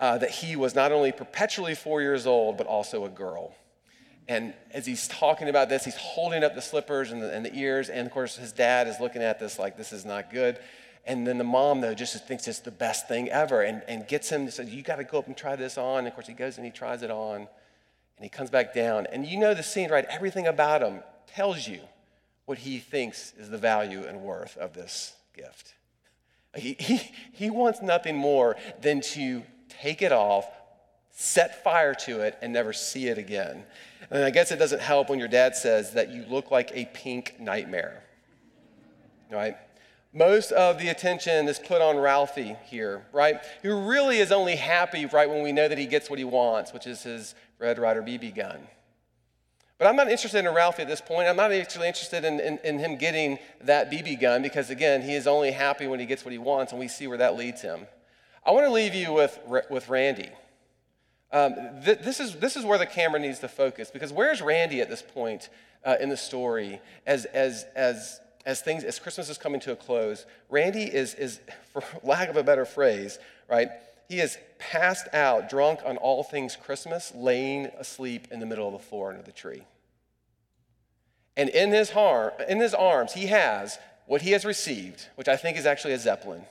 uh, 0.00 0.18
that 0.18 0.30
he 0.30 0.56
was 0.56 0.74
not 0.74 0.92
only 0.92 1.12
perpetually 1.12 1.74
four 1.74 2.00
years 2.00 2.26
old, 2.26 2.56
but 2.56 2.66
also 2.66 3.04
a 3.04 3.08
girl. 3.08 3.54
And 4.28 4.52
as 4.72 4.84
he's 4.84 5.08
talking 5.08 5.48
about 5.48 5.68
this, 5.70 5.84
he's 5.84 5.96
holding 5.96 6.44
up 6.44 6.54
the 6.54 6.60
slippers 6.60 7.10
and 7.10 7.22
the, 7.22 7.32
and 7.32 7.44
the 7.44 7.54
ears. 7.54 7.88
And 7.88 8.06
of 8.06 8.12
course, 8.12 8.36
his 8.36 8.52
dad 8.52 8.86
is 8.86 9.00
looking 9.00 9.22
at 9.22 9.40
this 9.40 9.58
like, 9.58 9.76
this 9.76 9.92
is 9.92 10.04
not 10.04 10.30
good. 10.30 10.58
And 11.06 11.26
then 11.26 11.38
the 11.38 11.44
mom, 11.44 11.80
though, 11.80 11.94
just 11.94 12.26
thinks 12.26 12.46
it's 12.46 12.58
the 12.58 12.70
best 12.70 13.08
thing 13.08 13.30
ever 13.30 13.62
and, 13.62 13.82
and 13.88 14.06
gets 14.06 14.30
him 14.30 14.44
to 14.44 14.52
say, 14.52 14.64
You 14.64 14.82
got 14.82 14.96
to 14.96 15.04
go 15.04 15.18
up 15.18 15.26
and 15.26 15.34
try 15.36 15.56
this 15.56 15.78
on. 15.78 16.00
And 16.00 16.08
of 16.08 16.14
course, 16.14 16.26
he 16.26 16.34
goes 16.34 16.58
and 16.58 16.66
he 16.66 16.70
tries 16.70 17.02
it 17.02 17.10
on. 17.10 17.36
And 17.36 18.24
he 18.24 18.28
comes 18.28 18.50
back 18.50 18.74
down. 18.74 19.06
And 19.10 19.26
you 19.26 19.38
know 19.38 19.54
the 19.54 19.62
scene, 19.62 19.90
right? 19.90 20.04
Everything 20.10 20.46
about 20.46 20.82
him 20.82 21.00
tells 21.26 21.66
you 21.66 21.80
what 22.44 22.58
he 22.58 22.78
thinks 22.78 23.32
is 23.38 23.48
the 23.48 23.58
value 23.58 24.04
and 24.04 24.20
worth 24.20 24.58
of 24.58 24.74
this 24.74 25.14
gift. 25.34 25.74
He, 26.54 26.76
he, 26.78 27.00
he 27.32 27.50
wants 27.50 27.80
nothing 27.80 28.16
more 28.16 28.56
than 28.80 29.00
to 29.12 29.42
take 29.68 30.02
it 30.02 30.12
off, 30.12 30.46
set 31.10 31.62
fire 31.62 31.94
to 31.94 32.20
it, 32.20 32.38
and 32.42 32.52
never 32.52 32.72
see 32.72 33.08
it 33.08 33.18
again. 33.18 33.64
And 34.10 34.24
I 34.24 34.30
guess 34.30 34.50
it 34.50 34.58
doesn't 34.58 34.80
help 34.80 35.10
when 35.10 35.18
your 35.18 35.28
dad 35.28 35.56
says 35.56 35.92
that 35.92 36.10
you 36.10 36.24
look 36.28 36.50
like 36.50 36.70
a 36.74 36.86
pink 36.94 37.36
nightmare, 37.38 38.02
right? 39.30 39.56
Most 40.12 40.52
of 40.52 40.78
the 40.78 40.88
attention 40.88 41.48
is 41.48 41.58
put 41.58 41.82
on 41.82 41.98
Ralphie 41.98 42.56
here, 42.64 43.04
right? 43.12 43.36
Who 43.62 43.88
really 43.88 44.18
is 44.18 44.32
only 44.32 44.56
happy, 44.56 45.04
right, 45.06 45.28
when 45.28 45.42
we 45.42 45.52
know 45.52 45.68
that 45.68 45.76
he 45.76 45.86
gets 45.86 46.08
what 46.08 46.18
he 46.18 46.24
wants, 46.24 46.72
which 46.72 46.86
is 46.86 47.02
his 47.02 47.34
Red 47.58 47.78
Ryder 47.78 48.02
BB 48.02 48.34
gun. 48.34 48.58
But 49.78 49.86
I'm 49.86 49.96
not 49.96 50.10
interested 50.10 50.44
in 50.44 50.52
Ralphie 50.52 50.82
at 50.82 50.88
this 50.88 51.00
point. 51.00 51.28
I'm 51.28 51.36
not 51.36 51.52
actually 51.52 51.86
interested 51.86 52.24
in, 52.24 52.40
in, 52.40 52.58
in, 52.64 52.78
him 52.78 52.96
getting 52.96 53.38
that 53.60 53.92
BB 53.92 54.20
gun 54.20 54.42
because, 54.42 54.70
again, 54.70 55.02
he 55.02 55.14
is 55.14 55.28
only 55.28 55.52
happy 55.52 55.86
when 55.86 56.00
he 56.00 56.06
gets 56.06 56.24
what 56.24 56.32
he 56.32 56.38
wants, 56.38 56.72
and 56.72 56.80
we 56.80 56.88
see 56.88 57.06
where 57.06 57.18
that 57.18 57.36
leads 57.36 57.62
him. 57.62 57.86
I 58.44 58.52
want 58.52 58.66
to 58.66 58.72
leave 58.72 58.94
you 58.94 59.12
with, 59.12 59.38
with 59.70 59.88
Randy. 59.88 60.30
Um, 61.30 61.54
th- 61.84 61.98
this, 61.98 62.20
is, 62.20 62.36
this 62.36 62.56
is 62.56 62.64
where 62.64 62.78
the 62.78 62.86
camera 62.86 63.20
needs 63.20 63.38
to 63.40 63.48
focus 63.48 63.90
because 63.90 64.12
where's 64.12 64.40
Randy 64.40 64.80
at 64.80 64.88
this 64.88 65.02
point 65.02 65.50
uh, 65.84 65.96
in 66.00 66.08
the 66.08 66.16
story 66.16 66.80
as, 67.06 67.26
as, 67.26 67.66
as, 67.76 68.20
as, 68.46 68.62
things, 68.62 68.84
as 68.84 68.98
Christmas 68.98 69.28
is 69.28 69.36
coming 69.36 69.60
to 69.60 69.72
a 69.72 69.76
close? 69.76 70.24
Randy 70.48 70.84
is, 70.84 71.14
is, 71.14 71.40
for 71.72 71.82
lack 72.02 72.30
of 72.30 72.36
a 72.36 72.42
better 72.42 72.64
phrase, 72.64 73.18
right? 73.48 73.68
He 74.08 74.20
is 74.20 74.38
passed 74.58 75.06
out, 75.12 75.50
drunk 75.50 75.80
on 75.84 75.98
all 75.98 76.22
things 76.22 76.56
Christmas, 76.56 77.12
laying 77.14 77.66
asleep 77.78 78.28
in 78.30 78.40
the 78.40 78.46
middle 78.46 78.66
of 78.66 78.72
the 78.72 78.78
floor 78.78 79.10
under 79.10 79.22
the 79.22 79.32
tree. 79.32 79.64
And 81.36 81.50
in 81.50 81.72
his, 81.72 81.90
har- 81.90 82.32
in 82.48 82.58
his 82.58 82.72
arms, 82.72 83.12
he 83.12 83.26
has 83.26 83.78
what 84.06 84.22
he 84.22 84.30
has 84.30 84.46
received, 84.46 85.08
which 85.16 85.28
I 85.28 85.36
think 85.36 85.58
is 85.58 85.66
actually 85.66 85.92
a 85.92 85.98
Zeppelin 85.98 86.44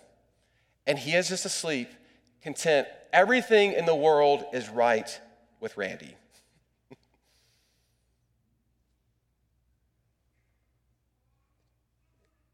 and 0.87 0.97
he 0.97 1.13
is 1.13 1.27
just 1.29 1.45
asleep, 1.45 1.89
content. 2.41 2.87
Everything 3.13 3.73
in 3.73 3.85
the 3.85 3.93
world 3.95 4.45
is 4.53 4.69
right 4.69 5.19
with 5.59 5.75
Randy. 5.77 6.15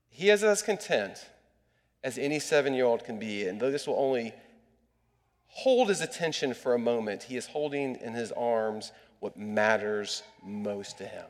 he 0.09 0.29
is 0.29 0.43
as 0.43 0.63
content 0.63 1.29
as 2.03 2.17
any 2.17 2.39
seven 2.39 2.73
year 2.73 2.86
old 2.86 3.05
can 3.05 3.19
be, 3.19 3.47
and 3.47 3.59
though 3.59 3.71
this 3.71 3.86
will 3.88 3.99
only 3.99 4.34
hold 5.47 5.89
his 5.89 6.01
attention 6.01 6.55
for 6.55 6.73
a 6.73 6.79
moment, 6.79 7.23
he 7.23 7.38
is 7.38 7.45
holding 7.45 7.95
in 7.97 8.13
his 8.13 8.31
arms 8.31 8.91
what 9.19 9.38
matters 9.38 10.23
most 10.43 10.97
to 10.97 11.05
him. 11.05 11.27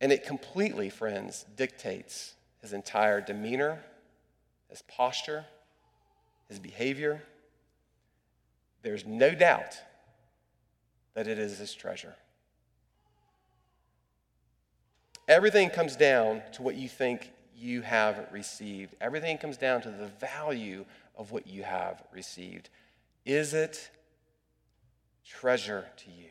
And 0.00 0.12
it 0.12 0.24
completely, 0.24 0.88
friends, 0.88 1.44
dictates 1.56 2.34
his 2.60 2.72
entire 2.72 3.20
demeanor 3.20 3.84
his 4.72 4.82
posture, 4.88 5.44
his 6.48 6.58
behavior, 6.58 7.22
there's 8.82 9.04
no 9.04 9.34
doubt 9.34 9.78
that 11.12 11.28
it 11.28 11.38
is 11.38 11.58
his 11.58 11.74
treasure. 11.74 12.14
Everything 15.28 15.68
comes 15.68 15.94
down 15.94 16.40
to 16.54 16.62
what 16.62 16.74
you 16.74 16.88
think 16.88 17.32
you 17.54 17.82
have 17.82 18.28
received. 18.32 18.96
Everything 18.98 19.36
comes 19.36 19.58
down 19.58 19.82
to 19.82 19.90
the 19.90 20.06
value 20.06 20.86
of 21.16 21.30
what 21.32 21.46
you 21.46 21.62
have 21.62 22.02
received. 22.10 22.70
Is 23.26 23.52
it 23.52 23.90
treasure 25.26 25.86
to 25.98 26.10
you? 26.10 26.30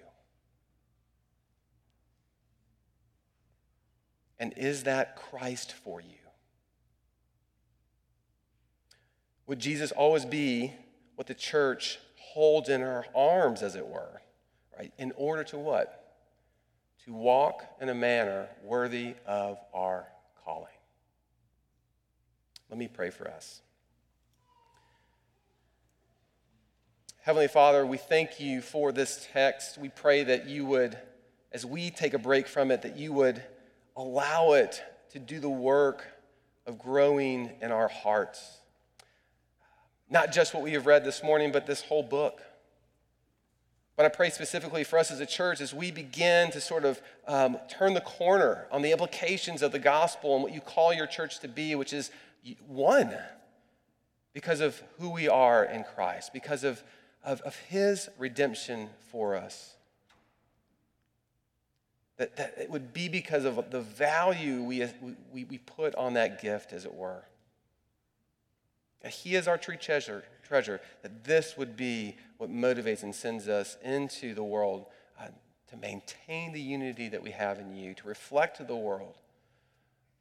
And 4.39 4.51
is 4.57 4.83
that 4.83 5.15
Christ 5.15 5.73
for 5.73 6.01
you? 6.01 6.20
Would 9.47 9.59
Jesus 9.59 9.91
always 9.91 10.25
be 10.25 10.73
what 11.15 11.27
the 11.27 11.33
church 11.33 11.99
holds 12.15 12.69
in 12.69 12.81
her 12.81 13.05
arms, 13.13 13.61
as 13.61 13.75
it 13.75 13.85
were, 13.85 14.21
right? 14.77 14.93
In 14.97 15.11
order 15.17 15.43
to 15.45 15.57
what? 15.57 16.15
To 17.05 17.13
walk 17.13 17.63
in 17.81 17.89
a 17.89 17.93
manner 17.93 18.47
worthy 18.63 19.15
of 19.25 19.57
our 19.73 20.07
calling. 20.45 20.67
Let 22.69 22.77
me 22.77 22.87
pray 22.87 23.09
for 23.09 23.27
us. 23.27 23.61
Heavenly 27.23 27.49
Father, 27.49 27.85
we 27.85 27.97
thank 27.97 28.39
you 28.39 28.61
for 28.61 28.91
this 28.91 29.27
text. 29.31 29.77
We 29.77 29.89
pray 29.89 30.23
that 30.23 30.47
you 30.47 30.65
would, 30.65 30.97
as 31.51 31.65
we 31.65 31.91
take 31.91 32.13
a 32.13 32.19
break 32.19 32.47
from 32.47 32.71
it, 32.71 32.81
that 32.81 32.97
you 32.97 33.13
would 33.13 33.43
allow 33.95 34.53
it 34.53 34.81
to 35.11 35.19
do 35.19 35.39
the 35.39 35.49
work 35.49 36.07
of 36.65 36.79
growing 36.79 37.51
in 37.61 37.71
our 37.71 37.89
hearts. 37.89 38.60
Not 40.11 40.33
just 40.33 40.53
what 40.53 40.61
we 40.61 40.73
have 40.73 40.85
read 40.85 41.05
this 41.05 41.23
morning, 41.23 41.53
but 41.53 41.65
this 41.65 41.81
whole 41.81 42.03
book. 42.03 42.41
But 43.95 44.05
I 44.05 44.09
pray 44.09 44.29
specifically 44.29 44.83
for 44.83 44.99
us 44.99 45.09
as 45.09 45.21
a 45.21 45.25
church 45.25 45.61
as 45.61 45.73
we 45.73 45.89
begin 45.89 46.51
to 46.51 46.59
sort 46.59 46.83
of 46.83 47.01
um, 47.27 47.57
turn 47.69 47.93
the 47.93 48.01
corner 48.01 48.67
on 48.71 48.81
the 48.81 48.91
implications 48.91 49.61
of 49.61 49.71
the 49.71 49.79
gospel 49.79 50.35
and 50.35 50.43
what 50.43 50.53
you 50.53 50.59
call 50.59 50.93
your 50.93 51.07
church 51.07 51.39
to 51.39 51.47
be, 51.47 51.75
which 51.75 51.93
is 51.93 52.11
one 52.67 53.15
because 54.33 54.59
of 54.59 54.81
who 54.99 55.09
we 55.11 55.29
are 55.29 55.63
in 55.63 55.83
Christ, 55.83 56.33
because 56.33 56.65
of, 56.65 56.83
of, 57.23 57.39
of 57.41 57.55
his 57.55 58.09
redemption 58.17 58.89
for 59.11 59.35
us. 59.35 59.75
That, 62.17 62.35
that 62.35 62.55
it 62.59 62.69
would 62.69 62.91
be 62.91 63.07
because 63.07 63.45
of 63.45 63.71
the 63.71 63.81
value 63.81 64.61
we, 64.61 64.85
we, 65.31 65.45
we 65.45 65.57
put 65.57 65.95
on 65.95 66.13
that 66.13 66.41
gift, 66.41 66.73
as 66.73 66.85
it 66.85 66.93
were. 66.93 67.23
He 69.09 69.35
is 69.35 69.47
our 69.47 69.57
true 69.57 69.77
treasure, 69.77 70.23
treasure, 70.47 70.79
that 71.01 71.23
this 71.23 71.57
would 71.57 71.75
be 71.75 72.17
what 72.37 72.49
motivates 72.49 73.03
and 73.03 73.15
sends 73.15 73.47
us 73.47 73.77
into 73.83 74.33
the 74.33 74.43
world 74.43 74.85
uh, 75.19 75.27
to 75.69 75.77
maintain 75.77 76.53
the 76.53 76.61
unity 76.61 77.09
that 77.09 77.23
we 77.23 77.31
have 77.31 77.57
in 77.59 77.75
you, 77.75 77.93
to 77.95 78.07
reflect 78.07 78.57
to 78.57 78.63
the 78.63 78.75
world 78.75 79.17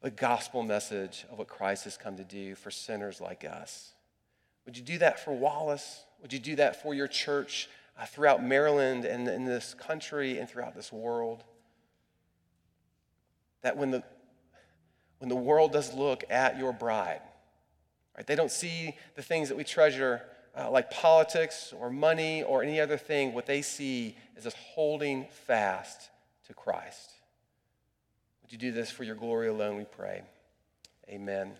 the 0.01 0.09
gospel 0.09 0.63
message 0.63 1.25
of 1.31 1.37
what 1.37 1.47
Christ 1.47 1.83
has 1.83 1.95
come 1.95 2.17
to 2.17 2.23
do 2.23 2.55
for 2.55 2.71
sinners 2.71 3.21
like 3.21 3.45
us. 3.45 3.93
Would 4.65 4.75
you 4.75 4.83
do 4.83 4.97
that 4.97 5.19
for 5.23 5.31
Wallace? 5.31 6.03
Would 6.21 6.33
you 6.33 6.39
do 6.39 6.55
that 6.55 6.81
for 6.81 6.93
your 6.93 7.07
church 7.07 7.69
uh, 7.99 8.05
throughout 8.05 8.43
Maryland 8.43 9.05
and 9.05 9.27
in 9.27 9.45
this 9.45 9.75
country 9.75 10.39
and 10.39 10.49
throughout 10.49 10.75
this 10.75 10.91
world? 10.91 11.43
That 13.61 13.77
when 13.77 13.91
the, 13.91 14.03
when 15.19 15.29
the 15.29 15.35
world 15.35 15.71
does 15.71 15.93
look 15.93 16.23
at 16.31 16.57
your 16.57 16.73
bride, 16.73 17.21
Right? 18.15 18.27
They 18.27 18.35
don't 18.35 18.51
see 18.51 18.95
the 19.15 19.21
things 19.21 19.49
that 19.49 19.57
we 19.57 19.63
treasure 19.63 20.21
uh, 20.57 20.69
like 20.69 20.91
politics 20.91 21.73
or 21.77 21.89
money 21.89 22.43
or 22.43 22.63
any 22.63 22.79
other 22.79 22.97
thing. 22.97 23.33
What 23.33 23.45
they 23.45 23.61
see 23.61 24.17
is 24.35 24.45
us 24.45 24.55
holding 24.73 25.27
fast 25.45 26.09
to 26.47 26.53
Christ. 26.53 27.11
Would 28.41 28.51
you 28.51 28.57
do 28.57 28.71
this 28.71 28.91
for 28.91 29.03
your 29.03 29.15
glory 29.15 29.47
alone, 29.47 29.77
we 29.77 29.85
pray? 29.85 30.23
Amen. 31.09 31.53